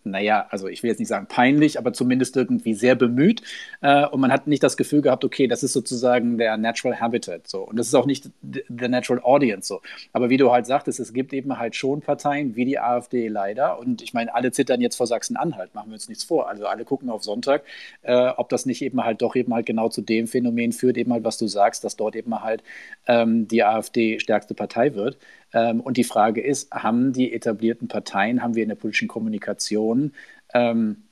naja, 0.03 0.47
also 0.49 0.67
ich 0.67 0.83
will 0.83 0.89
jetzt 0.89 0.99
nicht 0.99 1.07
sagen 1.07 1.27
peinlich, 1.27 1.77
aber 1.77 1.93
zumindest 1.93 2.35
irgendwie 2.35 2.73
sehr 2.73 2.95
bemüht. 2.95 3.41
Äh, 3.81 4.05
und 4.07 4.19
man 4.19 4.31
hat 4.31 4.47
nicht 4.47 4.63
das 4.63 4.77
Gefühl 4.77 5.01
gehabt, 5.01 5.23
okay, 5.23 5.47
das 5.47 5.63
ist 5.63 5.73
sozusagen 5.73 6.37
der 6.37 6.57
Natural 6.57 6.99
Habitat 6.99 7.47
so. 7.47 7.61
Und 7.63 7.77
das 7.77 7.87
ist 7.87 7.95
auch 7.95 8.05
nicht 8.05 8.29
the 8.41 8.87
Natural 8.87 9.21
Audience 9.23 9.67
so. 9.67 9.81
Aber 10.13 10.29
wie 10.29 10.37
du 10.37 10.51
halt 10.51 10.65
sagtest, 10.65 10.99
es 10.99 11.13
gibt 11.13 11.33
eben 11.33 11.57
halt 11.57 11.75
schon 11.75 12.01
Parteien 12.01 12.55
wie 12.55 12.65
die 12.65 12.79
AfD 12.79 13.27
leider. 13.27 13.79
Und 13.79 14.01
ich 14.01 14.13
meine, 14.13 14.33
alle 14.33 14.51
zittern 14.51 14.81
jetzt 14.81 14.95
vor 14.95 15.07
Sachsen-Anhalt, 15.07 15.75
machen 15.75 15.89
wir 15.89 15.93
uns 15.93 16.09
nichts 16.09 16.23
vor. 16.23 16.49
Also 16.49 16.65
alle 16.65 16.85
gucken 16.85 17.09
auf 17.09 17.23
Sonntag, 17.23 17.63
äh, 18.01 18.29
ob 18.29 18.49
das 18.49 18.65
nicht 18.65 18.81
eben 18.81 19.03
halt 19.03 19.21
doch 19.21 19.35
eben 19.35 19.53
halt 19.53 19.65
genau 19.65 19.89
zu 19.89 20.01
dem 20.01 20.27
Phänomen 20.27 20.71
führt, 20.71 20.97
eben 20.97 21.13
halt, 21.13 21.23
was 21.23 21.37
du 21.37 21.47
sagst, 21.47 21.83
dass 21.83 21.95
dort 21.95 22.15
eben 22.15 22.41
halt 22.41 22.63
ähm, 23.07 23.47
die 23.47 23.63
AfD 23.63 24.19
stärkste 24.19 24.53
Partei 24.53 24.95
wird. 24.95 25.17
Ähm, 25.53 25.81
und 25.81 25.97
die 25.97 26.03
Frage 26.03 26.41
ist, 26.41 26.71
haben 26.71 27.13
die 27.13 27.33
etablierten 27.33 27.87
Parteien, 27.87 28.41
haben 28.41 28.55
wir 28.55 28.63
in 28.63 28.69
der 28.69 28.75
politischen 28.75 29.07
Kommunikation 29.07 30.13
ähm, 30.53 31.03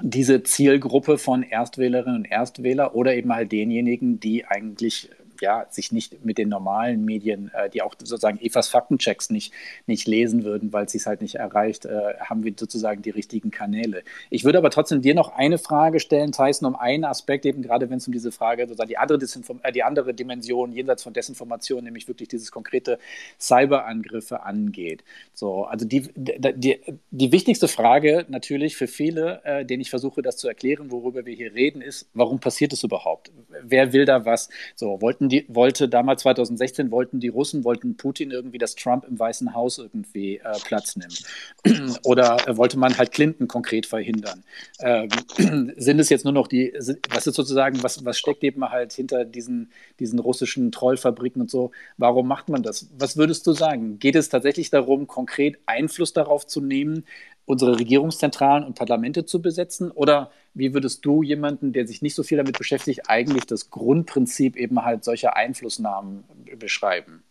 diese 0.00 0.42
Zielgruppe 0.42 1.18
von 1.18 1.42
Erstwählerinnen 1.42 2.20
und 2.20 2.24
Erstwähler 2.24 2.94
oder 2.94 3.14
eben 3.14 3.32
halt 3.34 3.52
denjenigen, 3.52 4.20
die 4.20 4.46
eigentlich 4.46 5.10
ja, 5.42 5.66
sich 5.68 5.92
nicht 5.92 6.24
mit 6.24 6.38
den 6.38 6.48
normalen 6.48 7.04
Medien, 7.04 7.50
äh, 7.52 7.68
die 7.68 7.82
auch 7.82 7.94
sozusagen 7.98 8.40
Evas 8.40 8.68
Faktenchecks 8.68 9.28
nicht, 9.28 9.52
nicht 9.86 10.06
lesen 10.06 10.44
würden, 10.44 10.72
weil 10.72 10.88
sie 10.88 10.98
es 10.98 11.06
halt 11.06 11.20
nicht 11.20 11.34
erreicht, 11.34 11.84
äh, 11.84 12.14
haben 12.20 12.44
wir 12.44 12.54
sozusagen 12.56 13.02
die 13.02 13.10
richtigen 13.10 13.50
Kanäle. 13.50 14.02
Ich 14.30 14.44
würde 14.44 14.58
aber 14.58 14.70
trotzdem 14.70 15.02
dir 15.02 15.14
noch 15.14 15.34
eine 15.34 15.58
Frage 15.58 16.00
stellen, 16.00 16.32
Tyson, 16.32 16.68
um 16.68 16.76
einen 16.76 17.04
Aspekt, 17.04 17.44
eben 17.44 17.60
gerade 17.60 17.90
wenn 17.90 17.98
es 17.98 18.06
um 18.06 18.12
diese 18.12 18.32
Frage, 18.32 18.62
sozusagen 18.62 18.88
die 18.88 18.96
andere, 18.96 19.18
äh, 19.62 19.72
die 19.72 19.82
andere 19.82 20.14
Dimension 20.14 20.72
jenseits 20.72 21.02
von 21.02 21.12
Desinformation, 21.12 21.84
nämlich 21.84 22.08
wirklich 22.08 22.28
dieses 22.28 22.50
konkrete 22.50 22.98
Cyberangriffe 23.38 24.42
angeht. 24.44 25.02
So, 25.34 25.64
also 25.64 25.84
die, 25.84 26.08
die, 26.14 26.80
die 27.10 27.32
wichtigste 27.32 27.66
Frage 27.66 28.26
natürlich 28.28 28.76
für 28.76 28.86
viele, 28.86 29.42
äh, 29.44 29.64
denen 29.64 29.80
ich 29.80 29.90
versuche, 29.90 30.22
das 30.22 30.36
zu 30.36 30.46
erklären, 30.46 30.90
worüber 30.92 31.26
wir 31.26 31.34
hier 31.34 31.52
reden, 31.52 31.82
ist, 31.82 32.08
warum 32.14 32.38
passiert 32.38 32.72
es 32.72 32.84
überhaupt? 32.84 33.32
Wer 33.62 33.92
will 33.92 34.04
da 34.04 34.24
was? 34.24 34.48
So, 34.76 35.00
wollten 35.00 35.31
die, 35.32 35.46
wollte 35.48 35.88
damals 35.88 36.22
2016, 36.22 36.90
wollten 36.90 37.18
die 37.18 37.28
Russen, 37.28 37.64
wollten 37.64 37.96
Putin 37.96 38.30
irgendwie, 38.30 38.58
dass 38.58 38.74
Trump 38.74 39.04
im 39.08 39.18
Weißen 39.18 39.54
Haus 39.54 39.78
irgendwie 39.78 40.36
äh, 40.36 40.58
Platz 40.64 40.94
nimmt. 40.96 41.24
Oder 42.04 42.46
äh, 42.46 42.56
wollte 42.58 42.78
man 42.78 42.98
halt 42.98 43.12
Clinton 43.12 43.48
konkret 43.48 43.86
verhindern? 43.86 44.44
Ähm, 44.80 45.08
sind 45.76 45.98
es 45.98 46.10
jetzt 46.10 46.24
nur 46.24 46.34
noch 46.34 46.48
die, 46.48 46.72
was 47.10 47.26
ist 47.26 47.34
sozusagen, 47.34 47.82
was, 47.82 48.04
was 48.04 48.18
steckt 48.18 48.44
eben 48.44 48.68
halt 48.68 48.92
hinter 48.92 49.24
diesen, 49.24 49.72
diesen 49.98 50.18
russischen 50.18 50.70
Trollfabriken 50.70 51.40
und 51.40 51.50
so? 51.50 51.70
Warum 51.96 52.28
macht 52.28 52.50
man 52.50 52.62
das? 52.62 52.90
Was 52.98 53.16
würdest 53.16 53.46
du 53.46 53.52
sagen? 53.52 53.98
Geht 53.98 54.16
es 54.16 54.28
tatsächlich 54.28 54.68
darum, 54.68 55.06
konkret 55.06 55.58
Einfluss 55.64 56.12
darauf 56.12 56.46
zu 56.46 56.60
nehmen, 56.60 57.06
unsere 57.46 57.78
Regierungszentralen 57.78 58.64
und 58.64 58.74
Parlamente 58.74 59.24
zu 59.24 59.40
besetzen? 59.40 59.90
Oder 59.90 60.30
wie 60.54 60.74
würdest 60.74 61.04
du 61.04 61.22
jemanden, 61.22 61.72
der 61.72 61.86
sich 61.86 62.02
nicht 62.02 62.14
so 62.14 62.22
viel 62.22 62.38
damit 62.38 62.58
beschäftigt, 62.58 63.02
eigentlich 63.08 63.46
das 63.46 63.70
Grundprinzip 63.70 64.56
eben 64.56 64.84
halt 64.84 65.04
solcher 65.04 65.36
Einflussnahmen 65.36 66.24
beschreiben? 66.56 67.24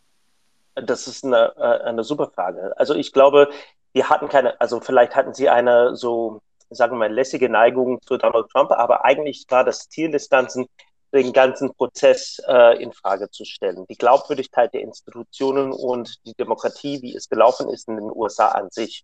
Das 0.75 1.07
ist 1.07 1.23
eine, 1.25 1.53
äh, 1.57 1.83
eine 1.83 2.03
super 2.03 2.31
Frage. 2.33 2.73
Also 2.77 2.95
ich 2.95 3.11
glaube, 3.11 3.49
wir 3.93 4.09
hatten 4.09 4.29
keine, 4.29 4.59
also 4.59 4.79
vielleicht 4.79 5.15
hatten 5.15 5.33
sie 5.33 5.49
eine 5.49 5.95
so, 5.95 6.41
sagen 6.69 6.93
wir 6.93 6.99
mal, 6.99 7.13
lässige 7.13 7.49
Neigung 7.49 8.01
zu 8.01 8.17
Donald 8.17 8.49
Trump, 8.49 8.71
aber 8.71 9.05
eigentlich 9.05 9.45
war 9.49 9.63
das 9.63 9.89
Ziel 9.89 10.11
des 10.11 10.29
Ganzen, 10.29 10.65
den 11.13 11.33
ganzen 11.33 11.73
Prozess 11.73 12.41
äh, 12.47 12.81
in 12.81 12.93
Frage 12.93 13.29
zu 13.29 13.43
stellen. 13.43 13.85
Die 13.89 13.97
Glaubwürdigkeit 13.97 14.73
der 14.73 14.81
Institutionen 14.81 15.73
und 15.73 16.25
die 16.25 16.33
Demokratie, 16.33 17.01
wie 17.01 17.15
es 17.15 17.27
gelaufen 17.27 17.69
ist 17.69 17.89
in 17.89 17.97
den 17.97 18.09
USA 18.09 18.47
an 18.47 18.69
sich. 18.71 19.03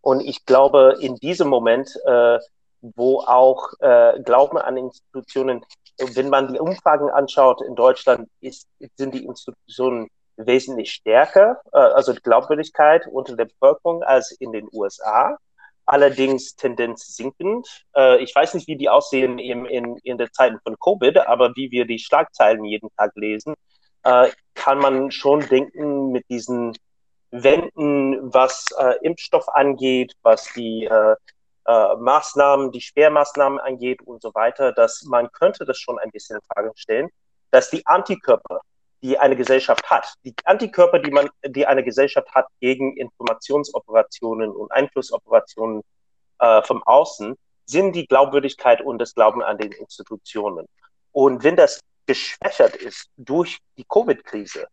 Und 0.00 0.20
ich 0.20 0.46
glaube, 0.46 0.96
in 1.00 1.16
diesem 1.16 1.48
Moment, 1.48 1.90
äh, 2.06 2.38
wo 2.80 3.20
auch 3.20 3.72
äh, 3.80 4.20
Glauben 4.22 4.58
an 4.58 4.76
Institutionen, 4.76 5.64
wenn 6.14 6.30
man 6.30 6.52
die 6.52 6.58
Umfragen 6.58 7.10
anschaut 7.10 7.62
in 7.62 7.74
Deutschland, 7.74 8.28
ist, 8.40 8.66
sind 8.96 9.14
die 9.14 9.24
Institutionen 9.24 10.08
wesentlich 10.36 10.92
stärker, 10.92 11.60
äh, 11.72 11.78
also 11.78 12.12
die 12.12 12.22
Glaubwürdigkeit 12.22 13.06
unter 13.06 13.36
der 13.36 13.46
Bevölkerung 13.46 14.02
als 14.02 14.32
in 14.32 14.52
den 14.52 14.68
USA. 14.72 15.36
Allerdings 15.86 16.54
Tendenz 16.54 17.16
sinkend. 17.16 17.66
Äh, 17.96 18.22
ich 18.22 18.34
weiß 18.34 18.54
nicht, 18.54 18.68
wie 18.68 18.76
die 18.76 18.88
aussehen 18.88 19.38
im, 19.38 19.66
in, 19.66 19.96
in 20.04 20.18
der 20.18 20.30
Zeiten 20.32 20.58
von 20.62 20.76
Covid, 20.78 21.18
aber 21.18 21.54
wie 21.56 21.70
wir 21.70 21.84
die 21.84 21.98
Schlagzeilen 21.98 22.64
jeden 22.64 22.90
Tag 22.96 23.12
lesen, 23.16 23.54
äh, 24.04 24.28
kann 24.54 24.78
man 24.78 25.10
schon 25.10 25.40
denken 25.48 26.12
mit 26.12 26.28
diesen 26.30 26.76
wenden, 27.30 28.32
was 28.32 28.66
äh, 28.78 28.94
Impfstoff 29.02 29.48
angeht, 29.48 30.14
was 30.22 30.52
die 30.54 30.84
äh, 30.84 31.16
äh, 31.70 31.96
Maßnahmen, 31.96 32.72
die 32.72 32.80
Sperrmaßnahmen 32.80 33.60
angeht 33.60 34.02
und 34.02 34.20
so 34.22 34.34
weiter, 34.34 34.72
dass 34.72 35.04
man 35.04 35.30
könnte 35.30 35.64
das 35.64 35.78
schon 35.78 35.98
ein 36.00 36.10
bisschen 36.10 36.36
in 36.36 36.42
Frage 36.52 36.72
stellen, 36.74 37.08
dass 37.52 37.70
die 37.70 37.86
Antikörper, 37.86 38.60
die 39.02 39.18
eine 39.18 39.36
Gesellschaft 39.36 39.88
hat, 39.88 40.12
die 40.24 40.34
Antikörper, 40.44 40.98
die 40.98 41.12
man, 41.12 41.30
die 41.46 41.66
eine 41.66 41.84
Gesellschaft 41.84 42.28
hat 42.34 42.46
gegen 42.60 42.96
Informationsoperationen 42.96 44.50
und 44.50 44.70
Einflussoperationen 44.72 45.82
äh, 46.40 46.62
vom 46.62 46.82
Außen, 46.82 47.36
sind 47.66 47.92
die 47.92 48.06
Glaubwürdigkeit 48.06 48.80
und 48.80 48.98
das 48.98 49.14
Glauben 49.14 49.42
an 49.42 49.56
den 49.56 49.70
Institutionen. 49.70 50.66
Und 51.12 51.44
wenn 51.44 51.54
das 51.54 51.80
geschwächert 52.06 52.74
ist 52.74 53.08
durch 53.16 53.58
die 53.76 53.84
Covid-Krise, 53.84 54.66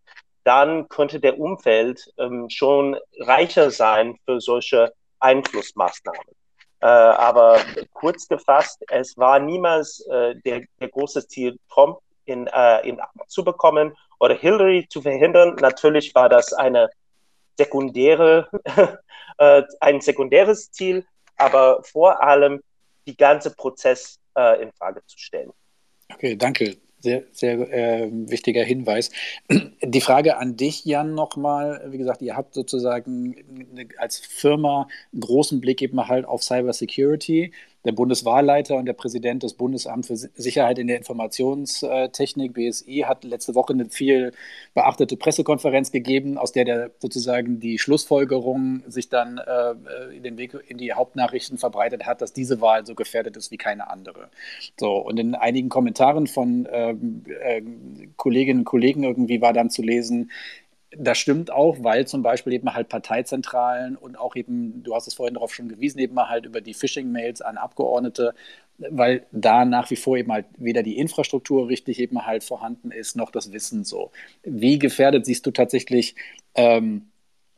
dann 0.43 0.87
könnte 0.89 1.19
der 1.19 1.39
Umfeld 1.39 2.11
ähm, 2.17 2.49
schon 2.49 2.97
reicher 3.19 3.69
sein 3.69 4.17
für 4.25 4.41
solche 4.41 4.93
Einflussmaßnahmen. 5.19 6.36
Äh, 6.79 6.85
aber 6.85 7.59
kurz 7.93 8.27
gefasst, 8.27 8.83
es 8.89 9.17
war 9.17 9.39
niemals 9.39 10.05
äh, 10.07 10.35
der, 10.45 10.61
der 10.79 10.89
große 10.89 11.27
Ziel, 11.27 11.57
Trump 11.69 11.99
in, 12.25 12.47
äh, 12.47 12.87
in 12.87 12.99
zu 13.27 13.43
bekommen 13.43 13.95
oder 14.19 14.35
Hillary 14.35 14.87
zu 14.89 15.01
verhindern. 15.01 15.55
Natürlich 15.59 16.13
war 16.13 16.29
das 16.29 16.53
eine 16.53 16.89
sekundäre, 17.57 18.49
äh, 19.37 19.63
ein 19.79 20.01
sekundäres 20.01 20.71
Ziel, 20.71 21.05
aber 21.37 21.83
vor 21.83 22.21
allem 22.21 22.61
die 23.07 23.17
ganze 23.17 23.55
Prozess 23.55 24.19
äh, 24.37 24.61
in 24.61 24.71
Frage 24.73 25.01
zu 25.05 25.17
stellen. 25.17 25.51
Okay, 26.13 26.35
danke 26.35 26.77
sehr, 26.99 27.23
sehr 27.31 27.59
äh, 27.71 28.09
wichtiger 28.11 28.63
Hinweis. 28.63 29.11
Die 29.83 30.01
Frage 30.01 30.37
an 30.37 30.57
dich, 30.57 30.85
Jan, 30.85 31.13
nochmal. 31.13 31.85
Wie 31.89 31.97
gesagt, 31.97 32.21
ihr 32.21 32.35
habt 32.35 32.53
sozusagen 32.53 33.35
als 33.97 34.17
Firma 34.17 34.87
einen 35.11 35.21
großen 35.21 35.61
Blick 35.61 35.81
eben 35.81 36.07
halt 36.07 36.25
auf 36.25 36.43
Cyber 36.43 36.73
Security 36.73 37.51
der 37.87 37.93
Bundeswahlleiter 37.93 38.75
und 38.75 38.85
der 38.85 38.93
Präsident 38.93 39.43
des 39.43 39.53
Bundesamts 39.53 40.07
für 40.07 40.17
Sicherheit 40.17 40.77
in 40.77 40.87
der 40.87 40.97
Informationstechnik, 40.97 42.53
BSI, 42.53 43.05
hat 43.07 43.23
letzte 43.23 43.55
Woche 43.55 43.73
eine 43.73 43.89
viel 43.89 44.33
beachtete 44.73 45.15
Pressekonferenz 45.15 45.91
gegeben, 45.91 46.37
aus 46.37 46.51
der 46.51 46.65
der 46.65 46.91
sozusagen 46.99 47.59
die 47.59 47.79
Schlussfolgerung 47.79 48.83
sich 48.87 49.09
dann 49.09 49.39
äh, 49.39 50.15
in 50.15 50.23
den 50.23 50.37
Weg 50.37 50.55
in 50.67 50.77
die 50.77 50.93
Hauptnachrichten 50.93 51.57
verbreitet 51.57 52.05
hat, 52.05 52.21
dass 52.21 52.33
diese 52.33 52.61
Wahl 52.61 52.85
so 52.85 52.93
gefährdet 52.93 53.37
ist 53.37 53.51
wie 53.51 53.57
keine 53.57 53.89
andere. 53.89 54.29
So, 54.77 54.97
und 54.97 55.17
in 55.17 55.33
einigen 55.33 55.69
Kommentaren 55.69 56.27
von 56.27 56.67
ähm, 56.71 57.23
äh, 57.39 57.61
Kolleginnen 58.17 58.59
und 58.59 58.65
Kollegen 58.65 59.03
irgendwie 59.03 59.41
war 59.41 59.53
dann 59.53 59.69
zu 59.69 59.81
lesen, 59.81 60.29
das 60.91 61.17
stimmt 61.17 61.51
auch, 61.51 61.77
weil 61.83 62.07
zum 62.07 62.23
Beispiel 62.23 62.53
eben 62.53 62.73
halt 62.73 62.89
Parteizentralen 62.89 63.97
und 63.97 64.17
auch 64.17 64.35
eben, 64.35 64.83
du 64.83 64.95
hast 64.95 65.07
es 65.07 65.13
vorhin 65.15 65.33
darauf 65.33 65.53
schon 65.53 65.67
gewiesen, 65.67 65.99
eben 65.99 66.17
halt 66.19 66.45
über 66.45 66.61
die 66.61 66.73
Phishing-Mails 66.73 67.41
an 67.41 67.57
Abgeordnete, 67.57 68.33
weil 68.77 69.25
da 69.31 69.65
nach 69.65 69.89
wie 69.89 69.95
vor 69.95 70.17
eben 70.17 70.31
halt 70.31 70.45
weder 70.57 70.83
die 70.83 70.97
Infrastruktur 70.97 71.67
richtig 71.67 71.99
eben 71.99 72.25
halt 72.25 72.43
vorhanden 72.43 72.91
ist, 72.91 73.15
noch 73.15 73.31
das 73.31 73.51
Wissen 73.51 73.83
so. 73.83 74.11
Wie 74.43 74.79
gefährdet 74.79 75.25
siehst 75.25 75.45
du 75.45 75.51
tatsächlich 75.51 76.15
ähm, 76.55 77.07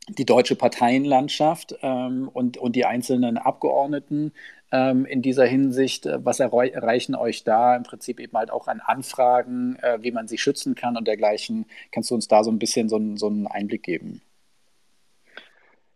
die 0.08 0.26
deutsche 0.26 0.56
Parteienlandschaft 0.56 1.76
ähm, 1.82 2.30
und, 2.34 2.58
und 2.58 2.76
die 2.76 2.86
einzelnen 2.86 3.38
Abgeordneten 3.38 4.32
ähm, 4.72 5.06
in 5.06 5.22
dieser 5.22 5.46
Hinsicht. 5.46 6.06
Äh, 6.06 6.24
was 6.24 6.40
erreichen 6.40 7.16
euch 7.16 7.44
da 7.44 7.76
im 7.76 7.84
Prinzip 7.84 8.20
eben 8.20 8.38
halt 8.38 8.52
auch 8.52 8.68
an 8.68 8.82
Anfragen, 8.82 9.78
äh, 9.82 10.00
wie 10.02 10.12
man 10.12 10.28
sich 10.28 10.42
schützen 10.42 10.76
kann 10.76 10.98
und 10.98 11.08
dergleichen? 11.08 11.66
Kannst 11.92 12.12
du 12.12 12.16
uns 12.16 12.28
da 12.28 12.44
so 12.44 12.52
ein 12.52 12.60
bisschen 12.60 12.90
so, 12.90 13.00
so 13.16 13.28
einen 13.28 13.48
Einblick 13.48 13.84
geben? 13.84 14.22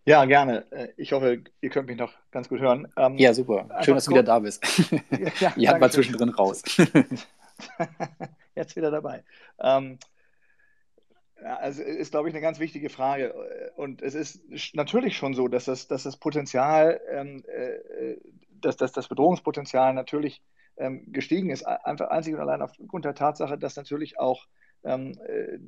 Ja, 0.06 0.26
gerne. 0.26 0.66
Äh, 0.72 0.90
ich 0.98 1.14
hoffe, 1.14 1.44
ihr 1.62 1.70
könnt 1.70 1.88
mich 1.88 1.98
noch 1.98 2.12
ganz 2.32 2.50
gut 2.50 2.60
hören. 2.60 2.92
Ähm, 2.98 3.18
ja, 3.18 3.34
super. 3.34 3.70
Schön, 3.84 3.96
dass 3.96 4.06
du 4.06 4.12
wieder 4.12 4.24
da 4.24 4.40
bist. 4.40 4.64
ja, 5.40 5.54
Ihr 5.56 5.70
habt 5.70 5.80
mal 5.80 5.92
zwischendrin 5.92 6.30
raus. 6.30 6.62
Jetzt 8.56 8.76
wieder 8.76 8.92
dabei. 8.92 9.24
Ähm, 9.60 9.98
ja, 11.42 11.56
also 11.58 11.82
ist, 11.82 12.12
glaube 12.12 12.30
ich, 12.30 12.36
eine 12.36 12.42
ganz 12.42 12.60
wichtige 12.60 12.90
Frage. 12.90 13.34
Und 13.76 14.02
es 14.02 14.14
ist 14.14 14.42
natürlich 14.74 15.18
schon 15.18 15.34
so, 15.34 15.48
dass 15.48 15.66
das, 15.66 15.88
dass 15.88 16.04
das 16.04 16.18
Potenzial 16.18 17.02
ähm, 17.10 17.44
äh, 17.48 18.18
dass, 18.66 18.78
dass 18.78 18.92
das 18.92 19.08
Bedrohungspotenzial 19.08 19.94
natürlich 19.94 20.42
ähm, 20.78 21.12
gestiegen 21.12 21.50
ist, 21.50 21.64
einfach 21.64 22.10
einzig 22.10 22.34
und 22.34 22.40
allein 22.40 22.62
aufgrund 22.62 23.06
der 23.06 23.16
Tatsache, 23.16 23.58
dass 23.58 23.76
natürlich 23.76 24.20
auch 24.20 24.46
ähm, 24.84 25.18
äh, 25.28 25.60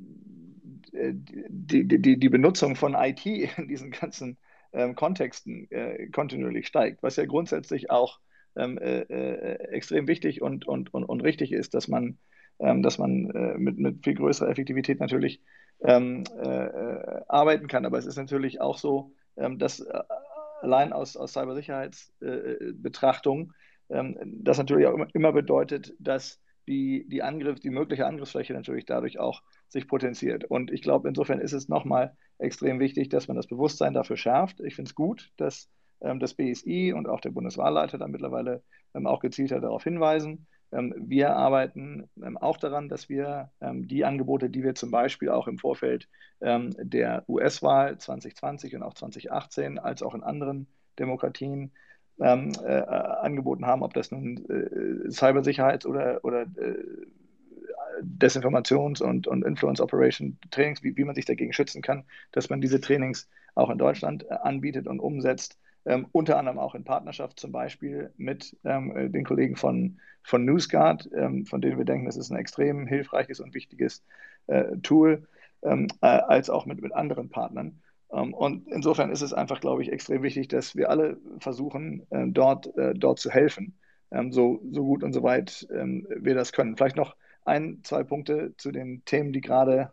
die, 1.12 1.86
die, 1.86 2.18
die 2.18 2.28
Benutzung 2.28 2.76
von 2.76 2.94
IT 2.94 3.24
in 3.26 3.68
diesen 3.68 3.90
ganzen 3.90 4.38
ähm, 4.72 4.94
Kontexten 4.94 5.70
äh, 5.70 6.08
kontinuierlich 6.08 6.66
steigt, 6.66 7.02
was 7.02 7.16
ja 7.16 7.24
grundsätzlich 7.24 7.90
auch 7.90 8.20
ähm, 8.56 8.78
äh, 8.78 9.00
äh, 9.02 9.54
extrem 9.70 10.08
wichtig 10.08 10.42
und, 10.42 10.66
und, 10.66 10.92
und, 10.92 11.04
und 11.04 11.22
richtig 11.22 11.52
ist, 11.52 11.74
dass 11.74 11.88
man, 11.88 12.18
ähm, 12.58 12.82
dass 12.82 12.98
man 12.98 13.30
äh, 13.30 13.58
mit, 13.58 13.78
mit 13.78 14.04
viel 14.04 14.14
größerer 14.14 14.48
Effektivität 14.48 15.00
natürlich 15.00 15.42
ähm, 15.82 16.24
äh, 16.42 17.22
arbeiten 17.28 17.68
kann. 17.68 17.84
Aber 17.84 17.98
es 17.98 18.06
ist 18.06 18.16
natürlich 18.16 18.60
auch 18.60 18.78
so, 18.78 19.12
dass 19.58 19.86
allein 20.60 20.92
aus, 20.92 21.16
aus 21.16 21.32
Cybersicherheitsbetrachtung, 21.32 23.52
äh, 23.88 23.98
ähm, 23.98 24.16
das 24.42 24.58
natürlich 24.58 24.86
auch 24.86 24.94
immer, 24.94 25.08
immer, 25.14 25.32
bedeutet, 25.32 25.94
dass 25.98 26.40
die, 26.66 27.06
die 27.08 27.22
Angriff, 27.22 27.60
die 27.60 27.70
mögliche 27.70 28.06
Angriffsfläche 28.06 28.52
natürlich 28.52 28.86
dadurch 28.86 29.18
auch 29.18 29.42
sich 29.68 29.86
potenziert. 29.86 30.44
Und 30.44 30.72
ich 30.72 30.82
glaube, 30.82 31.08
insofern 31.08 31.38
ist 31.38 31.52
es 31.52 31.68
nochmal 31.68 32.16
extrem 32.38 32.80
wichtig, 32.80 33.08
dass 33.08 33.28
man 33.28 33.36
das 33.36 33.46
Bewusstsein 33.46 33.94
dafür 33.94 34.16
schärft. 34.16 34.60
Ich 34.60 34.74
finde 34.74 34.88
es 34.88 34.94
gut, 34.94 35.30
dass 35.36 35.68
ähm, 36.00 36.20
das 36.20 36.34
BSI 36.34 36.92
und 36.92 37.08
auch 37.08 37.20
der 37.20 37.30
Bundeswahlleiter 37.30 37.98
da 37.98 38.08
mittlerweile 38.08 38.62
ähm, 38.94 39.06
auch 39.06 39.20
gezielter 39.20 39.60
darauf 39.60 39.84
hinweisen. 39.84 40.46
Ähm, 40.72 40.94
wir 40.96 41.36
arbeiten 41.36 42.08
ähm, 42.22 42.36
auch 42.36 42.56
daran, 42.56 42.88
dass 42.88 43.08
wir 43.08 43.50
ähm, 43.60 43.86
die 43.88 44.04
Angebote, 44.04 44.50
die 44.50 44.62
wir 44.62 44.74
zum 44.74 44.90
Beispiel 44.90 45.30
auch 45.30 45.48
im 45.48 45.58
Vorfeld 45.58 46.08
der 46.38 47.24
US-Wahl 47.28 47.96
2020 47.96 48.76
und 48.76 48.82
auch 48.82 48.92
2018 48.92 49.78
als 49.78 50.02
auch 50.02 50.14
in 50.14 50.22
anderen 50.22 50.66
Demokratien 50.98 51.72
ähm, 52.20 52.52
äh, 52.64 52.82
angeboten 52.82 53.66
haben, 53.66 53.82
ob 53.82 53.94
das 53.94 54.10
nun 54.10 54.38
äh, 54.48 55.08
Cybersicherheits- 55.08 55.86
oder, 55.86 56.24
oder 56.24 56.42
äh, 56.42 57.06
Desinformations- 58.02 59.02
und, 59.02 59.26
und 59.26 59.44
Influence 59.44 59.80
Operation 59.80 60.38
Trainings, 60.50 60.82
wie, 60.82 60.96
wie 60.96 61.04
man 61.04 61.14
sich 61.14 61.24
dagegen 61.24 61.52
schützen 61.52 61.82
kann, 61.82 62.04
dass 62.32 62.50
man 62.50 62.60
diese 62.60 62.80
Trainings 62.80 63.28
auch 63.54 63.70
in 63.70 63.78
Deutschland 63.78 64.30
anbietet 64.30 64.86
und 64.86 65.00
umsetzt 65.00 65.58
ähm, 65.86 66.06
unter 66.12 66.36
anderem 66.38 66.58
auch 66.58 66.74
in 66.74 66.84
Partnerschaft 66.84 67.38
zum 67.38 67.52
Beispiel 67.52 68.12
mit 68.16 68.56
ähm, 68.64 68.94
äh, 68.96 69.08
den 69.08 69.24
Kollegen 69.24 69.56
von, 69.56 70.00
von 70.22 70.44
NewsGuard, 70.44 71.08
ähm, 71.14 71.46
von 71.46 71.60
denen 71.60 71.78
wir 71.78 71.84
denken, 71.84 72.06
das 72.06 72.16
ist 72.16 72.30
ein 72.30 72.36
extrem 72.36 72.86
hilfreiches 72.86 73.40
und 73.40 73.54
wichtiges 73.54 74.04
äh, 74.48 74.76
Tool, 74.82 75.28
ähm, 75.62 75.86
äh, 76.02 76.06
als 76.06 76.50
auch 76.50 76.66
mit, 76.66 76.82
mit 76.82 76.92
anderen 76.92 77.28
Partnern. 77.28 77.80
Ähm, 78.12 78.34
und 78.34 78.66
insofern 78.68 79.12
ist 79.12 79.22
es 79.22 79.32
einfach, 79.32 79.60
glaube 79.60 79.82
ich, 79.82 79.92
extrem 79.92 80.24
wichtig, 80.24 80.48
dass 80.48 80.74
wir 80.74 80.90
alle 80.90 81.18
versuchen, 81.38 82.04
äh, 82.10 82.26
dort, 82.28 82.72
dort 82.94 83.20
zu 83.20 83.30
helfen, 83.30 83.78
ähm, 84.10 84.32
so, 84.32 84.60
so 84.72 84.84
gut 84.84 85.04
und 85.04 85.12
so 85.12 85.22
weit 85.22 85.66
wir 85.68 86.34
das 86.34 86.52
können. 86.52 86.76
Vielleicht 86.76 86.96
noch 86.96 87.16
ein, 87.44 87.80
zwei 87.84 88.02
Punkte 88.02 88.54
zu 88.56 88.72
den 88.72 89.04
Themen, 89.04 89.32
die 89.32 89.40
gerade 89.40 89.90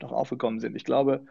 noch 0.00 0.12
aufgekommen 0.12 0.60
sind. 0.60 0.76
Ich 0.76 0.84
glaube, 0.84 1.24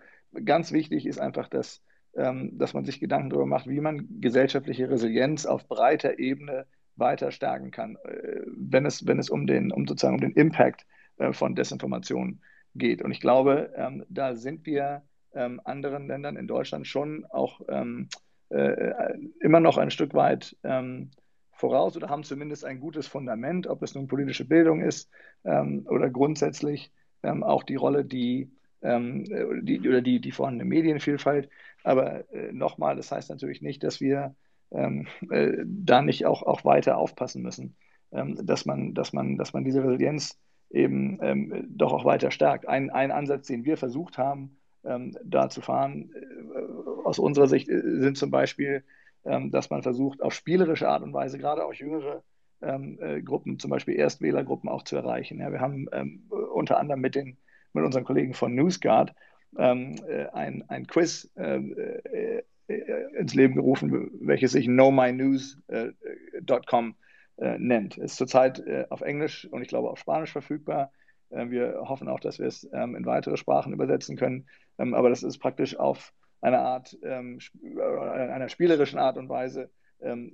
ganz 0.43 0.71
wichtig 0.71 1.05
ist 1.05 1.19
einfach, 1.19 1.47
dass 1.47 1.81
ähm, 1.81 1.86
dass 2.17 2.73
man 2.73 2.83
sich 2.83 2.99
Gedanken 2.99 3.29
darüber 3.29 3.45
macht, 3.45 3.67
wie 3.67 3.79
man 3.79 4.07
gesellschaftliche 4.19 4.89
Resilienz 4.89 5.45
auf 5.45 5.67
breiter 5.67 6.17
Ebene 6.17 6.65
weiter 6.97 7.31
stärken 7.31 7.71
kann, 7.71 7.95
äh, 8.03 8.41
wenn 8.45 8.85
es, 8.85 9.05
wenn 9.07 9.19
es 9.19 9.29
um 9.29 9.47
den, 9.47 9.71
um 9.71 9.87
sozusagen 9.87 10.15
um 10.15 10.21
den 10.21 10.33
Impact 10.33 10.85
äh, 11.17 11.31
von 11.31 11.55
Desinformation 11.55 12.41
geht. 12.75 13.01
Und 13.01 13.11
ich 13.11 13.21
glaube, 13.21 13.71
ähm, 13.75 14.05
da 14.09 14.35
sind 14.35 14.65
wir 14.65 15.03
ähm, 15.33 15.61
anderen 15.63 16.07
Ländern 16.07 16.35
in 16.35 16.47
Deutschland 16.47 16.87
schon 16.87 17.25
auch 17.25 17.61
ähm, 17.69 18.09
äh, 18.49 19.13
immer 19.39 19.59
noch 19.59 19.77
ein 19.77 19.91
Stück 19.91 20.13
weit 20.13 20.55
ähm, 20.63 21.11
voraus 21.51 21.95
oder 21.97 22.09
haben 22.09 22.23
zumindest 22.23 22.65
ein 22.65 22.79
gutes 22.79 23.07
Fundament, 23.07 23.67
ob 23.67 23.81
es 23.81 23.95
nun 23.95 24.07
politische 24.07 24.45
Bildung 24.45 24.81
ist 24.81 25.09
ähm, 25.43 25.85
oder 25.89 26.09
grundsätzlich 26.09 26.91
auch 27.23 27.63
die 27.63 27.75
Rolle, 27.75 28.05
die 28.05 28.51
ähm, 28.81 29.25
die, 29.63 29.79
oder 29.87 30.01
die, 30.01 30.19
die 30.19 30.31
vorhandene 30.31 30.67
Medienvielfalt. 30.67 31.49
Aber 31.83 32.31
äh, 32.33 32.51
nochmal, 32.51 32.95
das 32.95 33.11
heißt 33.11 33.29
natürlich 33.29 33.61
nicht, 33.61 33.83
dass 33.83 34.01
wir 34.01 34.35
ähm, 34.71 35.07
äh, 35.31 35.63
da 35.65 36.01
nicht 36.01 36.25
auch, 36.25 36.43
auch 36.43 36.65
weiter 36.65 36.97
aufpassen 36.97 37.41
müssen, 37.41 37.75
ähm, 38.11 38.37
dass, 38.45 38.65
man, 38.65 38.93
dass, 38.93 39.13
man, 39.13 39.37
dass 39.37 39.53
man 39.53 39.63
diese 39.63 39.83
Resilienz 39.83 40.39
eben 40.69 41.19
ähm, 41.21 41.65
doch 41.69 41.93
auch 41.93 42.05
weiter 42.05 42.31
stärkt. 42.31 42.67
Ein, 42.67 42.89
ein 42.89 43.11
Ansatz, 43.11 43.47
den 43.47 43.63
wir 43.63 43.77
versucht 43.77 44.17
haben, 44.17 44.57
ähm, 44.83 45.17
da 45.23 45.49
zu 45.49 45.61
fahren, 45.61 46.11
äh, 46.13 47.05
aus 47.05 47.19
unserer 47.19 47.47
Sicht 47.47 47.69
äh, 47.69 47.81
sind 48.01 48.17
zum 48.17 48.31
Beispiel, 48.31 48.83
ähm, 49.25 49.51
dass 49.51 49.69
man 49.69 49.83
versucht, 49.83 50.21
auf 50.21 50.33
spielerische 50.33 50.87
Art 50.87 51.03
und 51.03 51.13
Weise 51.13 51.37
gerade 51.37 51.65
auch 51.65 51.73
jüngere 51.73 52.23
äh, 52.59 53.21
Gruppen, 53.21 53.59
zum 53.59 53.69
Beispiel 53.69 53.95
Erstwählergruppen 53.95 54.69
auch 54.69 54.83
zu 54.83 54.95
erreichen. 54.95 55.39
Ja, 55.39 55.51
wir 55.51 55.59
haben 55.59 55.87
unter 56.29 56.79
anderem 56.79 57.01
mit 57.01 57.13
den 57.13 57.37
mit 57.73 57.83
unseren 57.83 58.03
Kollegen 58.03 58.33
von 58.33 58.55
NewsGuard 58.55 59.13
ähm, 59.57 59.95
äh, 60.07 60.27
ein, 60.27 60.63
ein 60.67 60.87
Quiz 60.87 61.31
ähm, 61.37 61.75
äh, 61.77 62.41
äh, 62.67 63.15
ins 63.17 63.33
Leben 63.33 63.55
gerufen, 63.55 64.11
welches 64.19 64.51
sich 64.51 64.65
knowmynews.com 64.65 66.95
äh, 67.37 67.57
nennt. 67.57 67.97
Ist 67.97 68.17
zurzeit 68.17 68.59
äh, 68.59 68.85
auf 68.89 68.99
Englisch 69.01 69.47
und 69.49 69.61
ich 69.61 69.69
glaube 69.69 69.89
auf 69.89 69.99
Spanisch 69.99 70.33
verfügbar. 70.33 70.91
Wir 71.29 71.81
hoffen 71.83 72.07
auch, 72.07 72.21
dass 72.21 72.39
wir 72.39 72.47
es 72.47 72.69
ähm, 72.71 72.95
in 72.95 73.05
weitere 73.05 73.35
Sprachen 73.35 73.73
übersetzen 73.73 74.15
können. 74.15 74.47
Ähm, 74.79 74.93
aber 74.93 75.09
das 75.09 75.23
ist 75.23 75.39
praktisch 75.39 75.77
auf 75.77 76.13
eine 76.39 76.59
Art, 76.59 76.95
einer 77.03 78.47
spielerischen 78.47 78.99
Art 78.99 79.17
und 79.17 79.27
Weise, 79.27 79.71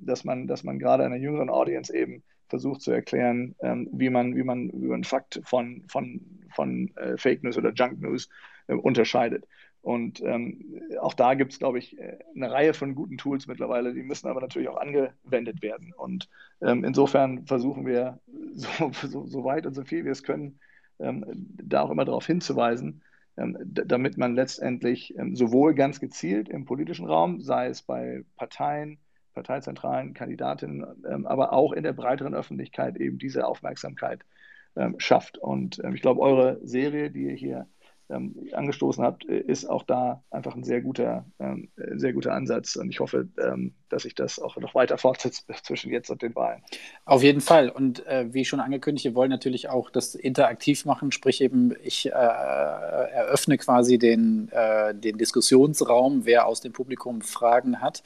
dass 0.01 0.25
man, 0.25 0.47
dass 0.47 0.63
man 0.63 0.77
gerade 0.77 1.05
einer 1.05 1.15
jüngeren 1.15 1.49
Audience 1.49 1.95
eben 1.95 2.23
versucht 2.53 2.81
zu 2.81 2.91
erklären, 2.91 3.55
ähm, 3.61 3.89
wie, 3.91 4.11
man, 4.11 4.35
wie, 4.35 4.43
man, 4.43 4.69
wie 4.73 4.85
man 4.85 5.03
Fakt 5.03 5.41
von, 5.43 5.81
von, 5.87 6.21
von 6.53 6.95
äh, 6.97 7.17
Fake 7.17 7.41
News 7.41 7.57
oder 7.57 7.73
Junk 7.73 7.99
News 7.99 8.29
äh, 8.67 8.75
unterscheidet. 8.75 9.47
Und 9.81 10.21
ähm, 10.21 10.83
auch 11.01 11.15
da 11.15 11.33
gibt 11.33 11.51
es, 11.51 11.57
glaube 11.57 11.79
ich, 11.79 11.97
äh, 11.97 12.19
eine 12.35 12.51
Reihe 12.51 12.75
von 12.75 12.93
guten 12.93 13.17
Tools 13.17 13.47
mittlerweile, 13.47 13.95
die 13.95 14.03
müssen 14.03 14.27
aber 14.27 14.39
natürlich 14.39 14.69
auch 14.69 14.77
angewendet 14.77 15.63
werden. 15.63 15.93
Und 15.97 16.29
ähm, 16.61 16.83
insofern 16.83 17.47
versuchen 17.47 17.87
wir, 17.87 18.19
so, 18.53 18.91
so, 19.01 19.25
so, 19.25 19.43
weit 19.43 19.65
und 19.65 19.73
so 19.73 19.83
viel 19.83 20.05
wir 20.05 20.11
es 20.11 20.21
können, 20.21 20.59
ähm, 20.99 21.25
da 21.63 21.81
auch 21.81 21.89
immer 21.89 22.05
darauf 22.05 22.27
hinzuweisen, 22.27 23.01
ähm, 23.35 23.57
damit 23.63 24.15
man 24.15 24.35
letztendlich 24.35 25.17
ähm, 25.17 25.35
sowohl 25.35 25.73
ganz 25.73 25.99
gezielt 25.99 26.49
im 26.49 26.65
politischen 26.65 27.07
Raum, 27.07 27.41
sei 27.41 27.65
es 27.65 27.81
bei 27.81 28.23
Parteien, 28.37 28.99
parteizentralen 29.33 30.13
Kandidatinnen, 30.13 30.85
ähm, 31.09 31.25
aber 31.25 31.53
auch 31.53 31.73
in 31.73 31.83
der 31.83 31.93
breiteren 31.93 32.35
Öffentlichkeit 32.35 32.97
eben 32.97 33.17
diese 33.17 33.47
Aufmerksamkeit 33.47 34.21
ähm, 34.75 34.95
schafft. 34.97 35.37
Und 35.37 35.83
ähm, 35.83 35.93
ich 35.95 36.01
glaube, 36.01 36.21
eure 36.21 36.59
Serie, 36.63 37.11
die 37.11 37.25
ihr 37.25 37.35
hier 37.35 37.67
angestoßen 38.51 39.03
habt, 39.03 39.27
äh, 39.27 39.39
ist 39.39 39.65
auch 39.65 39.81
da 39.81 40.21
einfach 40.29 40.55
ein 40.55 40.63
sehr 40.63 40.81
guter, 40.81 41.25
ähm, 41.39 41.69
sehr 41.95 42.13
guter 42.13 42.33
Ansatz. 42.33 42.75
Und 42.75 42.89
ich 42.89 42.99
hoffe, 42.99 43.27
dass 43.89 44.03
sich 44.03 44.13
das 44.13 44.39
auch 44.39 44.55
noch 44.57 44.75
weiter 44.75 44.97
fortsetzt 44.99 45.47
zwischen 45.63 45.89
jetzt 45.89 46.11
und 46.11 46.21
den 46.21 46.35
Wahlen. 46.35 46.61
Auf 47.05 47.23
jeden 47.23 47.41
Fall. 47.41 47.69
Und 47.69 48.05
äh, 48.05 48.31
wie 48.31 48.45
schon 48.45 48.59
angekündigt, 48.59 49.05
wir 49.05 49.15
wollen 49.15 49.31
natürlich 49.31 49.69
auch 49.69 49.89
das 49.89 50.13
interaktiv 50.13 50.85
machen, 50.85 51.11
sprich 51.11 51.41
eben, 51.41 51.73
ich 51.81 52.05
äh, 52.07 52.09
eröffne 52.11 53.57
quasi 53.57 53.97
den, 53.97 54.49
äh, 54.51 54.93
den 54.93 55.17
Diskussionsraum, 55.17 56.25
wer 56.25 56.45
aus 56.45 56.61
dem 56.61 56.73
Publikum 56.73 57.21
Fragen 57.21 57.81
hat 57.81 58.03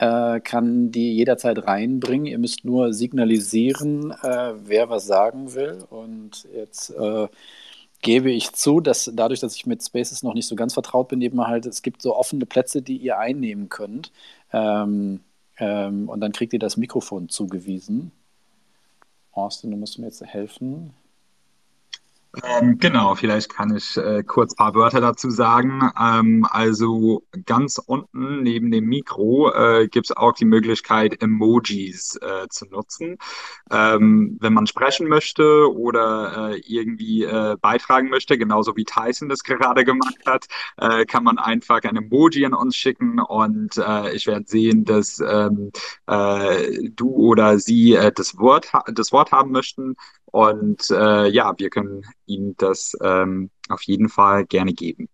äh, 0.00 0.40
kann 0.40 0.90
die 0.90 1.14
jederzeit 1.14 1.66
reinbringen. 1.66 2.26
Ihr 2.26 2.38
müsst 2.38 2.64
nur 2.64 2.94
signalisieren, 2.94 4.12
äh, 4.22 4.54
wer 4.64 4.88
was 4.88 5.06
sagen 5.06 5.54
will. 5.54 5.84
Und 5.90 6.48
jetzt 6.54 6.90
äh, 6.90 7.28
gebe 8.00 8.30
ich 8.30 8.52
zu, 8.52 8.80
dass 8.80 9.10
dadurch, 9.14 9.40
dass 9.40 9.54
ich 9.54 9.66
mit 9.66 9.84
Spaces 9.84 10.22
noch 10.22 10.32
nicht 10.32 10.46
so 10.46 10.56
ganz 10.56 10.72
vertraut 10.72 11.08
bin, 11.08 11.20
eben 11.20 11.46
halt, 11.46 11.66
es 11.66 11.82
gibt 11.82 12.00
so 12.00 12.16
offene 12.16 12.46
Plätze, 12.46 12.80
die 12.80 12.96
ihr 12.96 13.18
einnehmen 13.18 13.68
könnt. 13.68 14.10
Ähm, 14.54 15.20
ähm, 15.58 16.08
und 16.08 16.20
dann 16.20 16.32
kriegt 16.32 16.54
ihr 16.54 16.58
das 16.58 16.78
Mikrofon 16.78 17.28
zugewiesen. 17.28 18.10
Austin, 19.32 19.70
du 19.70 19.76
musst 19.76 19.98
mir 19.98 20.06
jetzt 20.06 20.24
helfen. 20.24 20.94
Ähm, 22.44 22.78
genau, 22.78 23.16
vielleicht 23.16 23.52
kann 23.52 23.74
ich 23.76 23.96
äh, 23.96 24.22
kurz 24.22 24.52
ein 24.52 24.56
paar 24.56 24.74
Wörter 24.74 25.00
dazu 25.00 25.30
sagen. 25.30 25.90
Ähm, 26.00 26.46
also 26.48 27.24
ganz 27.44 27.78
unten 27.78 28.44
neben 28.44 28.70
dem 28.70 28.84
Mikro 28.86 29.52
äh, 29.52 29.88
gibt 29.88 30.06
es 30.06 30.16
auch 30.16 30.32
die 30.32 30.44
Möglichkeit, 30.44 31.20
Emojis 31.20 32.16
äh, 32.22 32.46
zu 32.48 32.66
nutzen. 32.66 33.18
Ähm, 33.70 34.38
wenn 34.40 34.52
man 34.52 34.68
sprechen 34.68 35.08
möchte 35.08 35.74
oder 35.74 36.52
äh, 36.52 36.60
irgendwie 36.60 37.24
äh, 37.24 37.56
beitragen 37.60 38.10
möchte, 38.10 38.38
genauso 38.38 38.76
wie 38.76 38.84
Tyson 38.84 39.28
das 39.28 39.42
gerade 39.42 39.84
gemacht 39.84 40.24
hat, 40.24 40.46
äh, 40.76 41.04
kann 41.06 41.24
man 41.24 41.38
einfach 41.38 41.82
ein 41.82 41.96
Emoji 41.96 42.46
an 42.46 42.54
uns 42.54 42.76
schicken 42.76 43.18
und 43.18 43.80
ich 44.12 44.26
werde 44.26 44.44
sehen, 44.46 44.84
dass 44.84 45.20
ähm, 45.20 45.70
du 46.06 47.10
oder 47.10 47.58
sie 47.58 47.98
das, 48.14 48.38
Wort 48.38 48.70
das 48.86 49.12
Wort 49.12 49.32
haben 49.32 49.50
möchten 49.52 49.96
und 50.32 50.90
äh, 50.90 51.28
ja, 51.28 51.54
wir 51.58 51.70
können 51.70 52.04
Ihnen 52.26 52.54
das 52.56 52.96
ähm, 53.02 53.50
auf 53.68 53.82
jeden 53.82 54.08
Fall 54.08 54.46
gerne 54.46 54.72
geben. 54.72 55.08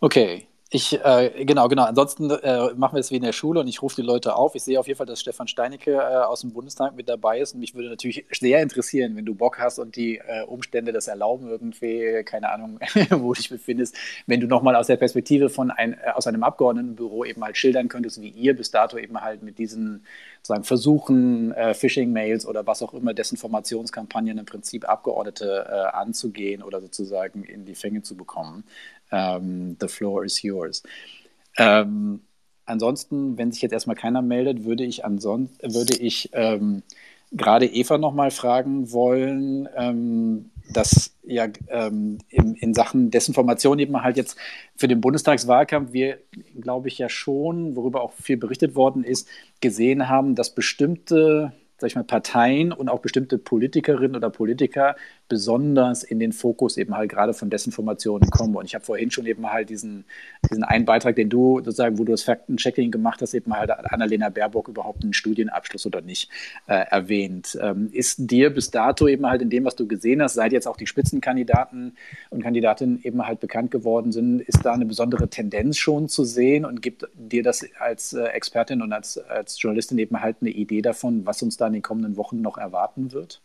Okay, 0.00 0.46
ich, 0.72 1.04
äh, 1.04 1.44
genau, 1.44 1.66
genau. 1.66 1.82
Ansonsten 1.82 2.30
äh, 2.30 2.72
machen 2.76 2.94
wir 2.94 3.00
es 3.00 3.10
wie 3.10 3.16
in 3.16 3.24
der 3.24 3.32
Schule 3.32 3.58
und 3.58 3.66
ich 3.66 3.82
rufe 3.82 3.96
die 3.96 4.06
Leute 4.06 4.36
auf. 4.36 4.54
Ich 4.54 4.62
sehe 4.62 4.78
auf 4.78 4.86
jeden 4.86 4.98
Fall, 4.98 5.06
dass 5.06 5.20
Stefan 5.20 5.48
Steinecke 5.48 5.94
äh, 5.94 5.98
aus 5.98 6.42
dem 6.42 6.52
Bundestag 6.52 6.94
mit 6.94 7.08
dabei 7.08 7.40
ist 7.40 7.54
und 7.54 7.60
mich 7.60 7.74
würde 7.74 7.88
natürlich 7.88 8.24
sehr 8.30 8.62
interessieren, 8.62 9.16
wenn 9.16 9.24
du 9.24 9.34
Bock 9.34 9.58
hast 9.58 9.80
und 9.80 9.96
die 9.96 10.18
äh, 10.18 10.44
Umstände 10.46 10.92
das 10.92 11.08
erlauben, 11.08 11.48
irgendwie, 11.48 12.22
keine 12.22 12.52
Ahnung, 12.52 12.78
wo 13.10 13.32
du 13.32 13.40
dich 13.40 13.50
befindest, 13.50 13.96
wenn 14.28 14.38
du 14.38 14.46
nochmal 14.46 14.76
aus 14.76 14.86
der 14.86 14.96
Perspektive 14.96 15.48
von 15.48 15.72
ein, 15.72 15.94
äh, 15.94 16.10
aus 16.14 16.28
einem 16.28 16.44
Abgeordnetenbüro 16.44 17.24
eben 17.24 17.42
halt 17.42 17.56
schildern 17.56 17.88
könntest, 17.88 18.20
wie 18.22 18.28
ihr 18.28 18.54
bis 18.54 18.70
dato 18.70 18.96
eben 18.96 19.20
halt 19.20 19.42
mit 19.42 19.58
diesen 19.58 20.04
sozusagen 20.36 20.62
Versuchen, 20.62 21.50
äh, 21.50 21.74
Phishing-Mails 21.74 22.46
oder 22.46 22.64
was 22.64 22.80
auch 22.80 22.94
immer, 22.94 23.12
Desinformationskampagnen 23.12 24.38
im 24.38 24.46
Prinzip 24.46 24.88
Abgeordnete 24.88 25.92
anzugehen 25.94 26.62
oder 26.62 26.80
sozusagen 26.80 27.42
in 27.42 27.64
die 27.64 27.74
Fänge 27.74 28.02
zu 28.02 28.16
bekommen. 28.16 28.64
Um, 29.10 29.76
the 29.80 29.88
floor 29.88 30.24
is 30.24 30.42
yours. 30.42 30.82
Ähm, 31.58 32.20
ansonsten, 32.64 33.36
wenn 33.36 33.50
sich 33.50 33.62
jetzt 33.62 33.72
erstmal 33.72 33.96
keiner 33.96 34.22
meldet, 34.22 34.64
würde 34.64 34.84
ich 34.84 35.04
ansonsten 35.04 35.74
würde 35.74 35.96
ich 35.96 36.30
ähm, 36.32 36.82
gerade 37.32 37.66
Eva 37.66 37.98
nochmal 37.98 38.30
fragen 38.30 38.92
wollen, 38.92 39.68
ähm, 39.76 40.50
dass 40.72 41.12
ja 41.24 41.48
ähm, 41.68 42.18
in, 42.28 42.54
in, 42.54 42.74
Sachen 42.74 43.10
Desinformation 43.10 43.78
eben 43.78 44.00
halt 44.02 44.16
jetzt 44.16 44.36
für 44.76 44.88
den 44.88 45.00
Bundestagswahlkampf 45.00 45.92
wir, 45.92 46.18
glaube 46.60 46.88
ich, 46.88 46.98
ja 46.98 47.08
schon, 47.08 47.76
worüber 47.76 48.02
auch 48.02 48.12
viel 48.12 48.36
berichtet 48.36 48.74
worden 48.74 49.04
ist, 49.04 49.28
gesehen 49.60 50.08
haben, 50.08 50.34
dass 50.34 50.54
bestimmte 50.54 51.52
sag 51.80 51.88
ich 51.88 51.96
mal, 51.96 52.04
Parteien 52.04 52.72
und 52.72 52.88
auch 52.88 53.00
bestimmte 53.00 53.38
Politikerinnen 53.38 54.16
oder 54.16 54.30
Politiker 54.30 54.96
besonders 55.28 56.02
in 56.02 56.18
den 56.18 56.32
Fokus 56.32 56.76
eben 56.76 56.94
halt 56.96 57.10
gerade 57.10 57.32
von 57.32 57.48
Desinformationen 57.48 58.28
kommen. 58.30 58.56
Und 58.56 58.66
ich 58.66 58.74
habe 58.74 58.84
vorhin 58.84 59.10
schon 59.10 59.24
eben 59.26 59.50
halt 59.50 59.70
diesen, 59.70 60.04
diesen 60.50 60.64
einen 60.64 60.84
Beitrag, 60.84 61.16
den 61.16 61.30
du 61.30 61.58
sozusagen, 61.58 61.98
wo 61.98 62.04
du 62.04 62.12
das 62.12 62.24
Faktenchecking 62.24 62.90
gemacht 62.90 63.22
hast, 63.22 63.32
eben 63.32 63.54
halt 63.54 63.70
Annalena 63.70 64.28
Baerbock 64.28 64.68
überhaupt 64.68 65.02
einen 65.02 65.14
Studienabschluss 65.14 65.86
oder 65.86 66.02
nicht 66.02 66.30
äh, 66.66 66.84
erwähnt. 66.90 67.58
Ähm, 67.62 67.88
ist 67.92 68.30
dir 68.30 68.50
bis 68.50 68.70
dato 68.70 69.08
eben 69.08 69.24
halt 69.24 69.40
in 69.40 69.48
dem, 69.48 69.64
was 69.64 69.76
du 69.76 69.86
gesehen 69.86 70.20
hast, 70.20 70.34
seit 70.34 70.52
jetzt 70.52 70.66
auch 70.66 70.76
die 70.76 70.86
Spitzenkandidaten 70.86 71.96
und 72.30 72.42
Kandidatinnen 72.42 73.00
eben 73.04 73.26
halt 73.26 73.40
bekannt 73.40 73.70
geworden 73.70 74.12
sind, 74.12 74.40
ist 74.42 74.64
da 74.64 74.72
eine 74.72 74.84
besondere 74.84 75.28
Tendenz 75.28 75.78
schon 75.78 76.08
zu 76.08 76.24
sehen 76.24 76.64
und 76.64 76.82
gibt 76.82 77.06
dir 77.14 77.42
das 77.42 77.64
als 77.78 78.12
äh, 78.12 78.24
Expertin 78.24 78.82
und 78.82 78.92
als, 78.92 79.16
als 79.16 79.62
Journalistin 79.62 79.98
eben 79.98 80.20
halt 80.20 80.38
eine 80.40 80.50
Idee 80.50 80.82
davon, 80.82 81.24
was 81.24 81.40
uns 81.40 81.56
da 81.56 81.69
in 81.70 81.74
den 81.74 81.82
kommenden 81.82 82.16
Wochen 82.16 82.40
noch 82.40 82.58
erwarten 82.58 83.12
wird? 83.12 83.40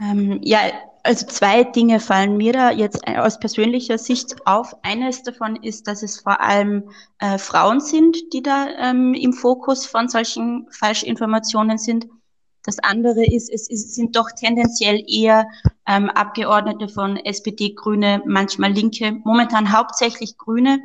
Ähm, 0.00 0.40
ja, 0.42 0.58
also 1.02 1.26
zwei 1.26 1.64
Dinge 1.64 2.00
fallen 2.00 2.36
mir 2.36 2.52
da 2.52 2.70
jetzt 2.70 3.06
aus 3.06 3.38
persönlicher 3.38 3.98
Sicht 3.98 4.46
auf. 4.46 4.74
Eines 4.82 5.22
davon 5.22 5.56
ist, 5.56 5.86
dass 5.88 6.02
es 6.02 6.20
vor 6.20 6.40
allem 6.40 6.90
äh, 7.18 7.38
Frauen 7.38 7.80
sind, 7.80 8.16
die 8.32 8.42
da 8.42 8.68
ähm, 8.78 9.14
im 9.14 9.32
Fokus 9.32 9.86
von 9.86 10.08
solchen 10.08 10.68
Falschinformationen 10.70 11.78
sind. 11.78 12.06
Das 12.64 12.78
andere 12.78 13.24
ist, 13.24 13.50
es, 13.50 13.68
es 13.68 13.94
sind 13.94 14.14
doch 14.14 14.30
tendenziell 14.30 15.04
eher 15.08 15.48
ähm, 15.86 16.08
Abgeordnete 16.10 16.88
von 16.88 17.16
SPD, 17.16 17.74
Grüne, 17.74 18.22
manchmal 18.24 18.72
Linke, 18.72 19.20
momentan 19.24 19.76
hauptsächlich 19.76 20.38
Grüne. 20.38 20.78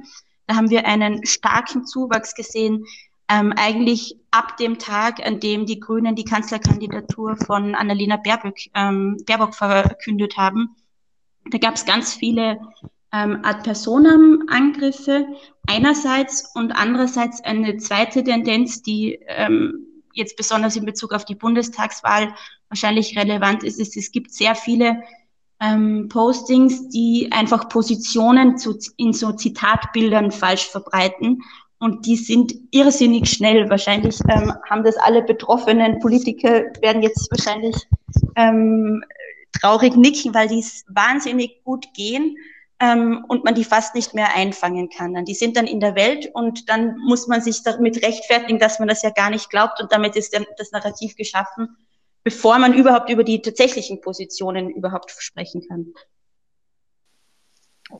Da 0.47 0.55
haben 0.55 0.71
wir 0.71 0.87
einen 0.87 1.25
starken 1.25 1.85
Zuwachs 1.85 2.33
gesehen 2.33 2.85
ähm, 3.29 3.53
eigentlich 3.55 4.17
ab 4.37 4.55
dem 4.57 4.77
Tag, 4.77 5.25
an 5.25 5.39
dem 5.39 5.65
die 5.65 5.79
Grünen 5.79 6.15
die 6.15 6.23
Kanzlerkandidatur 6.23 7.37
von 7.37 7.73
Annalena 7.73 8.17
Baerbock, 8.17 8.55
ähm, 8.75 9.17
Baerbock 9.25 9.55
verkündet 9.55 10.37
haben. 10.37 10.75
Da 11.49 11.57
gab 11.57 11.75
es 11.75 11.85
ganz 11.85 12.13
viele 12.13 12.59
ähm, 13.11 13.39
Ad 13.43 13.63
personam 13.63 14.43
Angriffe 14.47 15.25
einerseits 15.65 16.51
und 16.53 16.71
andererseits 16.71 17.43
eine 17.43 17.77
zweite 17.77 18.23
Tendenz, 18.23 18.83
die 18.83 19.19
ähm, 19.27 19.87
jetzt 20.13 20.37
besonders 20.37 20.75
in 20.75 20.85
Bezug 20.85 21.13
auf 21.13 21.25
die 21.25 21.35
Bundestagswahl 21.35 22.33
wahrscheinlich 22.69 23.17
relevant 23.17 23.63
ist, 23.63 23.79
ist, 23.79 23.97
es 23.97 24.11
gibt 24.11 24.31
sehr 24.31 24.53
viele 24.53 25.01
ähm, 25.59 26.09
Postings, 26.09 26.89
die 26.89 27.29
einfach 27.31 27.69
Positionen 27.69 28.57
zu, 28.57 28.77
in 28.97 29.13
so 29.13 29.31
Zitatbildern 29.31 30.31
falsch 30.31 30.67
verbreiten 30.67 31.41
und 31.79 32.05
die 32.05 32.15
sind 32.17 32.53
irrsinnig 32.71 33.29
schnell. 33.29 33.69
Wahrscheinlich 33.69 34.19
ähm, 34.29 34.53
haben 34.69 34.83
das 34.83 34.97
alle 34.97 35.23
betroffenen 35.23 35.99
Politiker, 35.99 36.65
werden 36.81 37.01
jetzt 37.03 37.29
wahrscheinlich 37.31 37.75
ähm, 38.35 39.03
traurig 39.59 39.95
nicken, 39.95 40.33
weil 40.33 40.47
die 40.47 40.63
wahnsinnig 40.87 41.63
gut 41.63 41.93
gehen 41.93 42.37
ähm, 42.79 43.25
und 43.27 43.43
man 43.43 43.55
die 43.55 43.63
fast 43.63 43.95
nicht 43.95 44.13
mehr 44.13 44.35
einfangen 44.35 44.89
kann. 44.89 45.25
Die 45.25 45.33
sind 45.33 45.57
dann 45.57 45.67
in 45.67 45.79
der 45.79 45.95
Welt 45.95 46.29
und 46.33 46.69
dann 46.69 46.97
muss 46.99 47.27
man 47.27 47.41
sich 47.41 47.63
damit 47.63 48.03
rechtfertigen, 48.03 48.59
dass 48.59 48.79
man 48.79 48.87
das 48.87 49.03
ja 49.03 49.09
gar 49.09 49.29
nicht 49.29 49.49
glaubt 49.49 49.81
und 49.81 49.91
damit 49.91 50.15
ist 50.15 50.39
das 50.57 50.71
Narrativ 50.71 51.15
geschaffen, 51.15 51.75
bevor 52.23 52.57
man 52.59 52.73
überhaupt 52.73 53.09
über 53.09 53.23
die 53.23 53.41
tatsächlichen 53.41 54.01
Positionen 54.01 54.69
überhaupt 54.69 55.11
sprechen 55.11 55.67
kann. 55.67 55.93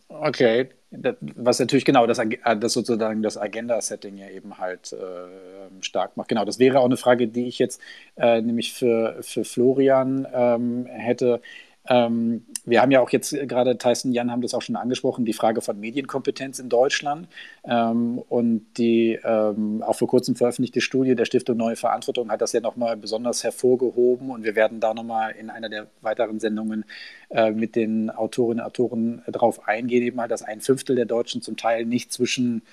Okay, 0.10 0.70
was 0.90 1.60
natürlich 1.60 1.86
genau 1.86 2.08
das, 2.08 2.20
äh, 2.20 2.58
das 2.58 2.74
sozusagen 2.74 3.22
das 3.22 3.38
Agenda-Setting 3.38 4.18
ja 4.18 4.30
eben 4.30 4.58
halt 4.58 4.94
äh, 4.94 5.84
stark 5.84 6.16
macht. 6.18 6.30
Genau, 6.30 6.46
das 6.46 6.60
wäre 6.60 6.80
auch 6.80 6.86
eine 6.86 6.98
Frage, 6.98 7.28
die 7.28 7.48
ich 7.48 7.60
jetzt 7.60 7.82
äh, 8.16 8.42
nämlich 8.42 8.74
für, 8.74 9.18
für 9.22 9.44
Florian 9.44 10.28
ähm, 10.34 10.86
hätte. 10.86 11.42
Ähm, 11.90 12.46
wir 12.66 12.82
haben 12.82 12.92
ja 12.92 13.00
auch 13.00 13.10
jetzt 13.12 13.32
gerade, 13.48 13.78
Tyson 13.78 14.12
Jan 14.12 14.32
haben 14.32 14.42
das 14.42 14.54
auch 14.54 14.62
schon 14.62 14.76
angesprochen, 14.76 15.24
die 15.24 15.34
Frage 15.34 15.62
von 15.62 15.80
Medienkompetenz 15.80 16.60
in 16.60 16.70
Deutschland. 16.70 17.28
Ähm, 17.64 18.20
und 18.30 18.66
die 18.78 19.18
ähm, 19.24 19.82
auch 19.84 19.96
vor 19.96 20.08
kurzem 20.08 20.36
veröffentlichte 20.36 20.82
Studie 20.82 21.16
der 21.16 21.26
Stiftung 21.26 21.58
Neue 21.58 21.76
Verantwortung 21.78 22.30
hat 22.30 22.42
das 22.42 22.52
ja 22.52 22.60
nochmal 22.60 22.98
besonders 22.98 23.44
hervorgehoben. 23.44 24.30
Und 24.30 24.44
wir 24.44 24.56
werden 24.56 24.80
da 24.80 24.94
nochmal 24.94 25.32
in 25.32 25.50
einer 25.50 25.70
der 25.70 25.88
weiteren 26.02 26.40
Sendungen 26.40 26.86
äh, 27.30 27.52
mit 27.52 27.76
den 27.76 28.10
Autorinnen 28.10 28.60
und 28.60 28.66
Autoren 28.66 29.22
drauf 29.28 29.68
eingehen, 29.68 30.04
eben 30.04 30.20
halt, 30.20 30.32
dass 30.32 30.44
ein 30.44 30.62
Fünftel 30.62 30.96
der 30.96 31.06
Deutschen 31.06 31.42
zum 31.42 31.56
Teil 31.56 31.86
nicht 31.86 32.12
zwischen 32.12 32.64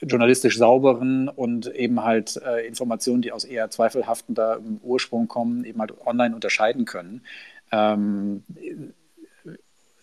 journalistisch 0.00 0.58
sauberen 0.58 1.28
und 1.28 1.66
eben 1.74 2.04
halt 2.04 2.40
äh, 2.46 2.66
Informationen, 2.66 3.22
die 3.22 3.32
aus 3.32 3.44
eher 3.44 3.68
zweifelhaften 3.70 4.36
Ursprung 4.82 5.26
kommen, 5.26 5.64
eben 5.64 5.80
halt 5.80 5.92
online 6.06 6.34
unterscheiden 6.34 6.84
können. 6.84 7.22
Ähm, 7.72 8.44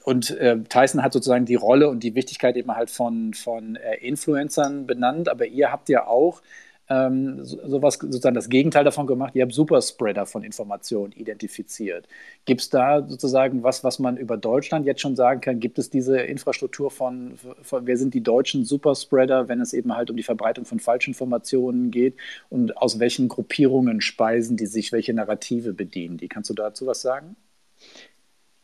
und 0.03 0.30
äh, 0.32 0.59
Tyson 0.70 1.01
hat 1.01 1.13
sozusagen 1.13 1.45
die 1.45 1.55
Rolle 1.55 1.89
und 1.89 2.03
die 2.03 2.13
Wichtigkeit 2.13 2.55
eben 2.57 2.76
halt 2.76 2.91
von, 2.91 3.34
von 3.34 3.76
äh, 3.76 3.95
Influencern 3.97 4.86
benannt, 4.86 5.30
aber 5.30 5.47
ihr 5.47 5.72
habt 5.72 5.89
ja 5.89 6.05
auch 6.05 6.41
ähm, 6.89 7.43
sowas 7.43 7.95
sozusagen 7.95 8.36
das 8.36 8.49
Gegenteil 8.49 8.84
davon 8.84 9.07
gemacht. 9.07 9.36
Ihr 9.36 9.41
habt 9.43 9.53
Superspreader 9.53 10.26
von 10.26 10.43
Informationen 10.43 11.11
identifiziert. 11.13 12.07
Gibt 12.45 12.61
es 12.61 12.70
da 12.70 13.07
sozusagen 13.07 13.63
was, 13.63 13.84
was 13.84 13.97
man 13.99 14.18
über 14.18 14.38
Deutschland 14.38 14.86
jetzt 14.86 15.01
schon 15.01 15.16
sagen 15.16 15.41
kann? 15.41 15.59
Gibt 15.59 15.80
es 15.80 15.89
diese 15.89 16.20
Infrastruktur 16.20 16.91
von, 16.91 17.39
von 17.61 17.88
wer 17.88 17.97
sind 17.97 18.13
die 18.13 18.22
deutschen 18.22 18.66
Superspreader, 18.66 19.47
wenn 19.47 19.61
es 19.61 19.74
eben 19.74 19.95
halt 19.95 20.11
um 20.11 20.18
die 20.18 20.24
Verbreitung 20.24 20.66
von 20.66 20.80
Falschinformationen 20.80 21.89
geht? 21.89 22.16
Und 22.49 22.78
aus 22.78 22.99
welchen 22.99 23.28
Gruppierungen 23.28 24.01
speisen 24.01 24.57
die 24.57 24.68
sich, 24.68 24.91
welche 24.91 25.13
Narrative 25.13 25.74
bedienen 25.74 26.18
die? 26.18 26.28
Kannst 26.28 26.49
du 26.51 26.53
dazu 26.53 26.86
was 26.86 27.01
sagen? 27.01 27.36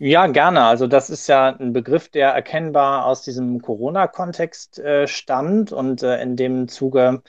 Ja, 0.04 0.26
gerne. 0.26 0.64
Also 0.64 0.88
das 0.88 1.12
ist 1.12 1.28
ja 1.28 1.56
ein 1.56 1.74
Begriff, 1.74 2.10
der 2.10 2.30
erkennbar 2.30 3.06
aus 3.06 3.22
diesem 3.22 3.62
Corona-Kontext 3.62 4.80
äh, 4.80 5.08
stammt 5.08 5.72
und 5.72 6.02
äh, 6.02 6.20
in 6.24 6.36
dem 6.36 6.68
Zuge 6.68 7.22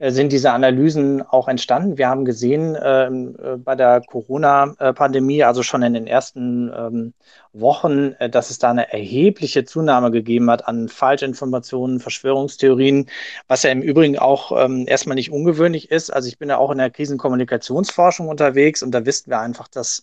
äh, 0.00 0.10
sind 0.10 0.32
diese 0.32 0.50
Analysen 0.52 1.22
auch 1.22 1.46
entstanden. 1.46 1.98
Wir 1.98 2.08
haben 2.08 2.24
gesehen 2.24 2.76
ähm, 2.82 3.36
äh, 3.40 3.56
bei 3.56 3.76
der 3.76 4.00
Corona-Pandemie, 4.00 5.44
also 5.44 5.62
schon 5.62 5.82
in 5.82 5.94
den 5.94 6.06
ersten 6.08 6.72
ähm, 6.74 7.14
Wochen, 7.52 8.14
äh, 8.18 8.28
dass 8.30 8.50
es 8.50 8.58
da 8.58 8.70
eine 8.70 8.92
erhebliche 8.92 9.64
Zunahme 9.64 10.10
gegeben 10.10 10.50
hat 10.50 10.66
an 10.66 10.88
Falschinformationen, 10.88 12.00
Verschwörungstheorien, 12.00 13.08
was 13.46 13.62
ja 13.62 13.70
im 13.70 13.82
Übrigen 13.82 14.18
auch 14.18 14.50
ähm, 14.64 14.84
erstmal 14.88 15.14
nicht 15.16 15.30
ungewöhnlich 15.30 15.90
ist. 15.92 16.10
Also 16.10 16.28
ich 16.28 16.38
bin 16.38 16.48
ja 16.48 16.56
auch 16.58 16.70
in 16.72 16.78
der 16.78 16.90
Krisenkommunikationsforschung 16.90 18.28
unterwegs 18.28 18.82
und 18.82 18.90
da 18.92 19.06
wissen 19.06 19.30
wir 19.30 19.38
einfach, 19.40 19.68
dass 19.68 20.02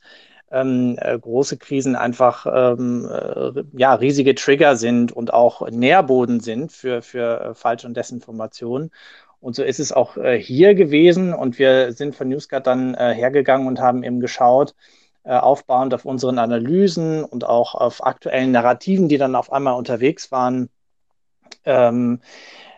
ähm, 0.51 0.97
äh, 0.99 1.17
große 1.17 1.57
Krisen 1.57 1.95
einfach 1.95 2.45
ähm, 2.45 3.09
äh, 3.11 3.63
ja, 3.73 3.93
riesige 3.95 4.35
Trigger 4.35 4.75
sind 4.75 5.11
und 5.11 5.33
auch 5.33 5.67
Nährboden 5.69 6.39
sind 6.39 6.71
für, 6.71 7.01
für 7.01 7.41
äh, 7.41 7.53
Falsch- 7.53 7.85
und 7.85 7.97
Desinformation. 7.97 8.91
Und 9.39 9.55
so 9.55 9.63
ist 9.63 9.79
es 9.79 9.91
auch 9.91 10.17
äh, 10.17 10.39
hier 10.39 10.73
gewesen. 10.75 11.33
Und 11.33 11.59
wir 11.59 11.91
sind 11.93 12.15
von 12.15 12.29
NewsGuard 12.29 12.65
dann 12.65 12.95
äh, 12.95 13.13
hergegangen 13.13 13.67
und 13.67 13.79
haben 13.79 14.03
eben 14.03 14.19
geschaut, 14.19 14.75
aufbauend 15.29 15.93
auf 15.93 16.05
unseren 16.05 16.39
Analysen 16.39 17.25
und 17.25 17.43
auch 17.43 17.75
auf 17.75 18.05
aktuellen 18.05 18.53
Narrativen, 18.53 19.09
die 19.09 19.17
dann 19.17 19.35
auf 19.35 19.51
einmal 19.51 19.73
unterwegs 19.73 20.31
waren, 20.31 20.69
ähm, 21.65 22.21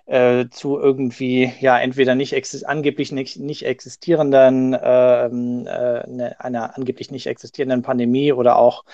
äh, 0.10 0.50
zu 0.50 0.80
irgendwie 0.80 1.54
ja 1.60 1.78
entweder 1.78 2.16
nicht 2.16 2.34
angeblich 2.66 3.12
nicht, 3.12 3.40
nicht 3.40 3.64
existierenden 3.64 4.76
ähm, 4.82 5.68
äh, 5.68 6.10
ne, 6.10 6.36
einer 6.40 6.76
angeblich 6.76 7.12
nicht 7.12 7.28
existierenden 7.28 7.84
Pandemie 7.84 8.34
oder 8.34 8.58
auch 8.58 8.86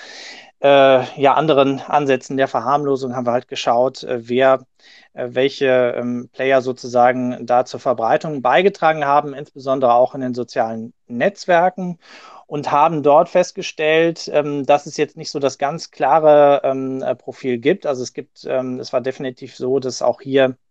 äh, 0.61 1.21
ja 1.21 1.33
anderen 1.35 1.79
Ansätzen 1.79 2.35
der 2.35 2.49
Verharmlosung 2.49 3.15
haben 3.15 3.25
wir 3.25 3.31
halt 3.31 3.47
geschaut, 3.47 4.03
äh, 4.03 4.27
wer 4.27 4.65
äh, 5.13 5.29
welche 5.31 5.95
ähm, 5.97 6.29
Player 6.33 6.61
sozusagen 6.61 7.45
da 7.45 7.63
zur 7.63 7.79
Verbreitung 7.79 8.41
beigetragen 8.41 9.05
haben, 9.05 9.33
insbesondere 9.33 9.93
auch 9.93 10.15
in 10.15 10.21
den 10.21 10.33
sozialen 10.33 10.93
Netzwerken 11.07 11.97
und 12.47 12.71
haben 12.71 13.03
dort 13.03 13.29
festgestellt, 13.29 14.29
ähm, 14.33 14.65
dass 14.65 14.85
es 14.85 14.97
jetzt 14.97 15.15
nicht 15.15 15.31
so 15.31 15.39
das 15.39 15.57
ganz 15.59 15.91
klare 15.91 16.61
ähm, 16.65 17.03
Profil 17.17 17.57
gibt. 17.57 17.85
Also 17.85 18.03
es 18.03 18.13
gibt, 18.13 18.43
es 18.43 18.93
war 18.93 19.01
definitiv 19.01 19.55
so, 19.55 19.79
dass 19.79 20.01
auch 20.01 20.21
hier 20.21 20.45
äh, 20.45 20.64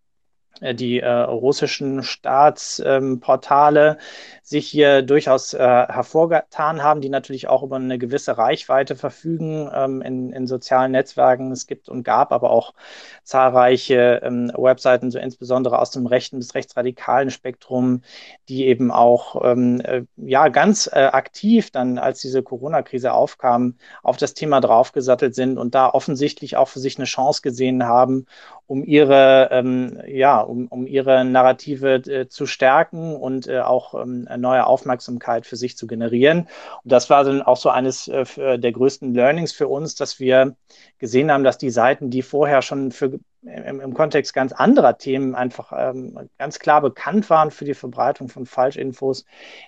die 0.60 1.00
äh, 1.00 1.08
russischen 1.08 2.02
Staatsportale 2.02 3.90
ähm, 3.90 3.96
sich 4.42 4.68
hier 4.68 5.00
durchaus 5.02 5.54
äh, 5.54 5.58
hervorgetan 5.58 6.82
haben, 6.82 7.00
die 7.00 7.08
natürlich 7.08 7.48
auch 7.48 7.62
über 7.62 7.76
eine 7.76 7.98
gewisse 7.98 8.36
Reichweite 8.36 8.94
verfügen 8.94 9.70
ähm, 9.74 10.02
in, 10.02 10.32
in, 10.32 10.46
sozialen 10.46 10.92
Netzwerken. 10.92 11.50
Es 11.50 11.66
gibt 11.66 11.88
und 11.88 12.02
gab 12.02 12.30
aber 12.30 12.50
auch 12.50 12.74
zahlreiche 13.22 14.20
ähm, 14.22 14.52
Webseiten, 14.54 15.10
so 15.10 15.18
insbesondere 15.18 15.78
aus 15.78 15.90
dem 15.92 16.06
rechten 16.06 16.38
bis 16.38 16.54
rechtsradikalen 16.54 17.30
Spektrum, 17.30 18.02
die 18.50 18.66
eben 18.66 18.90
auch 18.90 19.42
ähm, 19.44 19.80
äh, 19.80 20.02
ja 20.16 20.48
ganz 20.48 20.90
äh, 20.92 21.06
aktiv 21.06 21.70
dann, 21.70 21.96
als 21.96 22.20
diese 22.20 22.42
Corona-Krise 22.42 23.14
aufkam, 23.14 23.76
auf 24.02 24.18
das 24.18 24.34
Thema 24.34 24.60
draufgesattelt 24.60 25.34
sind 25.34 25.56
und 25.56 25.74
da 25.74 25.88
offensichtlich 25.88 26.58
auch 26.58 26.68
für 26.68 26.80
sich 26.80 26.98
eine 26.98 27.06
Chance 27.06 27.40
gesehen 27.40 27.84
haben, 27.84 28.26
um 28.66 28.84
ihre 28.84 29.48
ähm, 29.52 30.00
ja 30.06 30.43
um, 30.48 30.66
um 30.68 30.86
ihre 30.86 31.24
Narrative 31.24 31.94
äh, 31.94 32.28
zu 32.28 32.46
stärken 32.46 33.16
und 33.16 33.46
äh, 33.46 33.60
auch 33.60 33.94
ähm, 33.94 34.28
neue 34.38 34.66
Aufmerksamkeit 34.66 35.46
für 35.46 35.56
sich 35.56 35.76
zu 35.76 35.86
generieren. 35.86 36.48
Und 36.82 36.92
das 36.92 37.10
war 37.10 37.24
dann 37.24 37.42
auch 37.42 37.56
so 37.56 37.70
eines 37.70 38.08
äh, 38.08 38.58
der 38.58 38.72
größten 38.72 39.14
Learnings 39.14 39.52
für 39.52 39.68
uns, 39.68 39.94
dass 39.94 40.20
wir 40.20 40.56
gesehen 40.98 41.30
haben, 41.30 41.44
dass 41.44 41.58
die 41.58 41.70
Seiten, 41.70 42.10
die 42.10 42.22
vorher 42.22 42.62
schon 42.62 42.92
für 42.92 43.18
im, 43.46 43.80
im 43.80 43.94
Kontext 43.94 44.32
ganz 44.32 44.52
anderer 44.52 44.96
Themen 44.98 45.34
einfach 45.34 45.72
ähm, 45.76 46.30
ganz 46.38 46.58
klar 46.58 46.80
bekannt 46.80 47.28
waren 47.30 47.50
für 47.50 47.64
die 47.64 47.74
Verbreitung 47.74 48.28
von 48.28 48.46
Falschinfos, 48.46 49.24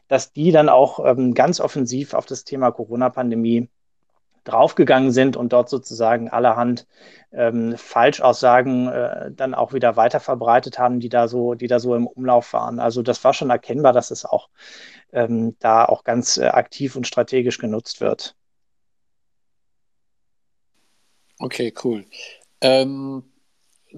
dass 0.09 0.33
die 0.33 0.51
dann 0.51 0.69
auch 0.69 1.05
ähm, 1.05 1.35
ganz 1.35 1.61
offensiv 1.61 2.15
auf 2.15 2.27
das 2.27 2.45
Thema 2.45 2.71
Corona-Pandemie 2.71 3.69
draufgegangen 4.47 5.11
sind 5.13 5.37
und 5.37 5.53
dort 5.53 5.69
sozusagen 5.69 6.29
allerhand 6.29 6.87
ähm, 7.33 7.77
Falschaussagen 7.77 8.89
äh, 8.89 9.31
dann 9.33 9.55
auch 9.55 9.73
wieder 9.73 9.97
weiter 9.97 10.21
verbreitet 10.21 10.79
haben, 10.79 11.01
die 11.01 11.09
da 11.09 11.29
so, 11.29 11.55
die 11.55 11.67
da 11.67 11.81
so 11.81 11.95
im 11.95 12.07
Umlauf 12.07 12.53
waren. 12.53 12.79
Also 12.81 13.03
das 13.03 13.23
war 13.25 13.35
schon 13.35 13.51
erkennbar, 13.51 13.93
dass 13.93 14.11
es 14.11 14.25
auch 14.25 14.49
ähm, 15.13 15.57
da 15.59 15.85
auch 15.85 16.05
ganz 16.05 16.37
äh, 16.37 16.47
aktiv 16.47 16.97
und 16.97 17.07
strategisch 17.07 17.59
genutzt 17.59 18.01
wird. 18.01 18.35
Okay, 21.39 21.75
cool. 21.85 22.07
Ähm, 22.61 23.25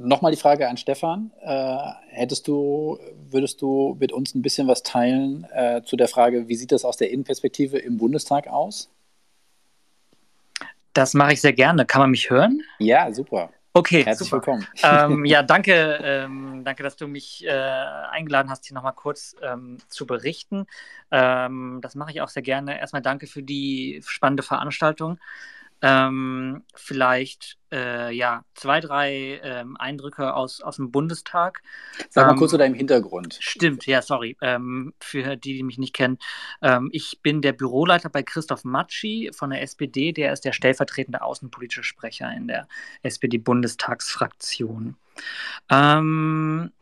Nochmal 0.01 0.31
die 0.31 0.39
Frage 0.39 0.69
an 0.69 0.77
Stefan. 0.77 1.33
Äh, 1.41 1.77
hättest 2.11 2.47
du, 2.47 2.99
würdest 3.31 3.61
du 3.63 3.97
mit 3.99 4.13
uns 4.13 4.35
ein 4.35 4.43
bisschen 4.43 4.69
was 4.69 4.85
teilen 4.85 5.45
äh, 5.53 5.83
zu 5.83 5.97
der 5.97 6.07
Frage, 6.07 6.47
wie 6.47 6.55
sieht 6.55 6.71
das 6.71 6.85
aus 6.85 6.97
der 6.99 7.11
Innenperspektive 7.11 7.79
im 7.79 7.99
Bundestag 7.99 8.47
aus? 8.47 8.91
Das 10.99 11.15
mache 11.15 11.35
ich 11.35 11.41
sehr 11.41 11.53
gerne. 11.53 11.87
Kann 11.87 12.01
man 12.01 12.11
mich 12.11 12.29
hören? 12.29 12.61
Ja, 12.81 13.13
super. 13.13 13.51
Okay, 13.73 14.05
herzlich 14.05 14.31
super. 14.31 14.43
willkommen. 14.43 14.67
Ähm, 14.83 15.25
ja, 15.25 15.45
danke, 15.45 16.01
ähm, 16.03 16.63
danke, 16.65 16.83
dass 16.83 16.97
du 16.97 17.07
mich 17.07 17.47
äh, 17.47 17.51
eingeladen 17.51 18.51
hast, 18.51 18.67
hier 18.67 18.75
nochmal 18.75 18.95
kurz 18.95 19.37
ähm, 19.41 19.79
zu 19.87 20.09
berichten. 20.09 20.67
Ähm, 21.13 21.79
das 21.83 21.95
mache 21.95 22.11
ich 22.11 22.21
auch 22.21 22.29
sehr 22.29 22.43
gerne. 22.43 22.81
Erstmal 22.81 23.01
danke 23.01 23.29
für 23.29 23.45
die 23.45 24.03
spannende 24.05 24.43
Veranstaltung. 24.43 25.21
Ähm, 25.81 26.65
vielleicht 26.75 27.57
äh, 27.71 28.13
ja 28.13 28.45
zwei, 28.55 28.81
drei 28.81 29.41
ähm, 29.43 29.77
Eindrücke 29.77 30.35
aus, 30.35 30.61
aus 30.61 30.77
dem 30.77 30.91
Bundestag. 30.91 31.63
Sag 32.09 32.27
mal 32.27 32.33
ähm, 32.33 32.39
kurz 32.39 32.51
zu 32.51 32.59
deinem 32.59 32.75
Hintergrund. 32.75 33.39
Stimmt, 33.41 33.87
ja, 33.87 34.03
sorry. 34.03 34.37
Ähm, 34.41 34.93
für 35.01 35.37
die, 35.37 35.57
die 35.57 35.63
mich 35.63 35.79
nicht 35.79 35.95
kennen. 35.95 36.19
Ähm, 36.63 36.89
ich 36.93 37.21
bin 37.23 37.43
der 37.43 37.53
Büroleiter 37.53 38.09
bei 38.09 38.23
Christoph 38.23 38.65
Matschi 38.65 39.31
von 39.33 39.51
der 39.51 39.63
SPD. 39.63 40.13
Der 40.13 40.33
ist 40.33 40.45
der 40.45 40.53
stellvertretende 40.53 41.23
außenpolitische 41.23 41.85
Sprecher 41.85 42.33
in 42.33 42.49
der 42.49 42.67
SPD-Bundestagsfraktion. 43.03 44.97
Ähm, 45.71 46.73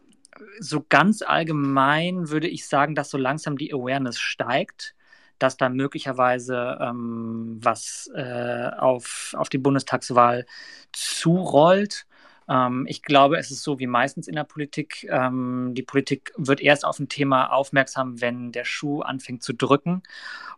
so 0.59 0.85
ganz 0.89 1.23
allgemein 1.23 2.31
würde 2.31 2.49
ich 2.49 2.67
sagen, 2.67 2.95
dass 2.95 3.11
so 3.11 3.19
langsam 3.19 3.59
die 3.59 3.73
Awareness 3.73 4.19
steigt 4.19 4.96
dass 5.39 5.57
da 5.57 5.69
möglicherweise 5.69 6.79
ähm, 6.81 7.59
was 7.63 8.11
äh, 8.15 8.71
auf, 8.79 9.35
auf 9.37 9.49
die 9.49 9.59
Bundestagswahl 9.59 10.47
zurollt. 10.93 12.06
Ähm, 12.49 12.87
ich 12.89 13.03
glaube, 13.03 13.39
es 13.39 13.51
ist 13.51 13.63
so 13.63 13.79
wie 13.79 13.87
meistens 13.87 14.29
in 14.29 14.35
der 14.35 14.45
Politik. 14.45 15.07
Ähm, 15.11 15.73
die 15.75 15.83
Politik 15.83 16.33
wird 16.37 16.61
erst 16.61 16.85
auf 16.85 16.99
ein 16.99 17.09
Thema 17.09 17.53
aufmerksam, 17.53 18.21
wenn 18.21 18.53
der 18.53 18.65
Schuh 18.65 19.01
anfängt 19.01 19.43
zu 19.43 19.53
drücken. 19.53 20.03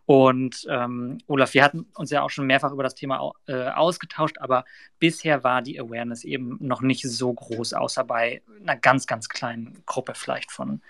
Und 0.09 0.67
ähm, 0.71 1.19
Olaf, 1.27 1.53
wir 1.53 1.63
hatten 1.63 1.85
uns 1.95 2.11
ja 2.11 2.23
auch 2.23 2.31
schon 2.31 2.47
mehrfach 2.47 2.73
über 2.73 2.83
das 2.83 2.95
Thema 2.95 3.33
äh, 3.47 3.69
ausgetauscht, 3.69 4.39
aber 4.39 4.65
bisher 4.99 5.45
war 5.45 5.61
die 5.61 5.79
Awareness 5.79 6.25
eben 6.25 6.57
noch 6.61 6.81
nicht 6.81 7.03
so 7.03 7.31
groß, 7.31 7.75
außer 7.75 8.05
bei 8.05 8.41
einer 8.63 8.77
ganz, 8.77 9.07
ganz 9.07 9.29
kleinen 9.29 9.83
Gruppe 9.85 10.15
vielleicht 10.15 10.51
von, 10.51 10.81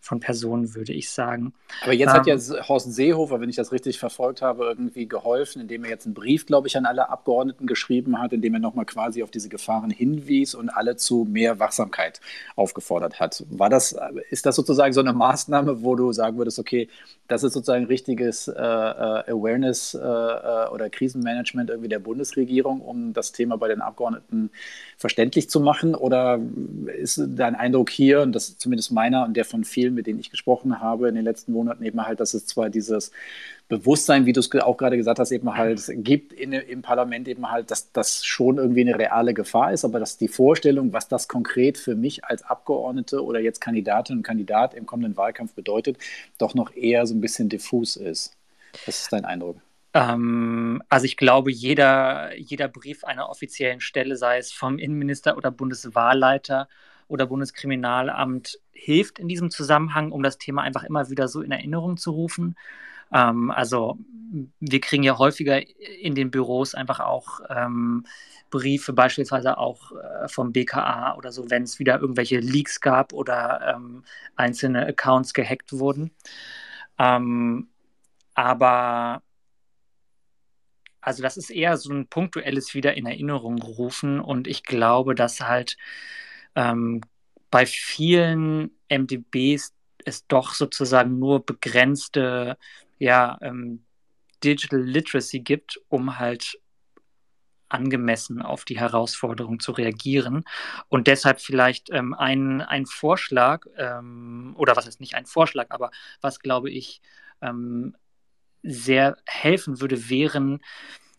von 0.00 0.20
Personen, 0.20 0.74
würde 0.74 0.94
ich 0.94 1.10
sagen. 1.10 1.52
Aber 1.82 1.92
jetzt 1.92 2.12
ähm, 2.12 2.16
hat 2.16 2.26
ja 2.26 2.36
Horst 2.66 2.94
Seehofer, 2.94 3.42
wenn 3.42 3.50
ich 3.50 3.56
das 3.56 3.72
richtig 3.72 3.98
verfolgt 3.98 4.40
habe, 4.40 4.64
irgendwie 4.64 5.06
geholfen, 5.06 5.60
indem 5.60 5.84
er 5.84 5.90
jetzt 5.90 6.06
einen 6.06 6.14
Brief, 6.14 6.46
glaube 6.46 6.66
ich, 6.66 6.76
an 6.78 6.86
alle 6.86 7.10
Abgeordneten 7.10 7.66
geschrieben 7.66 8.18
hat, 8.18 8.32
indem 8.32 8.54
er 8.54 8.60
nochmal 8.60 8.86
quasi 8.86 9.22
auf 9.22 9.30
diese 9.30 9.50
Gefahren 9.50 9.90
hinwies 9.90 10.41
und 10.54 10.68
alle 10.70 10.96
zu 10.96 11.26
mehr 11.30 11.58
Wachsamkeit 11.58 12.20
aufgefordert 12.56 13.20
hat. 13.20 13.44
War 13.48 13.70
das, 13.70 13.96
ist 14.30 14.44
das 14.46 14.56
sozusagen 14.56 14.92
so 14.92 15.00
eine 15.00 15.12
Maßnahme, 15.12 15.82
wo 15.82 15.94
du 15.94 16.12
sagen 16.12 16.36
würdest, 16.38 16.58
okay, 16.58 16.88
das 17.28 17.44
ist 17.44 17.54
sozusagen 17.54 17.86
richtiges 17.86 18.48
äh, 18.48 18.52
äh, 18.52 19.30
Awareness 19.30 19.94
äh, 19.94 19.98
äh, 19.98 20.68
oder 20.68 20.90
Krisenmanagement 20.90 21.70
irgendwie 21.70 21.88
der 21.88 22.00
Bundesregierung, 22.00 22.80
um 22.80 23.12
das 23.12 23.32
Thema 23.32 23.56
bei 23.56 23.68
den 23.68 23.80
Abgeordneten 23.80 24.50
verständlich 24.98 25.48
zu 25.48 25.60
machen? 25.60 25.94
Oder 25.94 26.40
ist 26.98 27.22
dein 27.26 27.54
Eindruck 27.54 27.90
hier, 27.90 28.20
und 28.22 28.32
das 28.32 28.50
ist 28.50 28.60
zumindest 28.60 28.92
meiner 28.92 29.24
und 29.24 29.34
der 29.36 29.44
von 29.44 29.64
vielen 29.64 29.94
mit 29.94 30.06
denen 30.06 30.20
ich 30.20 30.30
gesprochen 30.30 30.80
habe 30.80 31.08
in 31.08 31.14
den 31.14 31.24
letzten 31.24 31.52
Monaten, 31.52 31.84
eben 31.84 32.04
halt, 32.04 32.20
dass 32.20 32.34
es 32.34 32.46
zwar 32.46 32.70
dieses 32.70 33.12
Bewusstsein, 33.72 34.26
wie 34.26 34.34
du 34.34 34.40
es 34.40 34.54
auch 34.54 34.76
gerade 34.76 34.98
gesagt 34.98 35.18
hast, 35.18 35.32
eben 35.32 35.56
halt 35.56 35.82
gibt 35.88 36.34
in, 36.34 36.52
im 36.52 36.82
Parlament 36.82 37.26
eben 37.26 37.50
halt, 37.50 37.70
dass 37.70 37.90
das 37.90 38.22
schon 38.22 38.58
irgendwie 38.58 38.82
eine 38.82 38.98
reale 38.98 39.32
Gefahr 39.32 39.72
ist, 39.72 39.86
aber 39.86 39.98
dass 39.98 40.18
die 40.18 40.28
Vorstellung, 40.28 40.92
was 40.92 41.08
das 41.08 41.26
konkret 41.26 41.78
für 41.78 41.94
mich 41.94 42.22
als 42.26 42.42
Abgeordnete 42.42 43.24
oder 43.24 43.40
jetzt 43.40 43.62
Kandidatin 43.62 44.18
und 44.18 44.22
Kandidat 44.24 44.74
im 44.74 44.84
kommenden 44.84 45.16
Wahlkampf 45.16 45.54
bedeutet, 45.54 45.96
doch 46.36 46.54
noch 46.54 46.76
eher 46.76 47.06
so 47.06 47.14
ein 47.14 47.22
bisschen 47.22 47.48
diffus 47.48 47.96
ist. 47.96 48.36
Was 48.84 49.00
ist 49.00 49.12
dein 49.12 49.24
Eindruck? 49.24 49.56
Ähm, 49.94 50.82
also 50.90 51.06
ich 51.06 51.16
glaube, 51.16 51.50
jeder, 51.50 52.36
jeder 52.36 52.68
Brief 52.68 53.04
einer 53.04 53.30
offiziellen 53.30 53.80
Stelle, 53.80 54.16
sei 54.16 54.36
es 54.36 54.52
vom 54.52 54.78
Innenminister 54.78 55.38
oder 55.38 55.50
Bundeswahlleiter 55.50 56.68
oder 57.08 57.26
Bundeskriminalamt 57.26 58.58
hilft 58.72 59.18
in 59.18 59.28
diesem 59.28 59.50
Zusammenhang, 59.50 60.12
um 60.12 60.22
das 60.22 60.36
Thema 60.36 60.60
einfach 60.60 60.84
immer 60.84 61.08
wieder 61.08 61.26
so 61.28 61.40
in 61.40 61.52
Erinnerung 61.52 61.96
zu 61.96 62.10
rufen. 62.10 62.54
Ähm, 63.12 63.50
also 63.50 63.98
wir 64.60 64.80
kriegen 64.80 65.02
ja 65.02 65.18
häufiger 65.18 65.60
in 66.00 66.14
den 66.14 66.30
Büros 66.30 66.74
einfach 66.74 67.00
auch 67.00 67.40
ähm, 67.50 68.06
Briefe, 68.50 68.92
beispielsweise 68.92 69.58
auch 69.58 69.92
äh, 69.92 70.28
vom 70.28 70.52
BKA 70.52 71.16
oder 71.16 71.32
so, 71.32 71.50
wenn 71.50 71.64
es 71.64 71.78
wieder 71.78 72.00
irgendwelche 72.00 72.38
Leaks 72.38 72.80
gab 72.80 73.12
oder 73.12 73.74
ähm, 73.74 74.04
einzelne 74.36 74.86
Accounts 74.86 75.34
gehackt 75.34 75.72
wurden. 75.72 76.12
Ähm, 76.98 77.68
aber 78.34 79.22
also 81.00 81.22
das 81.22 81.36
ist 81.36 81.50
eher 81.50 81.76
so 81.76 81.92
ein 81.92 82.06
punktuelles 82.06 82.74
Wieder 82.74 82.94
in 82.94 83.06
Erinnerung 83.06 83.60
rufen 83.60 84.20
und 84.20 84.46
ich 84.46 84.62
glaube, 84.62 85.14
dass 85.14 85.40
halt 85.40 85.76
ähm, 86.54 87.00
bei 87.50 87.66
vielen 87.66 88.70
MDBs 88.88 89.74
es 90.04 90.26
doch 90.26 90.54
sozusagen 90.54 91.18
nur 91.18 91.44
begrenzte 91.44 92.56
ja, 92.98 93.38
ähm, 93.42 93.84
Digital 94.42 94.80
Literacy 94.80 95.40
gibt, 95.40 95.80
um 95.88 96.18
halt 96.18 96.58
angemessen 97.68 98.42
auf 98.42 98.64
die 98.64 98.78
Herausforderung 98.78 99.58
zu 99.60 99.72
reagieren. 99.72 100.44
Und 100.88 101.06
deshalb 101.06 101.40
vielleicht 101.40 101.90
ähm, 101.90 102.14
ein, 102.14 102.60
ein 102.60 102.86
Vorschlag, 102.86 103.66
ähm, 103.76 104.54
oder 104.58 104.76
was 104.76 104.86
ist 104.86 105.00
nicht 105.00 105.14
ein 105.14 105.26
Vorschlag, 105.26 105.66
aber 105.70 105.90
was 106.20 106.40
glaube 106.40 106.70
ich 106.70 107.00
ähm, 107.40 107.96
sehr 108.62 109.16
helfen 109.26 109.80
würde, 109.80 110.08
wären 110.08 110.60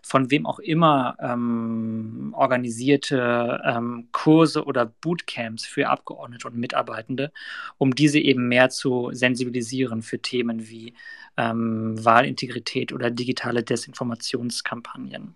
von 0.06 0.30
wem 0.30 0.45
auch 0.45 0.60
immer 0.60 1.16
ähm, 1.20 2.34
organisierte 2.38 3.62
ähm, 3.66 4.10
Kurse 4.12 4.66
oder 4.66 4.86
Bootcamps 4.86 5.66
für 5.66 5.88
Abgeordnete 5.88 6.47
und 6.47 6.58
Mitarbeitende, 6.58 7.32
um 7.78 7.95
diese 7.95 8.20
eben 8.20 8.47
mehr 8.49 8.70
zu 8.70 9.10
sensibilisieren 9.14 10.01
für 10.01 10.20
Themen 10.20 10.68
wie 10.68 10.93
ähm, 11.38 11.95
Wahlintegrität 12.04 12.93
oder 12.93 13.10
digitale 13.10 13.64
Desinformationskampagnen. 13.64 15.36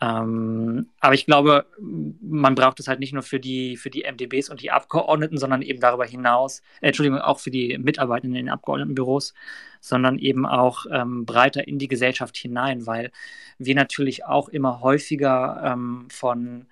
Ähm, 0.00 0.88
aber 1.00 1.14
ich 1.14 1.26
glaube, 1.26 1.66
man 1.80 2.54
braucht 2.54 2.78
es 2.80 2.88
halt 2.88 3.00
nicht 3.00 3.12
nur 3.12 3.22
für 3.22 3.40
die, 3.40 3.76
für 3.76 3.90
die 3.90 4.04
MDBs 4.04 4.48
und 4.48 4.62
die 4.62 4.70
Abgeordneten, 4.70 5.38
sondern 5.38 5.62
eben 5.62 5.80
darüber 5.80 6.06
hinaus, 6.06 6.62
äh, 6.80 6.88
Entschuldigung, 6.88 7.18
auch 7.18 7.40
für 7.40 7.50
die 7.50 7.76
Mitarbeitenden 7.78 8.38
in 8.38 8.46
den 8.46 8.52
Abgeordnetenbüros, 8.52 9.34
sondern 9.80 10.18
eben 10.18 10.46
auch 10.46 10.86
ähm, 10.90 11.24
breiter 11.26 11.66
in 11.66 11.78
die 11.78 11.88
Gesellschaft 11.88 12.36
hinein, 12.36 12.86
weil 12.86 13.10
wir 13.58 13.74
natürlich 13.74 14.24
auch 14.24 14.48
immer 14.48 14.80
häufiger 14.80 15.62
ähm, 15.64 16.08
von 16.10 16.66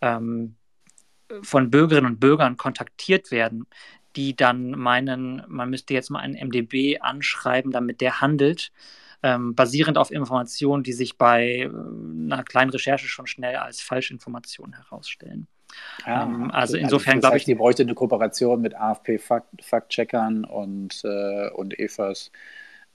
ähm, 0.00 0.54
von 1.42 1.70
Bürgerinnen 1.70 2.12
und 2.12 2.20
Bürgern 2.20 2.56
kontaktiert 2.56 3.30
werden, 3.30 3.66
die 4.16 4.34
dann 4.34 4.70
meinen, 4.70 5.42
man 5.48 5.70
müsste 5.70 5.94
jetzt 5.94 6.10
mal 6.10 6.20
einen 6.20 6.34
MDB 6.34 6.98
anschreiben, 7.00 7.70
damit 7.70 8.00
der 8.00 8.20
handelt, 8.20 8.72
ähm, 9.22 9.54
basierend 9.54 9.98
auf 9.98 10.10
Informationen, 10.10 10.82
die 10.82 10.92
sich 10.92 11.18
bei 11.18 11.60
äh, 11.62 11.66
einer 11.66 12.44
kleinen 12.44 12.70
Recherche 12.70 13.08
schon 13.08 13.26
schnell 13.26 13.56
als 13.56 13.80
Falschinformationen 13.80 14.76
herausstellen. 14.76 15.48
Ja, 16.06 16.24
ähm, 16.24 16.50
also 16.50 16.76
insofern 16.76 17.14
also 17.14 17.20
glaube 17.20 17.36
ich. 17.38 17.44
Die 17.44 17.54
bräuchte 17.54 17.82
eine 17.82 17.94
Kooperation 17.94 18.60
mit 18.60 18.74
AFP-Faktcheckern 18.74 20.44
und, 20.44 21.02
äh, 21.04 21.50
und 21.50 21.78
EFAs. 21.78 22.30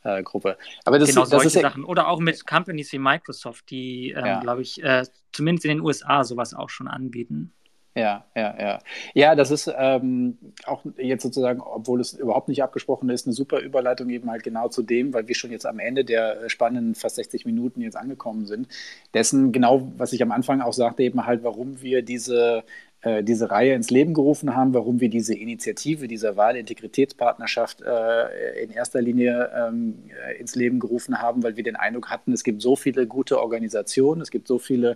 Äh, 0.05 0.21
Gruppe. 0.23 0.57
Aber 0.83 0.99
das, 0.99 1.07
genau, 1.07 1.21
das 1.21 1.29
solche 1.29 1.47
ist 1.47 1.53
Sachen. 1.53 1.85
Oder 1.85 2.09
auch 2.09 2.19
mit 2.19 2.45
Companies 2.45 2.91
wie 2.91 2.99
Microsoft, 2.99 3.69
die, 3.69 4.11
ähm, 4.11 4.25
ja. 4.25 4.39
glaube 4.41 4.61
ich, 4.61 4.83
äh, 4.83 5.05
zumindest 5.31 5.63
in 5.63 5.77
den 5.77 5.79
USA 5.79 6.25
sowas 6.25 6.53
auch 6.53 6.69
schon 6.69 6.89
anbieten. 6.89 7.53
Ja, 7.95 8.25
ja, 8.35 8.55
ja. 8.59 8.79
Ja, 9.13 9.35
das 9.35 9.51
ist 9.51 9.71
ähm, 9.77 10.37
auch 10.65 10.83
jetzt 10.97 11.21
sozusagen, 11.21 11.61
obwohl 11.61 12.01
es 12.01 12.13
überhaupt 12.13 12.47
nicht 12.47 12.63
abgesprochen 12.63 13.09
ist, 13.09 13.27
eine 13.27 13.33
super 13.33 13.59
Überleitung 13.59 14.09
eben 14.09 14.31
halt 14.31 14.41
genau 14.43 14.67
zu 14.67 14.81
dem, 14.81 15.13
weil 15.13 15.27
wir 15.27 15.35
schon 15.35 15.51
jetzt 15.51 15.67
am 15.67 15.77
Ende 15.77 16.03
der 16.03 16.49
spannenden 16.49 16.95
fast 16.95 17.17
60 17.17 17.45
Minuten 17.45 17.81
jetzt 17.81 17.95
angekommen 17.95 18.47
sind. 18.47 18.67
Dessen 19.13 19.51
genau, 19.51 19.91
was 19.97 20.11
ich 20.11 20.23
am 20.23 20.31
Anfang 20.31 20.61
auch 20.61 20.73
sagte, 20.73 21.03
eben 21.03 21.25
halt, 21.27 21.43
warum 21.43 21.83
wir 21.83 22.01
diese 22.01 22.63
äh, 23.03 23.21
diese 23.21 23.51
Reihe 23.51 23.73
ins 23.73 23.91
Leben 23.91 24.13
gerufen 24.13 24.55
haben, 24.55 24.73
warum 24.73 25.01
wir 25.01 25.09
diese 25.09 25.35
Initiative 25.35 26.07
dieser 26.07 26.37
Wahlintegritätspartnerschaft 26.37 27.81
äh, 27.81 28.63
in 28.63 28.71
erster 28.71 29.01
Linie 29.01 29.51
ähm, 29.53 29.95
äh, 30.25 30.39
ins 30.39 30.55
Leben 30.55 30.79
gerufen 30.79 31.21
haben, 31.21 31.43
weil 31.43 31.57
wir 31.57 31.63
den 31.63 31.75
Eindruck 31.75 32.09
hatten, 32.09 32.31
es 32.31 32.45
gibt 32.45 32.61
so 32.61 32.77
viele 32.77 33.05
gute 33.05 33.41
Organisationen, 33.41 34.21
es 34.21 34.31
gibt 34.31 34.47
so 34.47 34.57
viele 34.57 34.95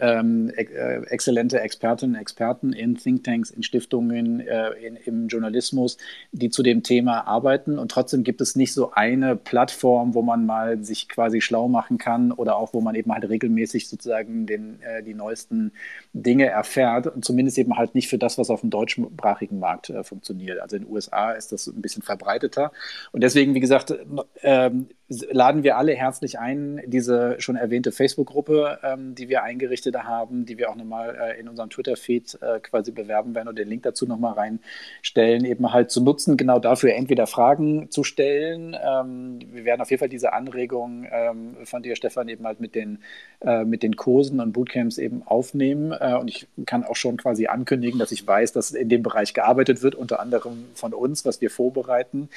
ähm, 0.00 0.50
äh, 0.56 1.02
exzellente 1.06 1.60
Expertinnen 1.60 2.16
und 2.16 2.20
Experten 2.20 2.72
in 2.72 2.96
Thinktanks, 2.96 3.50
in 3.50 3.62
Stiftungen, 3.62 4.40
äh, 4.40 4.70
in, 4.72 4.96
im 4.96 5.28
Journalismus, 5.28 5.96
die 6.32 6.50
zu 6.50 6.62
dem 6.62 6.82
Thema 6.82 7.26
arbeiten. 7.26 7.78
Und 7.78 7.90
trotzdem 7.90 8.24
gibt 8.24 8.40
es 8.40 8.56
nicht 8.56 8.72
so 8.72 8.92
eine 8.92 9.36
Plattform, 9.36 10.14
wo 10.14 10.22
man 10.22 10.46
mal 10.46 10.82
sich 10.84 11.08
quasi 11.08 11.40
schlau 11.40 11.68
machen 11.68 11.98
kann 11.98 12.32
oder 12.32 12.56
auch 12.56 12.74
wo 12.74 12.80
man 12.80 12.94
eben 12.94 13.12
halt 13.12 13.28
regelmäßig 13.28 13.88
sozusagen 13.88 14.46
den, 14.46 14.80
äh, 14.82 15.02
die 15.02 15.14
neuesten 15.14 15.72
Dinge 16.12 16.46
erfährt. 16.46 17.06
Und 17.06 17.24
zumindest 17.24 17.58
eben 17.58 17.76
halt 17.76 17.94
nicht 17.94 18.08
für 18.08 18.18
das, 18.18 18.38
was 18.38 18.50
auf 18.50 18.60
dem 18.60 18.70
deutschsprachigen 18.70 19.58
Markt 19.58 19.90
äh, 19.90 20.04
funktioniert. 20.04 20.60
Also 20.60 20.76
in 20.76 20.84
den 20.84 20.92
USA 20.92 21.32
ist 21.32 21.52
das 21.52 21.66
ein 21.66 21.82
bisschen 21.82 22.02
verbreiteter. 22.02 22.72
Und 23.12 23.22
deswegen, 23.22 23.54
wie 23.54 23.60
gesagt, 23.60 23.94
äh, 24.42 24.70
laden 25.08 25.62
wir 25.62 25.78
alle 25.78 25.94
herzlich 25.94 26.38
ein, 26.38 26.82
diese 26.86 27.36
schon 27.38 27.56
erwähnte 27.56 27.92
Facebook-Gruppe, 27.92 28.78
ähm, 28.82 29.14
die 29.14 29.30
wir 29.30 29.42
eingerichtet 29.42 29.96
haben, 29.96 30.44
die 30.44 30.58
wir 30.58 30.68
auch 30.70 30.76
nochmal 30.76 31.16
äh, 31.18 31.40
in 31.40 31.48
unserem 31.48 31.70
Twitter-Feed 31.70 32.38
äh, 32.42 32.60
quasi 32.60 32.92
bewerben 32.92 33.34
werden 33.34 33.48
und 33.48 33.58
den 33.58 33.68
Link 33.68 33.84
dazu 33.84 34.06
nochmal 34.06 34.34
reinstellen, 34.34 35.46
eben 35.46 35.72
halt 35.72 35.90
zu 35.90 36.02
nutzen, 36.02 36.36
genau 36.36 36.58
dafür 36.58 36.94
entweder 36.94 37.26
Fragen 37.26 37.90
zu 37.90 38.04
stellen. 38.04 38.76
Ähm, 38.84 39.38
wir 39.50 39.64
werden 39.64 39.80
auf 39.80 39.90
jeden 39.90 40.00
Fall 40.00 40.10
diese 40.10 40.34
Anregung 40.34 41.06
ähm, 41.10 41.56
von 41.64 41.82
dir, 41.82 41.96
Stefan, 41.96 42.28
eben 42.28 42.46
halt 42.46 42.60
mit 42.60 42.74
den, 42.74 42.98
äh, 43.40 43.64
mit 43.64 43.82
den 43.82 43.96
Kursen 43.96 44.40
und 44.40 44.52
Bootcamps 44.52 44.98
eben 44.98 45.22
aufnehmen. 45.26 45.92
Äh, 45.98 46.16
und 46.16 46.28
ich 46.28 46.46
kann 46.66 46.84
auch 46.84 46.96
schon 46.96 47.16
quasi 47.16 47.46
ankündigen, 47.46 47.98
dass 47.98 48.12
ich 48.12 48.26
weiß, 48.26 48.52
dass 48.52 48.72
in 48.72 48.90
dem 48.90 49.02
Bereich 49.02 49.32
gearbeitet 49.32 49.82
wird, 49.82 49.94
unter 49.94 50.20
anderem 50.20 50.66
von 50.74 50.92
uns, 50.92 51.24
was 51.24 51.40
wir 51.40 51.48
vorbereiten 51.48 52.28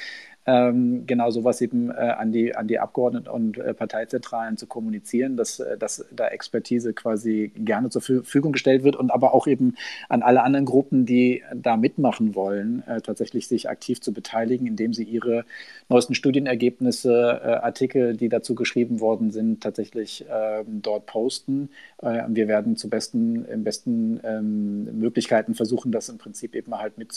ähm, 0.46 1.06
genau 1.06 1.30
sowas 1.30 1.60
eben 1.60 1.90
äh, 1.90 1.94
an, 1.94 2.32
die, 2.32 2.54
an 2.56 2.66
die 2.66 2.78
Abgeordneten 2.78 3.28
und 3.28 3.58
äh, 3.58 3.74
Parteizentralen 3.74 4.56
zu 4.56 4.66
kommunizieren, 4.66 5.36
dass, 5.36 5.60
äh, 5.60 5.78
dass 5.78 6.04
da 6.10 6.28
Expertise 6.28 6.92
quasi 6.94 7.52
gerne 7.54 7.90
zur 7.90 8.02
Verfügung 8.02 8.52
gestellt 8.52 8.82
wird 8.82 8.96
und 8.96 9.10
aber 9.12 9.34
auch 9.34 9.46
eben 9.46 9.76
an 10.08 10.22
alle 10.22 10.42
anderen 10.42 10.64
Gruppen, 10.64 11.06
die 11.06 11.42
da 11.54 11.76
mitmachen 11.76 12.34
wollen, 12.34 12.82
äh, 12.86 13.00
tatsächlich 13.00 13.46
sich 13.46 13.68
aktiv 13.68 14.00
zu 14.00 14.12
beteiligen, 14.12 14.66
indem 14.66 14.92
sie 14.92 15.04
ihre 15.04 15.44
neuesten 15.88 16.14
Studienergebnisse, 16.14 17.40
äh, 17.42 17.48
Artikel, 17.62 18.16
die 18.16 18.28
dazu 18.28 18.54
geschrieben 18.54 19.00
worden 19.00 19.30
sind, 19.30 19.62
tatsächlich 19.62 20.24
ähm, 20.28 20.82
dort 20.82 21.06
posten. 21.06 21.70
Äh, 21.98 22.22
wir 22.28 22.48
werden 22.48 22.76
zu 22.76 22.90
besten, 22.90 23.44
im 23.44 23.62
besten 23.62 24.20
ähm, 24.24 24.98
Möglichkeiten 24.98 25.54
versuchen, 25.54 25.92
das 25.92 26.08
im 26.08 26.18
Prinzip 26.18 26.56
eben 26.56 26.76
halt 26.76 26.98
mit 26.98 27.12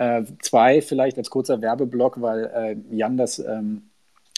bewerben. 0.00 0.26
zwei, 0.40 0.82
vielleicht 0.82 1.18
als 1.18 1.30
kurzer 1.30 1.60
Werbeblock, 1.62 2.20
weil 2.20 2.44
äh, 2.46 2.96
Jan 2.96 3.16
das 3.16 3.38
ähm, 3.38 3.89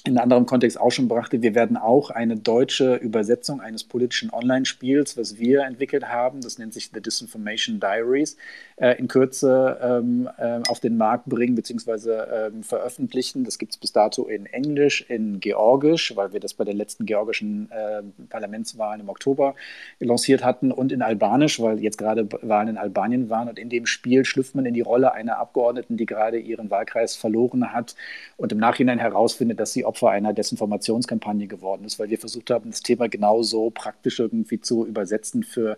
in 0.05 0.19
einem 0.19 0.25
anderen 0.25 0.47
Kontext 0.47 0.81
auch 0.81 0.91
schon 0.91 1.07
brachte, 1.07 1.43
wir 1.43 1.55
werden 1.55 1.77
auch 1.77 2.11
eine 2.11 2.37
deutsche 2.37 2.97
Übersetzung 2.97 3.61
eines 3.61 3.85
politischen 3.85 4.31
Online-Spiels, 4.31 5.17
was 5.17 5.39
wir 5.39 5.63
entwickelt 5.63 6.09
haben, 6.09 6.41
das 6.41 6.59
nennt 6.59 6.75
sich 6.75 6.91
The 6.93 7.01
Disinformation 7.01 7.79
Diaries, 7.79 8.37
äh, 8.77 8.99
in 8.99 9.07
Kürze 9.07 9.79
ähm, 9.81 10.29
äh, 10.39 10.61
auf 10.69 10.81
den 10.81 10.97
Markt 10.97 11.27
bringen 11.27 11.55
bzw. 11.55 12.11
Ähm, 12.11 12.65
veröffentlichen. 12.65 13.45
Das 13.45 13.59
gibt 13.59 13.73
es 13.73 13.79
bis 13.79 13.93
dato 13.93 14.27
in 14.27 14.47
Englisch, 14.47 15.03
in 15.09 15.39
Georgisch, 15.39 16.17
weil 16.17 16.33
wir 16.33 16.41
das 16.41 16.55
bei 16.55 16.65
der 16.65 16.75
letzten 16.75 17.07
georgischen 17.07 17.71
äh, 17.71 18.03
Parlamentswahlen 18.29 19.03
im 19.03 19.09
Oktober 19.09 19.55
lanciert 20.01 20.43
hatten 20.43 20.73
und 20.73 20.91
in 20.91 21.03
Albanisch, 21.03 21.61
weil 21.61 21.79
jetzt 21.79 21.99
gerade 21.99 22.29
Wahlen 22.43 22.69
in 22.69 22.79
Albanien 22.79 23.31
waren. 23.31 23.49
Und 23.49 23.59
in 23.59 23.69
dem 23.69 23.87
Spiel 23.87 24.25
schlüpft 24.25 24.57
man 24.57 24.67
in 24.67 24.75
die 24.75 24.81
Rolle 24.81 25.13
einer 25.13 25.39
Abgeordneten, 25.39 25.97
die 25.97 26.07
gerade 26.07 26.39
ihren 26.39 26.71
Wahlkreis 26.71 27.15
verloren 27.15 27.73
hat 27.73 27.95
und 28.37 28.51
im 28.51 28.59
Nachhinein 28.59 28.99
herausfindet, 28.99 29.61
dass 29.61 29.73
sie 29.73 29.85
Opfer 29.93 30.09
einer 30.09 30.33
Desinformationskampagne 30.33 31.47
geworden 31.47 31.85
ist, 31.85 31.99
weil 31.99 32.09
wir 32.09 32.19
versucht 32.19 32.51
haben, 32.51 32.71
das 32.71 32.81
Thema 32.81 33.11
genauso 33.11 33.69
praktisch 33.69 34.21
irgendwie 34.21 34.59
zu 34.59 34.87
übersetzen 34.87 35.43
für 35.43 35.77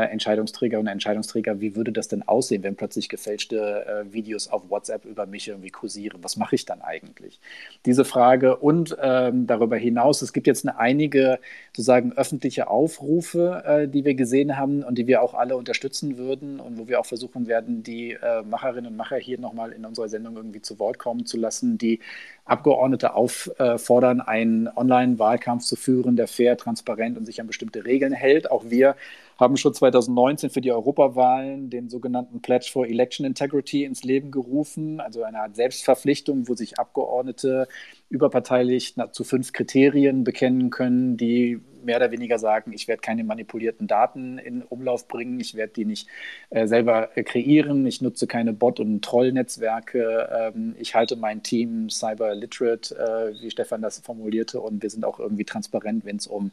Entscheidungsträger 0.00 0.78
und 0.78 0.86
Entscheidungsträger, 0.86 1.60
wie 1.60 1.76
würde 1.76 1.92
das 1.92 2.08
denn 2.08 2.26
aussehen, 2.26 2.62
wenn 2.62 2.76
plötzlich 2.76 3.08
gefälschte 3.08 3.86
äh, 3.86 4.12
Videos 4.12 4.48
auf 4.48 4.70
WhatsApp 4.70 5.04
über 5.04 5.26
mich 5.26 5.48
irgendwie 5.48 5.70
kursieren? 5.70 6.18
Was 6.22 6.36
mache 6.36 6.54
ich 6.54 6.64
dann 6.64 6.80
eigentlich? 6.80 7.40
Diese 7.84 8.04
Frage 8.04 8.56
und 8.56 8.96
ähm, 9.02 9.46
darüber 9.46 9.76
hinaus, 9.76 10.22
es 10.22 10.32
gibt 10.32 10.46
jetzt 10.46 10.66
eine, 10.66 10.78
einige 10.78 11.38
sozusagen 11.72 12.12
öffentliche 12.12 12.68
Aufrufe, 12.68 13.62
äh, 13.66 13.88
die 13.88 14.04
wir 14.04 14.14
gesehen 14.14 14.56
haben 14.56 14.82
und 14.82 14.96
die 14.96 15.06
wir 15.06 15.22
auch 15.22 15.34
alle 15.34 15.56
unterstützen 15.56 16.16
würden 16.16 16.58
und 16.58 16.78
wo 16.78 16.88
wir 16.88 16.98
auch 16.98 17.06
versuchen 17.06 17.46
werden, 17.46 17.82
die 17.82 18.12
äh, 18.12 18.42
Macherinnen 18.42 18.92
und 18.92 18.96
Macher 18.96 19.16
hier 19.16 19.38
nochmal 19.38 19.72
in 19.72 19.84
unserer 19.84 20.08
Sendung 20.08 20.36
irgendwie 20.36 20.62
zu 20.62 20.78
Wort 20.78 20.98
kommen 20.98 21.26
zu 21.26 21.36
lassen, 21.36 21.76
die 21.76 22.00
Abgeordnete 22.44 23.14
auffordern, 23.14 24.20
einen 24.20 24.68
Online-Wahlkampf 24.68 25.64
zu 25.64 25.76
führen, 25.76 26.16
der 26.16 26.26
fair, 26.26 26.56
transparent 26.56 27.16
und 27.16 27.24
sich 27.24 27.40
an 27.40 27.46
bestimmte 27.46 27.84
Regeln 27.84 28.12
hält. 28.12 28.50
Auch 28.50 28.64
wir 28.68 28.96
haben 29.42 29.56
schon 29.56 29.74
2019 29.74 30.50
für 30.50 30.60
die 30.60 30.72
Europawahlen 30.72 31.68
den 31.68 31.88
sogenannten 31.88 32.40
Pledge 32.40 32.70
for 32.72 32.86
Election 32.86 33.26
Integrity 33.26 33.84
ins 33.84 34.04
Leben 34.04 34.30
gerufen, 34.30 35.00
also 35.00 35.24
eine 35.24 35.40
Art 35.40 35.56
Selbstverpflichtung, 35.56 36.48
wo 36.48 36.54
sich 36.54 36.78
Abgeordnete 36.78 37.68
überparteilich 38.08 38.94
zu 39.10 39.24
fünf 39.24 39.52
Kriterien 39.52 40.24
bekennen 40.24 40.70
können, 40.70 41.16
die 41.16 41.60
mehr 41.84 41.96
oder 41.96 42.10
weniger 42.10 42.38
sagen, 42.38 42.72
ich 42.72 42.88
werde 42.88 43.00
keine 43.00 43.24
manipulierten 43.24 43.86
Daten 43.86 44.38
in 44.38 44.62
Umlauf 44.62 45.08
bringen, 45.08 45.40
ich 45.40 45.54
werde 45.54 45.72
die 45.72 45.84
nicht 45.84 46.08
äh, 46.50 46.66
selber 46.66 47.16
äh, 47.16 47.22
kreieren, 47.22 47.86
ich 47.86 48.00
nutze 48.00 48.26
keine 48.26 48.52
Bot- 48.52 48.80
und 48.80 49.04
Trollnetzwerke, 49.04 50.52
ähm, 50.54 50.74
ich 50.78 50.94
halte 50.94 51.16
mein 51.16 51.42
Team 51.42 51.90
cyber 51.90 52.34
literate, 52.34 52.94
äh, 52.96 53.42
wie 53.42 53.50
Stefan 53.50 53.82
das 53.82 53.98
formulierte, 54.00 54.60
und 54.60 54.82
wir 54.82 54.90
sind 54.90 55.04
auch 55.04 55.18
irgendwie 55.18 55.44
transparent, 55.44 56.04
wenn 56.04 56.16
es 56.16 56.26
um 56.26 56.52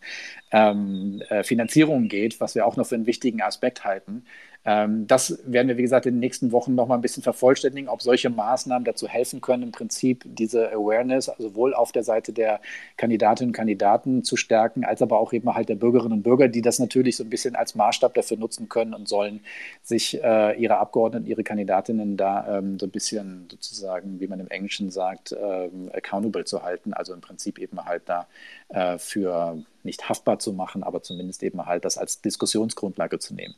ähm, 0.52 1.22
äh, 1.30 1.44
Finanzierung 1.44 2.08
geht, 2.08 2.40
was 2.40 2.56
wir 2.56 2.66
auch 2.66 2.76
noch 2.76 2.86
für 2.86 2.96
einen 2.96 3.08
wichtigen 3.08 3.42
Aspekt 3.42 3.86
halten. 3.86 4.24
Ähm, 4.66 5.07
das 5.07 5.39
werden 5.45 5.70
wir, 5.70 5.78
wie 5.78 5.84
gesagt, 5.84 6.05
in 6.05 6.16
den 6.16 6.20
nächsten 6.20 6.51
Wochen 6.51 6.76
noch 6.76 6.88
mal 6.88 6.95
ein 6.95 7.01
bisschen 7.01 7.24
vervollständigen, 7.24 7.89
ob 7.89 8.01
solche 8.01 8.30
Maßnahmen 8.30 8.84
dazu 8.84 9.07
helfen 9.07 9.39
können, 9.39 9.64
im 9.64 9.72
Prinzip 9.72 10.24
diese 10.26 10.72
Awareness 10.72 11.32
sowohl 11.38 11.74
auf 11.74 11.91
der 11.91 12.03
Seite 12.03 12.34
der 12.34 12.60
Kandidatinnen 12.97 13.49
und 13.49 13.55
Kandidaten 13.55 14.24
zu 14.24 14.36
stärken, 14.36 14.84
als 14.84 15.01
aber 15.01 15.20
auch 15.20 15.32
eben 15.32 15.53
halt 15.53 15.70
der 15.70 15.76
Bürgerinnen 15.76 16.14
und 16.14 16.24
Bürger, 16.24 16.49
die 16.49 16.62
das 16.62 16.80
natürlich 16.80 17.16
so 17.16 17.24
ein 17.24 17.30
bisschen 17.30 17.55
als 17.55 17.76
Maßstab 17.76 18.14
dafür 18.14 18.38
nutzen 18.38 18.68
können 18.68 18.93
und 18.93 19.07
sollen, 19.07 19.39
sich 19.82 20.22
äh, 20.22 20.60
ihre 20.60 20.78
Abgeordneten, 20.78 21.26
ihre 21.26 21.43
Kandidatinnen 21.43 22.18
da 22.18 22.57
ähm, 22.57 22.78
so 22.80 22.86
ein 22.86 22.91
bisschen 22.91 23.47
sozusagen, 23.49 24.20
wie 24.20 24.28
man 24.28 24.39
im 24.39 24.47
Englischen 24.49 24.91
sagt, 24.91 25.32
ähm, 25.32 25.89
accountable 25.93 26.43
zu 26.43 26.64
halten, 26.64 26.93
also 26.93 27.14
im 27.14 27.22
Prinzip 27.22 27.60
eben 27.60 27.86
halt 27.86 28.03
da 28.07 28.28
äh, 28.70 28.97
für 28.97 29.57
nicht 29.84 30.10
haftbar 30.10 30.39
zu 30.39 30.53
machen, 30.53 30.84
aber 30.84 31.01
zumindest 31.01 31.41
eben 31.43 31.66
halt 31.66 31.86
das 31.86 31.97
als 31.97 32.22
Diskussionsgrundlage 32.22 33.20
zu 33.20 33.34
nehmen. 33.34 33.55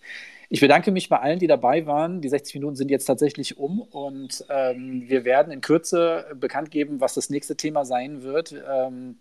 Ich 0.53 0.59
bedanke 0.59 0.91
mich 0.91 1.07
bei 1.07 1.17
allen, 1.17 1.39
die 1.39 1.47
dabei 1.47 1.85
waren. 1.85 2.19
Die 2.19 2.27
60 2.27 2.55
Minuten 2.55 2.75
sind 2.75 2.91
jetzt 2.91 3.05
tatsächlich 3.05 3.57
um 3.57 3.79
und 3.79 4.43
ähm, 4.49 5.05
wir 5.07 5.23
werden 5.23 5.49
in 5.53 5.61
Kürze 5.61 6.25
bekannt 6.35 6.71
geben, 6.71 6.99
was 6.99 7.13
das 7.13 7.29
nächste 7.29 7.55
Thema 7.55 7.85
sein 7.85 8.21
wird. 8.21 8.53
Ähm, 8.69 9.15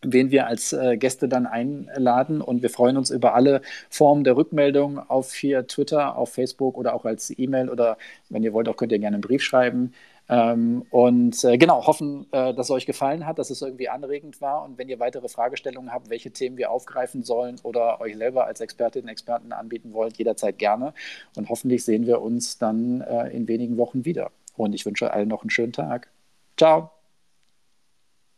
wen 0.00 0.30
wir 0.30 0.46
als 0.46 0.72
äh, 0.72 0.96
Gäste 0.96 1.28
dann 1.28 1.46
einladen. 1.46 2.40
Und 2.40 2.62
wir 2.62 2.70
freuen 2.70 2.96
uns 2.96 3.10
über 3.10 3.34
alle 3.34 3.60
Formen 3.90 4.24
der 4.24 4.34
Rückmeldung 4.34 4.98
auf 4.98 5.34
hier 5.34 5.66
Twitter, 5.66 6.16
auf 6.16 6.32
Facebook 6.32 6.78
oder 6.78 6.94
auch 6.94 7.04
als 7.04 7.30
E-Mail 7.36 7.68
oder 7.68 7.98
wenn 8.30 8.42
ihr 8.42 8.54
wollt, 8.54 8.66
auch 8.66 8.76
könnt 8.76 8.92
ihr 8.92 8.98
gerne 8.98 9.16
einen 9.16 9.20
Brief 9.20 9.42
schreiben. 9.42 9.92
Ähm, 10.32 10.86
und 10.88 11.44
äh, 11.44 11.58
genau, 11.58 11.86
hoffen, 11.86 12.26
äh, 12.32 12.54
dass 12.54 12.68
es 12.68 12.70
euch 12.70 12.86
gefallen 12.86 13.26
hat, 13.26 13.38
dass 13.38 13.50
es 13.50 13.60
irgendwie 13.60 13.90
anregend 13.90 14.40
war. 14.40 14.64
Und 14.64 14.78
wenn 14.78 14.88
ihr 14.88 14.98
weitere 14.98 15.28
Fragestellungen 15.28 15.92
habt, 15.92 16.08
welche 16.08 16.30
Themen 16.30 16.56
wir 16.56 16.70
aufgreifen 16.70 17.22
sollen 17.22 17.60
oder 17.62 18.00
euch 18.00 18.16
selber 18.16 18.46
als 18.46 18.62
Expertinnen 18.62 19.04
und 19.08 19.12
Experten 19.12 19.52
anbieten 19.52 19.92
wollt, 19.92 20.16
jederzeit 20.16 20.58
gerne. 20.58 20.94
Und 21.36 21.50
hoffentlich 21.50 21.84
sehen 21.84 22.06
wir 22.06 22.22
uns 22.22 22.56
dann 22.56 23.02
äh, 23.02 23.28
in 23.28 23.46
wenigen 23.46 23.76
Wochen 23.76 24.06
wieder. 24.06 24.30
Und 24.56 24.74
ich 24.74 24.86
wünsche 24.86 25.12
allen 25.12 25.28
noch 25.28 25.42
einen 25.42 25.50
schönen 25.50 25.74
Tag. 25.74 26.08
Ciao. 26.56 26.90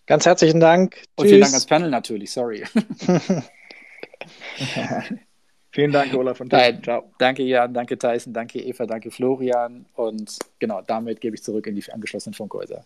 Ganz 0.07 0.27
herzlichen 0.27 0.59
Dank. 0.59 0.97
Und 1.15 1.27
Tschüss. 1.27 1.31
vielen 1.31 1.41
Dank 1.43 1.53
ans 1.53 1.67
Panel 1.67 1.91
natürlich, 1.91 2.33
sorry. 2.33 2.65
vielen 5.75 5.93
Dank, 5.93 6.15
Olaf 6.15 6.41
und 6.41 6.53
Nein, 6.53 6.83
Ciao. 6.83 7.11
Danke, 7.19 7.43
Jan, 7.43 7.75
danke, 7.75 7.99
Tyson, 7.99 8.33
danke, 8.33 8.61
Eva, 8.61 8.87
danke, 8.87 9.11
Florian. 9.11 9.85
Und 9.95 10.39
genau, 10.59 10.81
damit 10.87 11.21
gebe 11.21 11.37
ich 11.37 11.43
zurück 11.43 11.67
in 11.67 11.75
die 11.75 11.93
angeschlossenen 11.93 12.35
Funkhäuser. 12.35 12.85